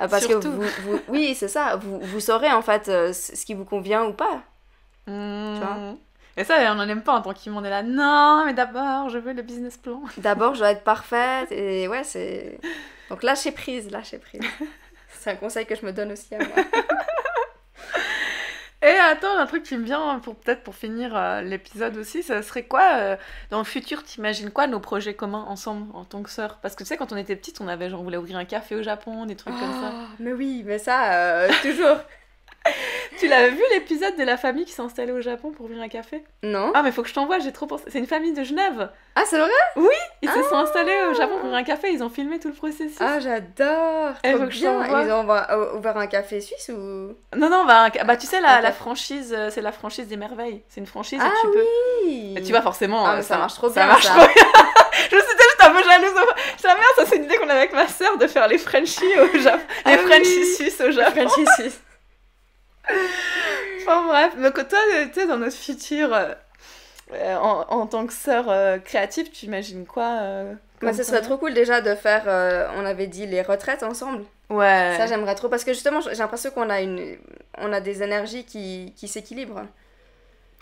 Euh, 0.02 0.08
parce 0.08 0.26
Surtout. 0.26 0.50
que 0.50 0.54
vous, 0.54 0.68
vous- 0.84 1.00
oui, 1.08 1.34
c'est 1.34 1.48
ça. 1.48 1.78
Vous, 1.78 2.00
vous 2.02 2.20
saurez 2.20 2.52
en 2.52 2.62
fait 2.62 2.90
euh, 2.90 3.14
ce 3.14 3.44
qui 3.46 3.54
vous 3.54 3.66
convient 3.66 4.04
ou 4.06 4.14
pas. 4.14 4.42
vois? 5.62 5.78
Et 6.40 6.46
ça, 6.46 6.72
on 6.72 6.76
n'en 6.76 6.88
aime 6.88 7.04
pas 7.04 7.12
en 7.12 7.22
tant 7.22 7.34
qu'humain. 7.34 7.58
On 7.60 7.64
est 7.66 7.70
là, 7.70 7.84
non, 7.84 8.46
mais 8.46 8.54
d'abord, 8.54 9.10
je 9.10 9.18
veux 9.18 9.34
le 9.34 9.42
business 9.42 9.76
plan. 9.76 10.02
D'abord, 10.18 10.54
je 10.54 10.60
dois 10.60 10.72
être 10.72 10.86
parfaite 10.86 11.52
et 11.52 11.90
ouais, 11.90 12.06
c'est. 12.06 12.58
Donc 13.10 13.24
lâcher 13.24 13.52
prise, 13.52 13.92
lâcher 13.92 14.20
prise. 14.20 14.42
C'est 15.10 15.32
un 15.32 15.36
conseil 15.36 15.66
que 15.66 15.76
je 15.76 15.86
me 15.86 15.92
donne 15.92 16.14
aussi 16.14 16.34
à 16.34 16.38
moi. 16.38 16.48
Et 18.82 18.88
attends, 18.88 19.38
un 19.38 19.46
truc 19.46 19.64
qui 19.64 19.76
me 19.76 19.84
vient 19.84 20.20
pour 20.20 20.36
peut-être 20.36 20.64
pour 20.64 20.74
finir 20.74 21.14
euh, 21.14 21.42
l'épisode 21.42 21.98
aussi, 21.98 22.24
ça 22.24 22.42
serait 22.42 22.64
quoi 22.64 22.94
euh, 22.96 23.18
dans 23.50 23.58
le 23.58 23.66
futur 23.66 24.04
T'imagines 24.04 24.52
quoi 24.52 24.68
nos 24.68 24.80
projets 24.80 25.16
communs 25.16 25.44
ensemble 25.50 25.94
en 25.94 26.06
tant 26.06 26.24
que 26.24 26.30
sœurs? 26.30 26.60
Parce 26.62 26.76
que 26.76 26.86
tu 26.86 26.88
sais, 26.88 26.96
quand 26.96 27.12
on 27.12 27.18
était 27.18 27.36
petite, 27.36 27.60
on 27.60 27.68
avait 27.68 27.90
genre 27.90 28.00
on 28.00 28.04
voulait 28.04 28.16
ouvrir 28.16 28.38
un 28.38 28.46
café 28.46 28.76
au 28.76 28.82
Japon, 28.82 29.26
des 29.26 29.36
trucs 29.36 29.54
comme 29.54 29.74
ça. 29.74 29.92
Oh, 29.94 30.06
mais 30.20 30.32
oui, 30.32 30.64
mais 30.66 30.78
ça, 30.78 31.12
euh, 31.12 31.50
toujours. 31.62 31.98
Tu 33.20 33.28
l'avais 33.28 33.50
vu 33.50 33.62
l'épisode 33.74 34.16
de 34.18 34.24
la 34.24 34.38
famille 34.38 34.64
qui 34.66 34.72
s'est 34.72 34.82
installée 34.82 35.12
au 35.12 35.20
Japon 35.20 35.52
pour 35.52 35.66
ouvrir 35.66 35.82
un 35.82 35.90
café? 35.90 36.24
Non 36.42 36.72
Ah 36.74 36.84
mais 36.84 36.92
faut 36.94 37.02
que 37.02 37.10
je 37.10 37.14
t'envoie, 37.14 37.40
j'ai 37.40 37.52
trop 37.52 37.66
pensé. 37.68 37.84
C'est 37.88 38.00
une 38.00 38.08
famille 38.08 38.32
de 38.34 38.44
Genève. 38.44 38.90
Ah, 39.16 39.24
c'est 39.26 39.38
vrai? 39.38 39.50
Ils 40.22 40.30
se 40.30 40.44
sont 40.44 40.56
installés 40.56 40.96
au 41.12 41.14
Japon 41.14 41.34
pour 41.36 41.46
ouvrir 41.46 41.56
un 41.60 41.64
café, 41.64 41.92
ils 41.92 42.02
ont 42.02 42.10
filmé 42.10 42.40
tout 42.40 42.48
le 42.48 42.54
processus. 42.54 42.96
Ah, 43.02 43.20
j'adore 43.20 44.14
Eh, 44.24 44.30
Trop 44.32 44.40
faut 44.40 44.46
que 44.48 44.52
je 44.54 44.64
t'envoie. 44.64 45.02
Ils 45.04 45.12
ont 45.12 45.24
ouvert- 45.24 45.76
ouvert 45.76 45.98
un 45.98 46.08
café 46.08 46.40
suisse 46.40 46.70
ou... 46.70 47.14
Non 47.36 47.50
non, 47.50 47.66
bah, 47.66 47.88
un- 47.94 48.06
bah 48.06 48.16
tu 48.16 48.26
sais 48.28 48.40
la, 48.40 48.72
franchise, 48.72 49.34
euh, 49.38 49.50
c'est 49.52 49.62
la 49.62 49.72
franchise 49.74 50.08
des 50.08 50.18
merveilles. 50.18 50.64
C'est 50.70 50.80
une 50.80 50.88
franchise 50.88 51.20
Ah 51.22 51.28
et 51.28 51.42
tu 51.42 51.48
peux. 51.52 51.66
oui 52.06 52.34
Et 52.38 52.42
tu 52.44 52.52
vois 52.52 52.62
forcément. 52.62 53.06
Ah, 53.06 53.14
euh, 53.14 53.16
mais 53.18 53.24
ça 53.24 53.38
marche 53.38 53.56
trop 53.56 53.68
ça 53.68 53.82
bien, 53.82 53.88
marche 53.88 54.06
ça. 54.06 54.14
trop 54.14 54.22
bien. 54.34 54.44
je 55.12 55.16
me 55.16 55.22
suis 55.22 55.30
j'étais 55.32 55.70
un 55.70 55.72
peu 55.74 55.84
jalouse. 55.84 56.14
La 56.64 56.76
merde, 56.76 56.86
ça 56.98 57.06
c'est 57.06 57.16
une 57.18 57.24
idée 57.26 57.36
qu'on 57.38 57.50
a 57.50 57.54
avec 57.54 57.74
ma 57.74 57.88
sœur 57.88 58.18
de 58.18 58.28
faire 58.28 58.48
les 58.48 58.58
Frenchies 58.60 59.04
au 59.20 59.38
Japon, 59.40 59.64
les 59.88 59.94
Ah 59.94 59.98
Frenchies 59.98 60.38
oui. 60.40 60.46
suisses 60.56 60.82
au 60.82 60.92
Japon. 60.92 61.28
Frenchie 61.28 61.46
suisse. 61.58 61.82
Enfin 63.90 64.08
bref, 64.08 64.38
donc 64.40 64.54
toi, 64.68 64.78
tu 65.12 65.14
sais, 65.20 65.26
dans 65.26 65.38
notre 65.38 65.56
futur, 65.58 66.14
euh, 66.14 66.34
euh, 67.14 67.36
en, 67.38 67.66
en 67.70 67.88
tant 67.88 68.06
que 68.06 68.14
sœur 68.14 68.46
euh, 68.48 68.78
créative, 68.78 69.32
tu 69.32 69.48
imagines 69.48 69.88
quoi 69.88 70.20
euh, 70.22 70.44
Moi, 70.46 70.58
comme 70.80 70.94
ce 70.94 71.02
serait 71.02 71.22
trop 71.22 71.38
cool 71.38 71.56
déjà 71.56 71.82
de 71.82 71.96
faire, 71.96 72.26
on 72.76 72.86
avait 72.86 73.08
dit, 73.08 73.26
les 73.26 73.42
retraites 73.42 73.82
ensemble. 73.82 74.26
Ouais. 74.52 74.94
Ça, 74.96 75.08
j'aimerais 75.08 75.34
trop 75.34 75.50
parce 75.50 75.64
que 75.64 75.74
justement, 75.74 76.02
j'ai 76.02 76.14
l'impression 76.16 76.52
qu'on 76.52 76.70
a, 76.70 76.82
une... 76.82 77.18
on 77.58 77.74
a 77.74 77.82
des 77.82 78.04
énergies 78.04 78.46
qui, 78.46 78.94
qui 78.96 79.08
s'équilibrent. 79.08 79.66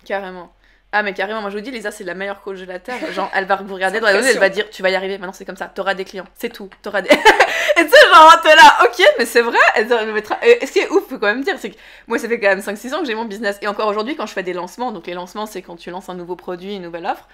Carrément. 0.06 0.54
Ah 1.00 1.04
mais 1.04 1.14
carrément, 1.14 1.42
moi 1.42 1.52
je 1.52 1.56
vous 1.58 1.62
dis, 1.62 1.70
Lisa 1.70 1.92
c'est 1.92 2.04
la 2.04 2.16
meilleure 2.16 2.42
coach 2.42 2.58
de 2.58 2.66
la 2.66 2.80
Terre. 2.80 2.98
Genre, 3.14 3.30
elle 3.36 3.46
va 3.46 3.58
vous 3.58 3.76
regarder 3.76 4.00
dans 4.00 4.10
yeux, 4.10 4.26
elle 4.28 4.40
va 4.40 4.50
dire, 4.50 4.68
tu 4.72 4.82
vas 4.82 4.90
y 4.90 4.96
arriver, 4.96 5.20
maintenant 5.20 5.32
c'est 5.32 5.46
comme 5.46 5.56
ça, 5.56 5.68
t'auras 5.68 5.94
des 5.94 6.06
clients, 6.06 6.26
c'est 6.36 6.50
tout, 6.50 6.72
t'auras 6.82 7.02
des... 7.02 7.10
et 7.12 7.84
tu 7.86 7.90
sais, 7.90 8.10
genre, 8.12 8.42
t'es 8.42 8.56
là, 8.56 8.80
ok, 8.84 9.06
mais 9.20 9.26
c'est 9.28 9.42
vrai. 9.42 9.60
Et 9.76 10.66
ce 10.66 10.72
qui 10.72 10.80
est 10.80 10.90
ouf, 10.90 11.08
faut 11.08 11.20
quand 11.20 11.28
même 11.28 11.44
dire, 11.44 11.56
c'est 11.60 11.70
que 11.70 11.78
moi 12.08 12.18
ça 12.18 12.28
fait 12.28 12.40
quand 12.40 12.48
même 12.48 12.62
5-6 12.62 12.96
ans 12.96 13.02
que 13.02 13.06
j'ai 13.06 13.14
mon 13.14 13.26
business, 13.26 13.60
et 13.62 13.68
encore 13.68 13.88
aujourd'hui 13.88 14.16
quand 14.16 14.26
je 14.26 14.34
fais 14.34 14.42
des 14.42 14.54
lancements, 14.54 14.92
donc 14.92 15.06
les 15.06 15.14
lancements 15.14 15.46
c'est 15.46 15.62
quand 15.62 15.76
tu 15.76 15.92
lances 15.92 16.10
un 16.10 16.16
nouveau 16.16 16.36
produit, 16.36 16.78
une 16.78 16.82
nouvelle 16.82 17.06
offre, 17.06 17.28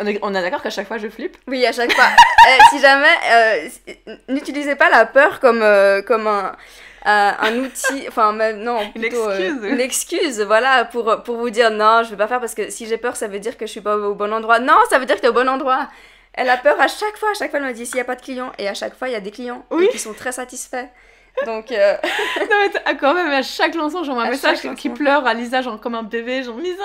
on 0.00 0.34
est, 0.34 0.42
d'accord 0.42 0.62
qu'à 0.62 0.70
chaque 0.70 0.88
fois 0.88 0.98
je 0.98 1.08
flippe? 1.08 1.36
Oui, 1.46 1.64
à 1.64 1.72
chaque 1.72 1.92
fois. 1.92 2.06
Euh, 2.46 2.58
si 2.70 2.80
jamais, 2.80 3.16
euh, 3.28 3.68
n'utilisez 4.28 4.76
pas 4.76 4.88
la 4.88 5.04
peur 5.04 5.40
comme, 5.40 5.62
euh, 5.62 6.00
comme 6.00 6.28
un, 6.28 6.54
euh, 7.06 7.30
un 7.40 7.56
outil, 7.58 8.04
enfin, 8.08 8.32
même- 8.32 8.60
non, 8.62 8.80
Une 8.94 9.02
plutôt, 9.02 9.28
euh, 9.28 9.38
excuse. 9.38 9.64
une 9.70 9.80
excuse, 9.80 10.40
voilà, 10.42 10.84
pour, 10.84 11.22
pour 11.22 11.36
vous 11.36 11.50
dire 11.50 11.70
non, 11.70 12.02
je 12.02 12.10
vais 12.10 12.16
pas 12.16 12.26
faire 12.28 12.40
parce 12.40 12.54
que 12.54 12.70
si 12.70 12.86
j'ai 12.86 12.98
peur, 12.98 13.16
ça 13.16 13.28
veut 13.28 13.38
dire 13.38 13.56
que 13.56 13.66
je 13.66 13.70
suis 13.72 13.80
pas 13.80 13.96
au 13.96 14.14
bon 14.14 14.32
endroit. 14.32 14.58
Non, 14.58 14.76
ça 14.90 14.98
veut 14.98 15.06
dire 15.06 15.16
que 15.16 15.20
t'es 15.22 15.28
au 15.28 15.32
bon 15.32 15.48
endroit. 15.48 15.88
Elle 16.34 16.50
a 16.50 16.56
peur 16.56 16.78
à 16.80 16.88
chaque 16.88 17.16
fois, 17.16 17.30
à 17.30 17.34
chaque 17.34 17.50
fois, 17.50 17.60
elle 17.60 17.66
me 17.66 17.72
dit 17.72 17.86
s'il 17.86 17.96
y 17.96 18.00
a 18.00 18.04
pas 18.04 18.16
de 18.16 18.22
clients, 18.22 18.52
et 18.58 18.68
à 18.68 18.74
chaque 18.74 18.94
fois, 18.98 19.08
il 19.08 19.12
y 19.12 19.16
a 19.16 19.20
des 19.20 19.30
clients, 19.30 19.64
Oui. 19.70 19.84
et 19.86 19.88
qui 19.88 19.98
sont 19.98 20.12
très 20.12 20.32
satisfaits. 20.32 20.86
Donc, 21.46 21.70
euh, 21.70 21.96
Non 22.40 22.46
mais 22.86 22.96
quand 22.96 23.12
même, 23.12 23.30
à 23.30 23.42
chaque 23.42 23.74
lancement, 23.74 24.02
j'envoie 24.04 24.22
un 24.22 24.26
À 24.26 24.30
message 24.30 24.60
qui 24.74 24.88
pleure 24.88 25.26
à 25.26 25.34
Lisa, 25.34 25.60
genre 25.60 25.78
comme 25.78 25.94
un 25.94 26.02
bébé, 26.02 26.42
genre 26.42 26.56
Lisa, 26.56 26.82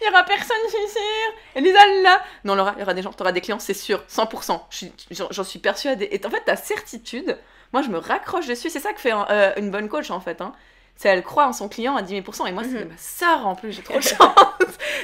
il 0.00 0.04
y 0.06 0.08
aura 0.10 0.22
personne, 0.22 0.56
je 0.66 0.70
suis 0.70 0.88
sûre. 0.88 1.32
Et 1.54 1.60
Lisa, 1.62 1.78
là. 2.02 2.22
Non, 2.44 2.54
Laura, 2.54 2.74
il 2.76 2.80
y 2.80 2.82
aura 2.82 2.92
des 2.92 3.00
gens, 3.00 3.10
t'auras 3.12 3.32
des 3.32 3.40
clients, 3.40 3.58
c'est 3.58 3.72
sûr, 3.72 4.04
100%. 4.08 4.60
Je 4.70 4.76
suis- 4.76 4.92
J'en 5.10 5.28
j'en 5.30 5.44
suis 5.44 5.58
persuadée. 5.60 6.08
Et 6.12 6.20
en 6.26 6.28
fait, 6.30 6.42
ta 6.44 6.56
certitude, 6.56 7.38
moi, 7.72 7.82
je 7.82 7.88
me 7.88 7.98
raccroche 7.98 8.46
dessus. 8.46 8.70
C'est 8.70 8.80
ça 8.80 8.92
que 8.92 9.00
fait 9.00 9.10
un- 9.12 9.26
euh, 9.30 9.52
une 9.56 9.70
bonne 9.70 9.88
coach, 9.88 10.10
en 10.10 10.20
fait. 10.20 10.40
Hein. 10.40 10.52
C'est 10.98 11.08
elle 11.10 11.22
croit 11.22 11.46
en 11.46 11.52
son 11.52 11.68
client 11.68 11.94
à 11.96 12.02
10 12.02 12.14
000%. 12.22 12.46
Et 12.46 12.52
moi, 12.52 12.62
c'est 12.64 12.84
Mhm. 12.84 12.88
ma 12.88 12.96
sœur 12.96 13.46
en 13.46 13.54
plus, 13.54 13.72
j'ai 13.72 13.82
trop 13.82 13.98
de 13.98 14.00
chance. 14.02 14.18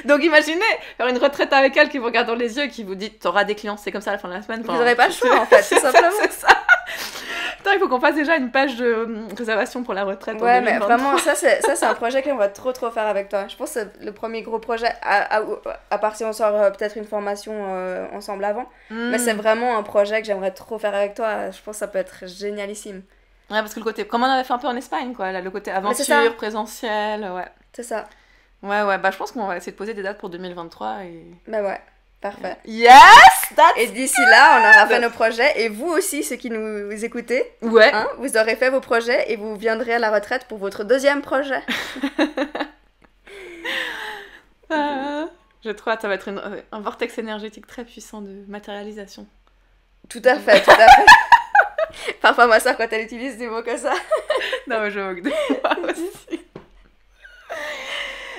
Donc 0.05 0.23
imaginez 0.23 0.59
faire 0.97 1.07
une 1.07 1.17
retraite 1.19 1.53
avec 1.53 1.77
elle 1.77 1.89
qui 1.89 1.99
vous 1.99 2.05
regarde 2.05 2.25
dans 2.27 2.33
les 2.35 2.57
yeux 2.57 2.63
et 2.63 2.69
qui 2.69 2.83
vous 2.83 2.95
dit 2.95 3.11
T'auras 3.11 3.43
des 3.43 3.53
clients, 3.55 3.77
c'est 3.77 3.91
comme 3.91 4.01
ça 4.01 4.09
à 4.09 4.13
la 4.13 4.19
fin 4.19 4.27
de 4.27 4.33
la 4.33 4.41
semaine. 4.41 4.63
vous 4.63 4.71
n'aurez 4.71 4.95
pas 4.95 5.07
le 5.07 5.13
choix, 5.13 5.39
en 5.39 5.45
fait, 5.45 5.61
tout 5.75 5.79
simplement. 5.81 6.09
c'est 6.21 6.31
ça. 6.31 6.47
Putain, 7.63 7.75
il 7.75 7.79
faut 7.79 7.87
qu'on 7.87 7.99
fasse 8.01 8.15
déjà 8.15 8.35
une 8.35 8.51
page 8.51 8.75
de 8.75 8.93
hum, 9.05 9.27
réservation 9.37 9.83
pour 9.83 9.93
la 9.93 10.03
retraite. 10.03 10.35
en 10.35 10.43
Ouais, 10.43 10.59
mais 10.59 10.73
2023. 10.73 10.97
vraiment, 10.97 11.17
ça 11.17 11.33
c'est, 11.35 11.61
ça, 11.61 11.75
c'est 11.75 11.85
un 11.85 11.93
projet 11.93 12.21
qu'on 12.21 12.35
va 12.35 12.49
trop 12.49 12.73
trop 12.73 12.91
faire 12.91 13.07
avec 13.07 13.29
toi. 13.29 13.47
Je 13.47 13.55
pense 13.55 13.73
que 13.73 13.79
c'est 13.79 14.03
le 14.03 14.11
premier 14.11 14.41
gros 14.41 14.59
projet, 14.59 14.91
à, 15.01 15.37
à, 15.39 15.43
à 15.91 15.97
part 15.97 16.15
si 16.15 16.25
on 16.25 16.33
sort 16.33 16.53
euh, 16.55 16.69
peut-être 16.71 16.97
une 16.97 17.05
formation 17.05 17.53
euh, 17.55 18.05
ensemble 18.13 18.43
avant. 18.43 18.65
Mais 18.89 19.15
Hmm. 19.15 19.19
c'est 19.19 19.33
vraiment 19.33 19.77
un 19.77 19.83
projet 19.83 20.19
que 20.21 20.27
j'aimerais 20.27 20.51
trop 20.51 20.77
faire 20.77 20.93
avec 20.93 21.13
toi. 21.15 21.51
Je 21.51 21.61
pense 21.61 21.75
que 21.75 21.79
ça 21.79 21.87
peut 21.87 21.99
être 21.99 22.27
génialissime. 22.27 23.01
Ouais, 23.49 23.59
parce 23.59 23.73
que 23.73 23.79
le 23.79 23.85
côté. 23.85 24.05
Comme 24.05 24.23
on 24.23 24.25
avait 24.29 24.43
fait 24.43 24.53
un 24.53 24.57
peu 24.57 24.67
en 24.67 24.75
Espagne, 24.75 25.13
quoi. 25.13 25.31
Là, 25.31 25.39
le 25.41 25.49
côté 25.51 25.71
aventure, 25.71 26.35
présentiel, 26.35 27.21
ouais. 27.31 27.47
C'est 27.73 27.83
ça. 27.83 28.07
Ouais, 28.61 28.81
ouais, 28.83 28.97
bah 28.97 29.11
je 29.11 29.17
pense 29.17 29.31
qu'on 29.33 29.45
va 29.45 29.57
essayer 29.57 29.73
de 29.73 29.77
poser 29.77 29.93
des 29.93 30.03
dates 30.03 30.17
pour 30.17 30.29
2023 30.29 31.03
et. 31.03 31.25
Bah 31.47 31.61
ouais, 31.61 31.81
parfait. 32.23 32.57
Yes! 32.65 32.91
That's... 33.55 33.73
Et 33.77 33.87
d'ici 33.87 34.19
là, 34.31 34.57
on 34.59 34.61
aura 34.69 34.87
fait 34.87 34.99
nos 34.99 35.11
projets. 35.11 35.61
Et 35.61 35.69
vous 35.69 35.87
aussi, 35.87 36.23
ceux 36.23 36.37
qui 36.37 36.49
nous 36.49 37.05
écoutez, 37.05 37.45
Ouais. 37.61 37.91
hein, 37.93 38.07
vous 38.17 38.35
aurez 38.37 38.55
fait 38.55 38.71
vos 38.71 38.79
projets 38.81 39.31
et 39.31 39.35
vous 39.35 39.55
viendrez 39.55 39.93
à 39.93 39.99
la 39.99 40.09
retraite 40.11 40.45
pour 40.47 40.57
votre 40.57 40.83
deuxième 40.83 41.21
projet. 41.21 41.61
Ah, 44.69 45.25
J'ai 45.63 45.75
trop 45.75 45.91
hâte, 45.91 46.01
ça 46.01 46.07
va 46.07 46.15
être 46.15 46.27
une- 46.29 46.39
euh, 46.39 46.61
un 46.71 46.79
vortex 46.81 47.17
énergétique 47.17 47.67
très 47.67 47.85
puissant 47.85 48.21
de 48.21 48.43
matérialisation. 48.47 49.27
Tout 50.09 50.21
à 50.25 50.35
fait, 50.39 50.61
tout 50.61 50.71
à 50.71 50.75
fait. 50.87 51.05
Parfois, 52.21 52.47
ma 52.47 52.59
soeur, 52.59 52.75
quand 52.75 52.87
elle 52.91 53.03
utilise 53.03 53.37
des 53.37 53.47
mots 53.47 53.61
comme 53.63 53.77
ça. 53.77 53.93
Non, 54.67 54.79
mais 54.81 54.91
je 54.91 54.99
moque 54.99 55.21
de 55.21 55.29
moi 55.29 55.75
aussi. 55.91 56.42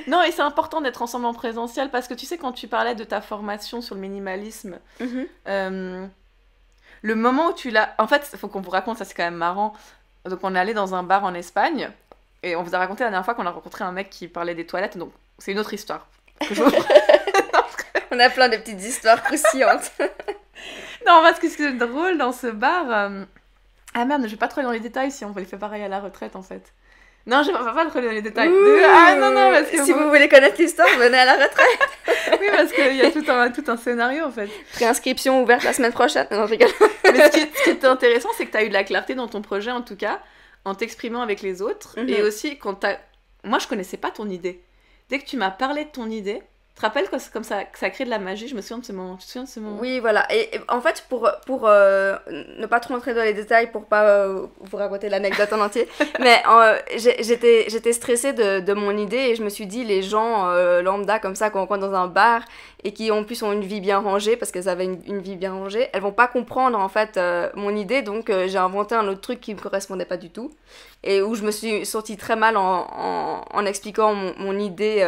Non, 0.06 0.22
et 0.22 0.30
c'est 0.32 0.42
important 0.42 0.80
d'être 0.80 1.02
ensemble 1.02 1.26
en 1.26 1.34
présentiel 1.34 1.90
parce 1.90 2.08
que 2.08 2.14
tu 2.14 2.26
sais, 2.26 2.36
quand 2.38 2.52
tu 2.52 2.68
parlais 2.68 2.94
de 2.94 3.04
ta 3.04 3.20
formation 3.20 3.80
sur 3.80 3.94
le 3.94 4.00
minimalisme, 4.00 4.78
Mhm. 5.00 5.26
Euh, 5.48 6.06
le 7.02 7.14
moment 7.14 7.48
où 7.48 7.52
tu 7.52 7.70
l'as. 7.70 7.94
En 7.98 8.06
fait, 8.06 8.28
il 8.32 8.38
faut 8.38 8.48
qu'on 8.48 8.60
vous 8.60 8.70
raconte, 8.70 8.98
ça 8.98 9.04
c'est 9.04 9.14
quand 9.14 9.24
même 9.24 9.34
marrant. 9.34 9.74
Donc, 10.24 10.40
on 10.42 10.54
est 10.54 10.58
allé 10.58 10.72
dans 10.74 10.94
un 10.94 11.02
bar 11.02 11.24
en 11.24 11.34
Espagne 11.34 11.90
et 12.42 12.56
on 12.56 12.62
vous 12.62 12.74
a 12.74 12.78
raconté 12.78 13.04
la 13.04 13.10
dernière 13.10 13.24
fois 13.24 13.34
qu'on 13.34 13.46
a 13.46 13.50
rencontré 13.50 13.84
un 13.84 13.92
mec 13.92 14.08
qui 14.10 14.26
parlait 14.28 14.54
des 14.54 14.66
toilettes. 14.66 14.96
Donc, 14.96 15.12
c'est 15.38 15.52
une 15.52 15.58
autre 15.58 15.74
histoire. 15.74 16.06
je 16.50 16.62
On 18.10 18.18
a 18.20 18.30
plein 18.30 18.48
de 18.48 18.56
petites 18.56 18.82
histoires 18.82 19.22
croustillantes. 19.22 19.90
non, 21.06 21.20
parce 21.22 21.38
que 21.40 21.48
ce 21.48 21.56
qui 21.56 21.64
est 21.64 21.72
drôle 21.72 22.16
dans 22.16 22.32
ce 22.32 22.46
bar. 22.46 22.84
euh, 22.90 23.24
Ah 23.94 24.04
merde, 24.04 24.22
je 24.24 24.28
vais 24.28 24.36
pas 24.36 24.48
trop 24.48 24.60
aller 24.60 24.66
dans 24.66 24.72
les 24.72 24.80
détails 24.80 25.10
si 25.10 25.24
on 25.24 25.34
les 25.34 25.44
faire 25.44 25.58
pareil 25.58 25.82
à 25.82 25.88
la 25.88 26.00
retraite 26.00 26.36
en 26.36 26.42
fait. 26.42 26.72
Non, 27.26 27.42
je 27.42 27.50
vais 27.50 27.58
pas 27.58 27.86
trop 27.86 28.00
dans 28.00 28.10
les 28.10 28.20
détails. 28.20 28.50
Ouh. 28.50 28.76
Ah 28.86 29.14
non, 29.16 29.30
non, 29.30 29.50
parce 29.50 29.70
que. 29.70 29.82
Si 29.82 29.92
vous 29.92 30.08
voulez 30.08 30.28
connaître 30.28 30.60
l'histoire, 30.60 30.88
venez 30.98 31.18
à 31.18 31.24
la 31.24 31.34
retraite. 31.34 31.88
Oui, 32.40 32.48
parce 32.50 32.72
qu'il 32.72 32.96
y 32.96 33.02
a 33.02 33.10
tout 33.10 33.24
un, 33.28 33.50
tout 33.50 33.64
un 33.68 33.76
scénario 33.76 34.24
en 34.24 34.30
fait. 34.30 34.48
Préinscription 34.72 35.42
ouverte 35.42 35.62
la 35.62 35.72
semaine 35.72 35.92
prochaine. 35.92 36.26
Non, 36.30 36.46
je 36.46 36.52
rigole. 36.52 36.70
Mais 37.04 37.26
ce 37.26 37.30
qui, 37.30 37.40
est, 37.40 37.56
ce 37.56 37.62
qui 37.64 37.70
est 37.70 37.84
intéressant, 37.84 38.30
c'est 38.36 38.46
que 38.46 38.50
tu 38.50 38.56
as 38.56 38.64
eu 38.64 38.68
de 38.68 38.72
la 38.72 38.82
clarté 38.82 39.14
dans 39.14 39.28
ton 39.28 39.40
projet, 39.40 39.70
en 39.70 39.82
tout 39.82 39.96
cas, 39.96 40.20
en 40.64 40.74
t'exprimant 40.74 41.22
avec 41.22 41.42
les 41.42 41.62
autres. 41.62 41.98
Mhm. 41.98 42.08
Et 42.08 42.22
aussi, 42.22 42.58
quand 42.58 42.74
t'as. 42.74 42.96
Moi, 43.44 43.58
je 43.58 43.66
connaissais 43.68 43.98
pas 43.98 44.10
ton 44.10 44.28
idée. 44.28 44.62
Dès 45.10 45.18
que 45.18 45.26
tu 45.26 45.36
m'as 45.36 45.50
parlé 45.50 45.84
de 45.84 45.90
ton 45.90 46.10
idée, 46.10 46.38
tu 46.38 46.44
te 46.74 46.80
rappelles 46.80 47.08
que 47.08 47.32
comme 47.32 47.44
ça, 47.44 47.64
que 47.64 47.78
ça 47.78 47.88
crée 47.90 48.04
de 48.04 48.10
la 48.10 48.18
magie 48.18 48.48
Je 48.48 48.56
me 48.56 48.60
souviens 48.60 48.78
de 48.78 48.84
ce 48.84 48.92
moment. 48.92 49.16
Tu 49.16 49.26
te 49.26 49.30
souviens 49.30 49.44
de 49.44 49.48
ce 49.48 49.60
moment? 49.60 49.78
Oui, 49.80 50.00
voilà. 50.00 50.26
Et, 50.32 50.56
et 50.56 50.60
en 50.68 50.80
fait, 50.80 51.04
pour, 51.08 51.30
pour 51.46 51.68
euh, 51.68 52.16
ne 52.58 52.66
pas 52.66 52.80
trop 52.80 52.94
rentrer 52.94 53.14
dans 53.14 53.22
les 53.22 53.32
détails, 53.32 53.70
pour 53.70 53.84
pas 53.84 54.04
euh, 54.04 54.46
vous 54.60 54.76
raconter 54.76 55.08
l'anecdote 55.08 55.52
en 55.52 55.60
entier, 55.60 55.88
mais 56.20 56.42
euh, 56.50 56.76
j'étais 56.96 57.66
j'étais 57.68 57.92
stressée 57.92 58.32
de, 58.32 58.58
de 58.60 58.72
mon 58.72 58.96
idée 58.96 59.16
et 59.16 59.36
je 59.36 59.44
me 59.44 59.48
suis 59.50 59.66
dit, 59.66 59.84
les 59.84 60.02
gens 60.02 60.46
lambda 60.82 61.18
comme 61.20 61.36
ça, 61.36 61.50
qu'on 61.50 61.60
rencontre 61.60 61.88
dans 61.88 61.94
un 61.94 62.08
bar 62.08 62.42
et 62.82 62.92
qui 62.92 63.10
en 63.10 63.24
plus 63.24 63.42
ont 63.42 63.52
une 63.52 63.64
vie 63.64 63.80
bien 63.80 63.98
rangée, 63.98 64.36
parce 64.36 64.50
qu'elles 64.50 64.68
avaient 64.68 64.84
une, 64.84 65.00
une 65.06 65.20
vie 65.20 65.36
bien 65.36 65.52
rangée, 65.52 65.88
elles 65.92 66.02
vont 66.02 66.12
pas 66.12 66.26
comprendre 66.26 66.78
en 66.78 66.88
fait 66.88 67.18
mon 67.54 67.74
idée, 67.74 68.02
donc 68.02 68.30
j'ai 68.46 68.58
inventé 68.58 68.94
un 68.94 69.06
autre 69.08 69.20
truc 69.20 69.40
qui 69.40 69.54
me 69.54 69.60
correspondait 69.60 70.04
pas 70.04 70.16
du 70.16 70.30
tout 70.30 70.50
et 71.02 71.20
où 71.22 71.34
je 71.34 71.42
me 71.42 71.50
suis 71.50 71.84
sortie 71.86 72.16
très 72.16 72.36
mal 72.36 72.56
en, 72.56 72.86
en, 72.90 73.44
en 73.52 73.66
expliquant 73.66 74.14
mon, 74.14 74.34
mon 74.38 74.58
idée, 74.58 75.06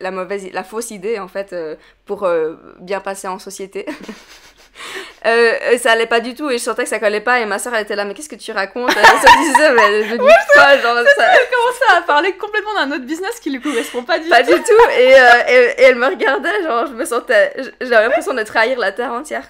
la 0.00 0.10
mauvaise, 0.10 0.48
la 0.52 0.64
fausse 0.64 0.90
idée 0.90 0.97
en 1.18 1.28
fait, 1.28 1.52
euh, 1.52 1.76
pour 2.06 2.24
euh, 2.24 2.54
bien 2.80 3.00
passer 3.00 3.28
en 3.28 3.38
société. 3.38 3.86
Euh, 5.26 5.76
ça 5.78 5.90
allait 5.90 6.06
pas 6.06 6.20
du 6.20 6.36
tout 6.36 6.48
et 6.48 6.58
je 6.58 6.62
sentais 6.62 6.84
que 6.84 6.88
ça 6.88 7.00
collait 7.00 7.20
pas 7.20 7.40
et 7.40 7.46
ma 7.46 7.58
soeur 7.58 7.74
elle 7.74 7.82
était 7.82 7.96
là 7.96 8.04
mais 8.04 8.14
qu'est-ce 8.14 8.28
que 8.28 8.36
tu 8.36 8.52
racontes? 8.52 8.92
Elle 8.96 9.04
se 9.04 9.38
disait 9.42 9.72
mais 9.72 9.82
elle 9.82 9.94
est 9.94 10.04
devenue 10.04 10.30
folle 10.54 10.80
genre 10.80 10.94
ça 11.16 11.24
Elle 11.32 11.48
commençait 11.50 11.98
à 11.98 12.02
parler 12.02 12.32
complètement 12.34 12.74
d'un 12.74 12.92
autre 12.92 13.04
business 13.04 13.40
qui 13.40 13.50
lui 13.50 13.60
correspond 13.60 14.04
pas 14.04 14.20
du 14.20 14.28
pas 14.28 14.44
tout. 14.44 14.54
du 14.54 14.62
tout 14.62 14.90
et, 14.96 15.14
euh, 15.18 15.28
et, 15.48 15.52
et 15.52 15.82
elle 15.82 15.96
me 15.96 16.06
regardait 16.06 16.62
genre 16.62 16.86
je 16.86 16.92
me 16.92 17.04
sentais 17.04 17.52
j'avais 17.80 18.04
l'impression 18.04 18.32
de 18.34 18.42
trahir 18.44 18.78
la 18.78 18.92
terre 18.92 19.10
entière 19.12 19.42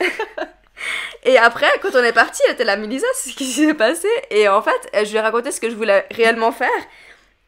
et 1.24 1.36
après 1.38 1.66
quand 1.82 1.90
on 1.96 2.04
est 2.04 2.12
parti 2.12 2.40
elle 2.46 2.54
était 2.54 2.64
là 2.64 2.76
Mélissa 2.76 3.08
c'est 3.14 3.30
ce 3.30 3.34
qui 3.36 3.46
s'est 3.46 3.74
passé 3.74 4.08
et 4.30 4.48
en 4.48 4.62
fait 4.62 5.04
je 5.04 5.10
lui 5.10 5.16
ai 5.16 5.20
raconté 5.20 5.50
ce 5.50 5.60
que 5.60 5.68
je 5.68 5.74
voulais 5.74 6.06
réellement 6.12 6.52
faire 6.52 6.70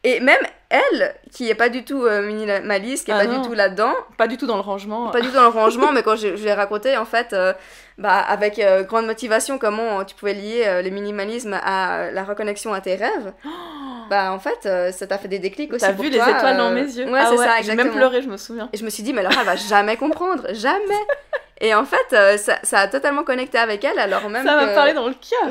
Et 0.05 0.21
même 0.21 0.41
elle, 0.71 1.15
qui 1.33 1.49
est 1.51 1.55
pas 1.55 1.69
du 1.71 1.85
tout 1.85 2.05
euh, 2.05 2.23
minimaliste, 2.23 3.05
qui 3.07 3.11
est 3.11 3.15
Ah 3.15 3.19
pas 3.21 3.27
non. 3.27 3.41
du 3.41 3.49
tout 3.49 3.55
là-dedans, 3.55 3.93
Pas 4.17 4.27
du 4.29 4.37
tout 4.37 4.47
dans 4.47 4.55
le 4.57 4.61
rangement. 4.63 5.11
pas 5.11 5.21
du 5.21 5.29
tout 5.29 5.35
dans 5.35 5.43
le 5.43 5.49
rangement, 5.49 5.91
mais 5.93 6.03
quand 6.03 6.15
je, 6.15 6.37
je 6.37 6.45
l'ai 6.45 6.53
raconté, 6.55 6.97
en 6.97 7.05
fait, 7.05 7.33
euh, 7.33 7.53
bah, 7.97 8.19
avec 8.19 8.59
euh, 8.59 8.85
grande 8.85 9.07
motivation, 9.07 9.59
comment 9.59 10.05
tu 10.05 10.15
pouvais 10.15 10.35
lier 10.35 10.83
le 10.85 10.91
minimalisme 10.91 11.59
à 11.65 12.11
la 12.13 12.23
reconnexion 12.25 12.73
à 12.75 12.81
tes 12.81 12.95
rêves, 12.95 13.33
bah 14.11 14.31
en 14.33 14.39
fait, 14.39 14.93
ça 14.93 15.07
t'a 15.07 15.19
fait 15.19 15.29
des 15.29 15.39
déclics 15.41 15.73
aussi. 15.73 15.81
T'as 15.85 15.93
vu 15.93 16.09
les 16.11 16.19
toi, 16.19 16.31
étoiles 16.31 16.57
dans 16.57 16.71
mes 16.71 16.83
yeux 16.83 17.11
Ouais, 17.11 17.21
Ah 17.23 17.29
c'est 17.31 17.37
ça, 17.39 17.55
J'ai 17.63 17.75
même 17.75 17.91
pleuré, 17.91 18.23
je 18.23 18.29
me 18.29 18.37
souviens. 18.37 18.69
Et 18.73 18.77
je 18.77 18.85
me 18.85 18.91
suis 18.91 19.03
dit, 19.03 19.13
mais 19.13 19.23
Laura, 19.23 19.37
elle 19.41 19.47
va 19.47 19.57
jamais 19.57 19.97
comprendre, 19.97 20.47
jamais. 20.53 21.03
Et 21.61 21.75
en 21.75 21.85
fait, 21.85 22.39
ça, 22.39 22.57
ça 22.63 22.79
a 22.79 22.87
totalement 22.89 23.25
connecté 23.25 23.59
avec 23.59 23.83
elle, 23.85 23.99
alors 23.99 24.29
même 24.31 24.47
Ça 24.47 24.55
m'a 24.55 24.67
que- 24.69 24.75
parlé 24.77 24.93
dans 24.93 25.09
le 25.09 25.15
cœur. 25.15 25.51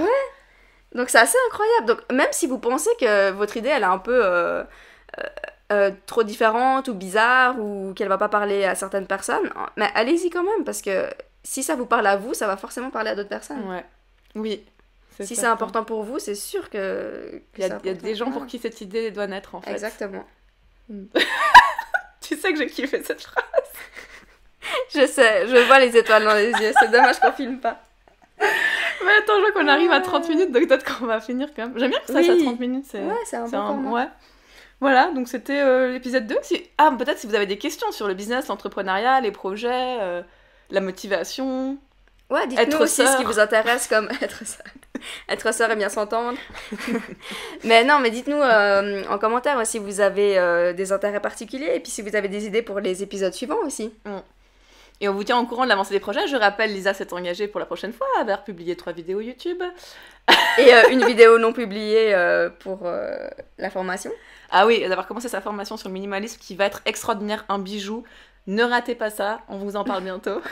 Donc 0.93 1.09
c'est 1.09 1.19
assez 1.19 1.37
incroyable. 1.49 1.87
Donc 1.87 2.11
même 2.11 2.31
si 2.31 2.47
vous 2.47 2.57
pensez 2.57 2.89
que 2.99 3.31
votre 3.31 3.57
idée, 3.57 3.69
elle 3.69 3.83
est 3.83 3.85
un 3.85 3.97
peu 3.97 4.25
euh, 4.25 4.63
euh, 5.17 5.23
euh, 5.71 5.91
trop 6.05 6.23
différente 6.23 6.87
ou 6.87 6.93
bizarre 6.93 7.59
ou 7.59 7.93
qu'elle 7.95 8.07
va 8.07 8.17
pas 8.17 8.29
parler 8.29 8.65
à 8.65 8.75
certaines 8.75 9.07
personnes, 9.07 9.51
mais 9.75 9.89
allez-y 9.95 10.29
quand 10.29 10.43
même 10.43 10.63
parce 10.63 10.81
que 10.81 11.09
si 11.43 11.63
ça 11.63 11.75
vous 11.75 11.85
parle 11.85 12.07
à 12.07 12.17
vous, 12.17 12.33
ça 12.33 12.47
va 12.47 12.57
forcément 12.57 12.89
parler 12.89 13.11
à 13.11 13.15
d'autres 13.15 13.29
personnes. 13.29 13.67
Ouais. 13.69 13.85
Oui. 14.35 14.65
Si 15.19 15.35
c'est 15.35 15.47
important 15.47 15.83
pour 15.83 16.03
vous, 16.03 16.19
c'est 16.19 16.35
sûr 16.35 16.69
que, 16.69 17.41
Il 17.57 17.65
y, 17.65 17.67
y 17.67 17.71
a 17.71 17.93
des 17.93 18.15
gens 18.15 18.29
pour 18.29 18.45
qui 18.45 18.59
cette 18.59 18.81
idée 18.81 19.09
doit 19.09 19.25
naître 19.25 19.55
en 19.55 19.61
fait. 19.61 19.71
Exactement. 19.71 20.25
Tu 22.21 22.35
sais 22.35 22.51
que 22.51 22.59
j'ai 22.59 22.67
kiffé 22.67 23.01
cette 23.03 23.21
phrase. 23.21 23.45
Je 24.93 25.07
sais, 25.07 25.47
je 25.47 25.65
vois 25.65 25.79
les 25.79 25.95
étoiles 25.95 26.25
dans 26.25 26.33
les 26.33 26.51
yeux. 26.51 26.73
C'est 26.77 26.91
dommage 26.91 27.19
qu'on 27.19 27.31
filme 27.31 27.59
pas. 27.59 27.81
Mais 29.05 29.11
attends, 29.19 29.33
je 29.35 29.41
vois 29.41 29.51
qu'on 29.51 29.67
arrive 29.67 29.91
à 29.91 29.99
30 30.01 30.27
minutes, 30.29 30.51
donc 30.51 30.67
peut-être 30.67 30.97
qu'on 30.99 31.05
va 31.05 31.19
finir 31.19 31.49
quand 31.55 31.63
même. 31.67 31.73
J'aime 31.77 31.89
bien 31.91 31.99
que 31.99 32.07
ça 32.07 32.19
Oui. 32.19 32.25
soit 32.25 32.37
30 32.37 32.59
minutes. 32.59 32.85
C'est... 32.89 32.99
Ouais, 33.01 33.13
c'est 33.25 33.37
un 33.37 33.45
c'est 33.47 33.51
bon 33.55 33.61
un- 33.63 33.67
format. 33.67 33.91
ouais. 33.91 34.07
Voilà, 34.79 35.09
donc 35.11 35.27
c'était 35.27 35.59
euh, 35.59 35.91
l'épisode 35.93 36.27
2. 36.27 36.37
Si... 36.43 36.63
Ah, 36.77 36.91
peut-être 36.97 37.17
si 37.17 37.25
vous 37.27 37.33
avez 37.35 37.47
des 37.47 37.57
questions 37.57 37.91
sur 37.91 38.07
le 38.07 38.13
business, 38.13 38.47
l'entrepreneuriat, 38.47 39.21
les 39.21 39.31
projets, 39.31 39.97
euh, 40.01 40.21
la 40.69 40.81
motivation. 40.81 41.77
Ouais, 42.29 42.45
dites-nous 42.45 42.63
Être 42.63 42.81
aussi 42.83 42.95
ce 42.97 43.05
sœur. 43.05 43.17
qui 43.17 43.23
vous 43.23 43.39
intéresse 43.39 43.87
comme 43.87 44.07
être 44.21 44.45
sœur. 44.45 44.65
être 45.29 45.53
sœur 45.53 45.71
et 45.71 45.75
bien 45.75 45.89
s'entendre. 45.89 46.37
mais 47.63 47.83
non, 47.85 47.99
mais 47.99 48.09
dites-nous 48.11 48.37
euh, 48.41 49.03
en 49.09 49.17
commentaire 49.17 49.65
si 49.65 49.79
vous 49.79 49.99
avez 50.01 50.73
des 50.75 50.91
intérêts 50.91 51.21
particuliers 51.21 51.71
et 51.75 51.79
puis 51.79 51.91
si 51.91 52.01
vous 52.01 52.15
avez 52.15 52.27
des 52.27 52.45
idées 52.45 52.61
pour 52.61 52.79
les 52.79 53.01
épisodes 53.01 53.33
suivants 53.33 53.57
aussi. 53.65 53.91
Et 54.99 55.07
on 55.09 55.13
vous 55.13 55.23
tient 55.23 55.37
au 55.37 55.45
courant 55.45 55.63
de 55.63 55.69
l'avancée 55.69 55.93
des 55.93 55.99
projets. 55.99 56.27
Je 56.27 56.35
rappelle, 56.35 56.73
Lisa 56.73 56.93
s'est 56.93 57.13
engagée 57.13 57.47
pour 57.47 57.59
la 57.59 57.65
prochaine 57.65 57.93
fois 57.93 58.07
à 58.17 58.21
avoir 58.21 58.43
publié 58.43 58.75
trois 58.75 58.93
vidéos 58.93 59.21
YouTube. 59.21 59.61
Et 60.57 60.73
euh, 60.73 60.89
une 60.91 61.05
vidéo 61.05 61.37
non 61.37 61.53
publiée 61.53 62.13
euh, 62.15 62.49
pour 62.49 62.79
euh, 62.85 63.15
la 63.57 63.69
formation. 63.69 64.11
Ah 64.49 64.65
oui, 64.65 64.79
d'avoir 64.87 65.07
commencé 65.07 65.29
sa 65.29 65.41
formation 65.41 65.77
sur 65.77 65.89
le 65.89 65.93
minimalisme 65.93 66.39
qui 66.39 66.55
va 66.55 66.65
être 66.65 66.81
extraordinaire, 66.85 67.45
un 67.49 67.59
bijou. 67.59 68.03
Ne 68.47 68.63
ratez 68.63 68.95
pas 68.95 69.09
ça, 69.09 69.41
on 69.49 69.57
vous 69.57 69.75
en 69.75 69.83
parle 69.83 70.03
bientôt. 70.03 70.41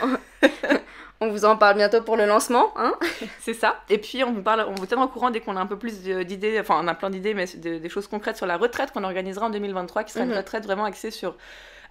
On 1.22 1.30
vous 1.30 1.46
en 1.46 1.56
parle 1.56 1.76
bientôt 1.76 2.02
pour 2.02 2.18
le 2.18 2.26
lancement. 2.26 2.74
Hein 2.76 2.92
C'est 3.40 3.54
ça. 3.54 3.80
Et 3.88 3.96
puis 3.96 4.22
on 4.22 4.32
vous 4.32 4.42
parle, 4.42 4.66
on 4.68 4.74
vous 4.74 4.84
tiendra 4.84 5.06
au 5.06 5.08
courant 5.08 5.30
dès 5.30 5.40
qu'on 5.40 5.56
a 5.56 5.60
un 5.60 5.64
peu 5.66 5.78
plus 5.78 6.02
d'idées, 6.02 6.60
enfin 6.60 6.78
on 6.82 6.86
a 6.88 6.94
plein 6.94 7.08
d'idées, 7.08 7.32
mais 7.32 7.46
de- 7.46 7.78
des 7.78 7.88
choses 7.88 8.06
concrètes 8.06 8.36
sur 8.36 8.44
la 8.44 8.58
retraite 8.58 8.90
qu'on 8.92 9.02
organisera 9.02 9.46
en 9.46 9.48
2023, 9.50 10.04
qui 10.04 10.12
sera 10.12 10.26
Mhm. 10.26 10.32
une 10.32 10.36
retraite 10.36 10.64
vraiment 10.64 10.84
axée 10.84 11.10
sur 11.10 11.34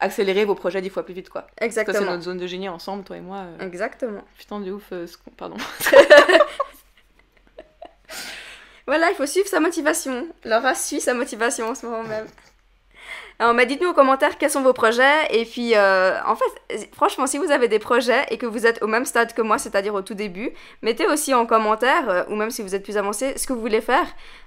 accélérer 0.06 0.46
vos 0.46 0.56
projets 0.56 0.82
dix 0.82 0.90
fois 0.90 1.04
plus 1.04 1.14
vite, 1.14 1.30
quoi. 1.30 1.42
Que 1.44 1.48
c'est 1.60 1.66
Exactement. 1.66 2.12
notre 2.12 2.24
zone 2.24 2.38
de 2.38 2.48
génie 2.48 2.70
ensemble, 2.70 3.04
toi 3.04 3.18
et 3.18 3.22
moi. 3.22 3.38
euh, 3.60 3.66
Exactement. 3.66 4.24
Putain 4.38 4.60
de 4.60 4.72
ouf, 4.72 4.84
euh, 4.92 5.06
ce 5.08 5.18
qu'on- 5.18 5.32
pardon. 5.32 5.58
Voilà, 8.88 9.10
il 9.10 9.16
faut 9.16 9.26
suivre 9.26 9.48
sa 9.48 9.60
motivation. 9.60 10.28
Laura 10.44 10.76
suit 10.76 11.02
sa 11.02 11.14
motivation 11.16 11.70
en 11.70 11.76
ce 11.76 11.86
moment 11.88 12.04
même. 12.04 12.28
Alors, 13.40 13.54
bah, 13.56 13.66
dites-nous 13.66 13.90
en 13.90 13.94
commentaire 13.94 14.38
quels 14.38 14.52
sont 14.52 14.62
vos 14.62 14.74
projets. 14.74 15.26
Et 15.32 15.44
puis, 15.44 15.76
euh, 15.76 16.18
en 16.26 16.36
fait, 16.36 16.90
franchement, 16.94 17.26
si 17.28 17.38
vous 17.40 17.50
avez 17.52 17.68
des 17.68 17.80
projets 17.80 18.26
et 18.30 18.38
que 18.38 18.46
vous 18.46 18.66
êtes 18.68 18.82
au 18.84 18.88
même 18.88 19.06
stade 19.06 19.34
que 19.34 19.42
moi, 19.42 19.58
c'est-à-dire 19.58 19.94
au 19.96 20.02
tout 20.04 20.14
début, 20.14 20.52
mettez 20.84 21.08
aussi 21.08 21.34
en 21.34 21.46
commentaire, 21.48 22.10
euh, 22.10 22.24
ou 22.30 22.36
même 22.36 22.52
si 22.52 22.62
vous 22.62 22.76
êtes 22.76 22.84
plus 22.84 22.96
avancé, 22.98 23.36
ce 23.38 23.48
que 23.48 23.54
vous 23.54 23.60
voulez 23.60 23.82
faire 23.82 24.06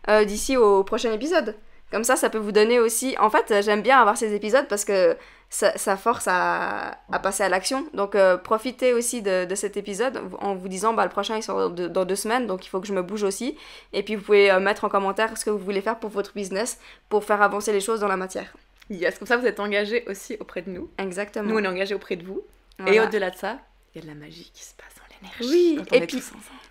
euh, 0.08 0.24
d'ici 0.24 0.56
au 0.56 0.84
prochain 0.84 1.12
épisode. 1.12 1.56
Comme 1.90 2.04
ça, 2.04 2.16
ça 2.16 2.28
peut 2.30 2.38
vous 2.38 2.52
donner 2.52 2.78
aussi... 2.78 3.16
En 3.18 3.30
fait, 3.30 3.50
euh, 3.50 3.62
j'aime 3.62 3.82
bien 3.82 3.98
avoir 3.98 4.16
ces 4.16 4.34
épisodes 4.34 4.66
parce 4.68 4.84
que 4.84 5.16
ça, 5.48 5.76
ça 5.78 5.96
force 5.96 6.26
à, 6.28 6.98
à 7.10 7.18
passer 7.18 7.42
à 7.42 7.48
l'action. 7.48 7.86
Donc, 7.94 8.14
euh, 8.14 8.36
profitez 8.36 8.92
aussi 8.92 9.22
de, 9.22 9.46
de 9.46 9.54
cet 9.54 9.76
épisode 9.78 10.20
en 10.40 10.54
vous 10.54 10.68
disant, 10.68 10.92
bah, 10.92 11.04
le 11.04 11.10
prochain, 11.10 11.36
il 11.36 11.42
sort 11.42 11.70
de- 11.70 11.88
dans 11.88 12.04
deux 12.04 12.16
semaines, 12.16 12.46
donc 12.46 12.66
il 12.66 12.68
faut 12.68 12.80
que 12.80 12.86
je 12.86 12.92
me 12.92 13.02
bouge 13.02 13.22
aussi. 13.22 13.56
Et 13.94 14.02
puis, 14.02 14.16
vous 14.16 14.22
pouvez 14.22 14.50
euh, 14.50 14.60
mettre 14.60 14.84
en 14.84 14.90
commentaire 14.90 15.36
ce 15.38 15.44
que 15.46 15.50
vous 15.50 15.58
voulez 15.58 15.80
faire 15.80 15.98
pour 15.98 16.10
votre 16.10 16.34
business, 16.34 16.78
pour 17.08 17.24
faire 17.24 17.40
avancer 17.40 17.72
les 17.72 17.80
choses 17.80 18.00
dans 18.00 18.08
la 18.08 18.18
matière. 18.18 18.52
Yes, 18.90 19.18
comme 19.18 19.28
ça 19.28 19.36
vous 19.36 19.44
êtes 19.46 19.60
engagés 19.60 20.02
aussi 20.06 20.36
auprès 20.40 20.62
de 20.62 20.70
nous. 20.70 20.90
Exactement. 20.96 21.48
Nous 21.48 21.56
on 21.58 21.62
est 21.64 21.68
engagés 21.68 21.94
auprès 21.94 22.16
de 22.16 22.24
vous. 22.24 22.42
Et 22.86 23.00
au-delà 23.00 23.28
de 23.30 23.36
ça, 23.36 23.58
il 23.94 23.98
y 23.98 24.02
a 24.02 24.02
de 24.06 24.10
la 24.10 24.14
magie 24.18 24.50
qui 24.54 24.64
se 24.64 24.72
passe 24.74 24.94
dans 24.96 25.28
l'énergie. 25.28 25.78
Oui, 25.78 25.84
et 25.92 26.06
puis-. 26.06 26.22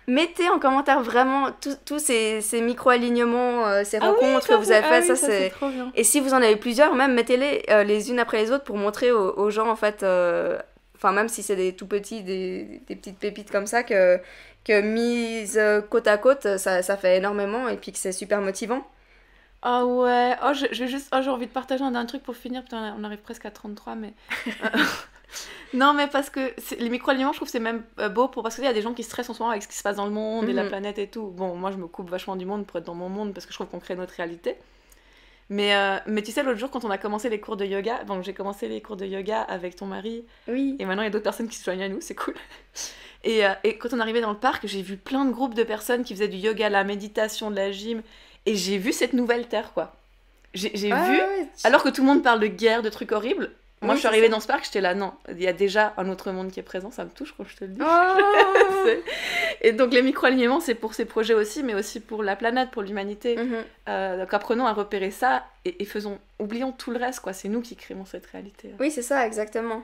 Mettez 0.08 0.48
en 0.48 0.58
commentaire 0.58 1.02
vraiment 1.02 1.50
tous 1.84 1.98
ces, 1.98 2.40
ces 2.40 2.62
micro-alignements, 2.62 3.66
euh, 3.66 3.84
ces 3.84 3.98
Ah 4.00 4.10
oui, 4.10 4.16
rencontres 4.26 4.48
que 4.48 4.54
vous 4.54 4.72
avez 4.72 4.82
ah 4.86 4.88
faites. 4.88 5.10
oui, 5.10 5.16
ça, 5.16 5.26
c'est... 5.26 5.52
Et 5.94 6.02
si 6.02 6.20
vous 6.20 6.32
en 6.32 6.38
avez 6.38 6.56
plusieurs, 6.56 6.94
même 6.94 7.12
mettez-les 7.12 7.64
euh, 7.68 7.84
les 7.84 8.10
unes 8.10 8.18
après 8.18 8.38
les 8.42 8.50
autres 8.50 8.64
pour 8.64 8.78
montrer 8.78 9.12
aux, 9.12 9.36
aux 9.38 9.50
gens, 9.50 9.68
en 9.68 9.76
fait, 9.76 10.02
euh, 10.02 10.58
enfin, 10.96 11.12
même 11.12 11.28
si 11.28 11.42
c'est 11.42 11.56
des 11.56 11.74
tout 11.76 11.86
petits, 11.86 12.22
des, 12.22 12.80
des 12.86 12.96
petites 12.96 13.18
pépites 13.18 13.50
comme 13.50 13.66
ça, 13.66 13.82
que, 13.82 14.18
que 14.64 14.80
mises 14.80 15.58
euh, 15.58 15.82
côte 15.82 16.06
à 16.06 16.16
côte, 16.16 16.56
ça, 16.56 16.82
ça 16.82 16.96
fait 16.96 17.18
énormément 17.18 17.68
et 17.68 17.76
puis 17.76 17.92
que 17.92 17.98
c'est 17.98 18.12
super 18.12 18.40
motivant. 18.40 18.82
Ah 19.62 19.84
ouais, 19.84 20.36
oh, 20.44 20.52
vais 20.52 20.88
juste, 20.88 21.08
oh, 21.14 21.18
j'ai 21.20 21.30
envie 21.30 21.46
de 21.46 21.52
partager 21.52 21.82
un 21.84 21.90
dernier 21.90 22.06
truc 22.06 22.22
pour 22.22 22.36
finir, 22.36 22.62
putain, 22.62 22.94
on 22.98 23.04
arrive 23.04 23.18
presque 23.18 23.44
à 23.44 23.50
33, 23.50 23.96
mais... 23.96 24.14
non, 25.74 25.92
mais 25.92 26.06
parce 26.06 26.30
que 26.30 26.52
les 26.78 26.88
micro-aliments, 26.88 27.32
je 27.32 27.38
trouve 27.38 27.48
c'est 27.48 27.60
même 27.60 27.82
euh, 27.98 28.08
beau 28.08 28.28
pour... 28.28 28.42
parce 28.42 28.54
qu'il 28.56 28.64
y 28.64 28.68
a 28.68 28.72
des 28.72 28.82
gens 28.82 28.94
qui 28.94 29.02
stressent 29.02 29.28
en 29.30 29.34
ce 29.34 29.40
moment 29.40 29.50
avec 29.50 29.62
ce 29.62 29.68
qui 29.68 29.76
se 29.76 29.82
passe 29.82 29.96
dans 29.96 30.06
le 30.06 30.10
monde 30.12 30.48
et 30.48 30.52
la 30.52 30.62
Mhm. 30.62 30.68
planète 30.68 30.98
et 30.98 31.06
tout. 31.08 31.26
Bon, 31.28 31.54
moi, 31.54 31.70
je 31.70 31.76
me 31.76 31.86
coupe 31.86 32.08
vachement 32.10 32.36
du 32.36 32.46
monde 32.46 32.66
pour 32.66 32.78
être 32.78 32.84
dans 32.86 32.94
mon 32.94 33.08
monde 33.08 33.34
parce 33.34 33.44
que 33.46 33.52
je 33.52 33.56
trouve 33.58 33.68
qu'on 33.68 33.80
crée 33.80 33.94
notre 33.96 34.14
réalité. 34.14 34.56
Mais, 35.50 35.74
euh, 35.74 35.96
mais 36.06 36.20
tu 36.22 36.30
sais, 36.30 36.42
l'autre 36.42 36.58
jour, 36.58 36.70
quand 36.70 36.84
on 36.84 36.90
a 36.90 36.98
commencé 36.98 37.30
les 37.30 37.40
cours 37.40 37.56
de 37.56 37.64
yoga, 37.64 38.04
bon, 38.04 38.22
j'ai 38.22 38.34
commencé 38.34 38.68
les 38.68 38.82
cours 38.82 38.96
de 38.96 39.06
yoga 39.06 39.40
avec 39.40 39.76
ton 39.76 39.86
mari, 39.86 40.24
Oui. 40.46 40.76
et 40.78 40.84
maintenant 40.84 41.02
il 41.02 41.06
y 41.06 41.08
a 41.08 41.10
d'autres 41.10 41.24
personnes 41.24 41.48
qui 41.48 41.56
se 41.56 41.64
joignent 41.64 41.82
à 41.84 41.88
nous, 41.88 42.00
c'est 42.02 42.14
cool. 42.14 42.34
Et, 43.24 43.44
euh, 43.44 43.50
et 43.64 43.78
quand 43.78 43.92
on 43.92 43.98
arrivait 43.98 44.20
dans 44.20 44.30
le 44.30 44.36
parc, 44.38 44.64
j'ai 44.68 44.80
vu 44.80 44.96
plein 44.96 45.24
de 45.24 45.32
groupes 45.32 45.54
de 45.54 45.64
personnes 45.64 46.04
qui 46.04 46.14
faisaient 46.14 46.28
du 46.28 46.36
yoga, 46.36 46.68
la 46.68 46.84
méditation, 46.84 47.50
de 47.50 47.56
la 47.56 47.72
gym, 47.72 48.02
et 48.46 48.54
j'ai 48.54 48.78
vu 48.78 48.92
cette 48.92 49.12
nouvelle 49.12 49.48
terre, 49.48 49.72
quoi. 49.74 49.92
J'ai 50.54 50.92
Ah, 50.92 51.02
vu, 51.10 51.16
ouais, 51.18 51.48
alors 51.64 51.82
que 51.82 51.88
tout 51.88 52.02
le 52.02 52.06
monde 52.06 52.22
parle 52.22 52.38
de 52.38 52.46
guerre, 52.46 52.80
de 52.82 52.88
trucs 52.90 53.10
horribles, 53.10 53.50
moi 53.80 53.90
Oui, 53.90 53.96
je 53.96 54.00
suis 54.00 54.08
arrivée 54.08 54.26
ça. 54.26 54.32
dans 54.32 54.40
ce 54.40 54.46
parc, 54.46 54.64
j'étais 54.64 54.80
là, 54.80 54.94
non, 54.94 55.12
il 55.30 55.40
y 55.40 55.46
a 55.46 55.52
déjà 55.52 55.94
un 55.96 56.08
autre 56.08 56.30
monde 56.32 56.50
qui 56.50 56.60
est 56.60 56.64
présent, 56.64 56.90
ça 56.90 57.04
me 57.04 57.10
touche 57.10 57.34
quand 57.36 57.44
je 57.44 57.56
te 57.56 57.64
le 57.64 57.70
dis. 57.70 57.80
Oh 57.80 58.88
et 59.60 59.72
donc 59.72 59.92
les 59.92 60.02
micro-alignements, 60.02 60.60
c'est 60.60 60.74
pour 60.74 60.94
ces 60.94 61.04
projets 61.04 61.34
aussi, 61.34 61.62
mais 61.62 61.74
aussi 61.74 62.00
pour 62.00 62.22
la 62.22 62.36
planète, 62.36 62.70
pour 62.70 62.82
l'humanité. 62.82 63.36
Mhm. 63.36 63.64
Euh, 63.88 64.18
donc 64.18 64.34
apprenons 64.34 64.66
à 64.66 64.72
repérer 64.72 65.10
ça 65.10 65.44
et, 65.64 65.82
et 65.82 65.84
faisons, 65.84 66.18
oublions 66.38 66.72
tout 66.72 66.90
le 66.90 66.98
reste, 66.98 67.20
quoi. 67.20 67.32
C'est 67.32 67.48
nous 67.48 67.60
qui 67.60 67.76
créons 67.76 68.04
cette 68.04 68.26
réalité. 68.26 68.74
Oui, 68.80 68.90
c'est 68.90 69.02
ça, 69.02 69.26
exactement. 69.26 69.82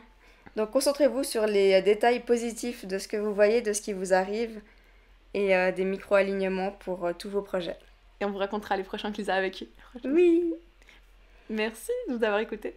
Donc 0.57 0.71
concentrez-vous 0.71 1.25
sur 1.25 1.47
les 1.47 1.75
euh, 1.75 1.83
détails 1.83 2.21
positifs 2.21 2.87
de 2.87 2.99
ce 2.99 3.09
que 3.09 3.17
vous 3.17 3.35
voyez, 3.35 3.61
de 3.61 3.73
ce 3.73 3.83
qui 3.83 3.93
vous 3.93 4.13
arrive, 4.15 4.61
et 5.35 5.57
euh, 5.57 5.73
des 5.73 5.85
micro-alignements 5.85 6.71
pour 6.71 7.07
euh, 7.07 7.13
tous 7.13 7.29
vos 7.29 7.43
projets. 7.43 7.77
Et 8.21 8.25
on 8.25 8.31
vous 8.31 8.39
racontera 8.39 8.77
les 8.77 8.85
prochains 8.85 9.11
que 9.11 9.17
Lisa 9.17 9.35
a 9.35 9.41
vécu. 9.41 9.67
Oui. 10.05 10.55
Merci 11.51 11.91
de 12.09 12.15
nous 12.15 12.25
avoir 12.25 12.39
écoutés. 12.39 12.77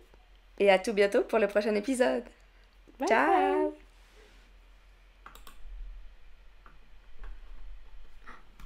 Et 0.59 0.69
à 0.71 0.79
tout 0.79 0.93
bientôt 0.93 1.23
pour 1.23 1.39
le 1.39 1.47
prochain 1.47 1.75
épisode. 1.75 2.23
Bye 2.99 3.07
Ciao 3.07 3.86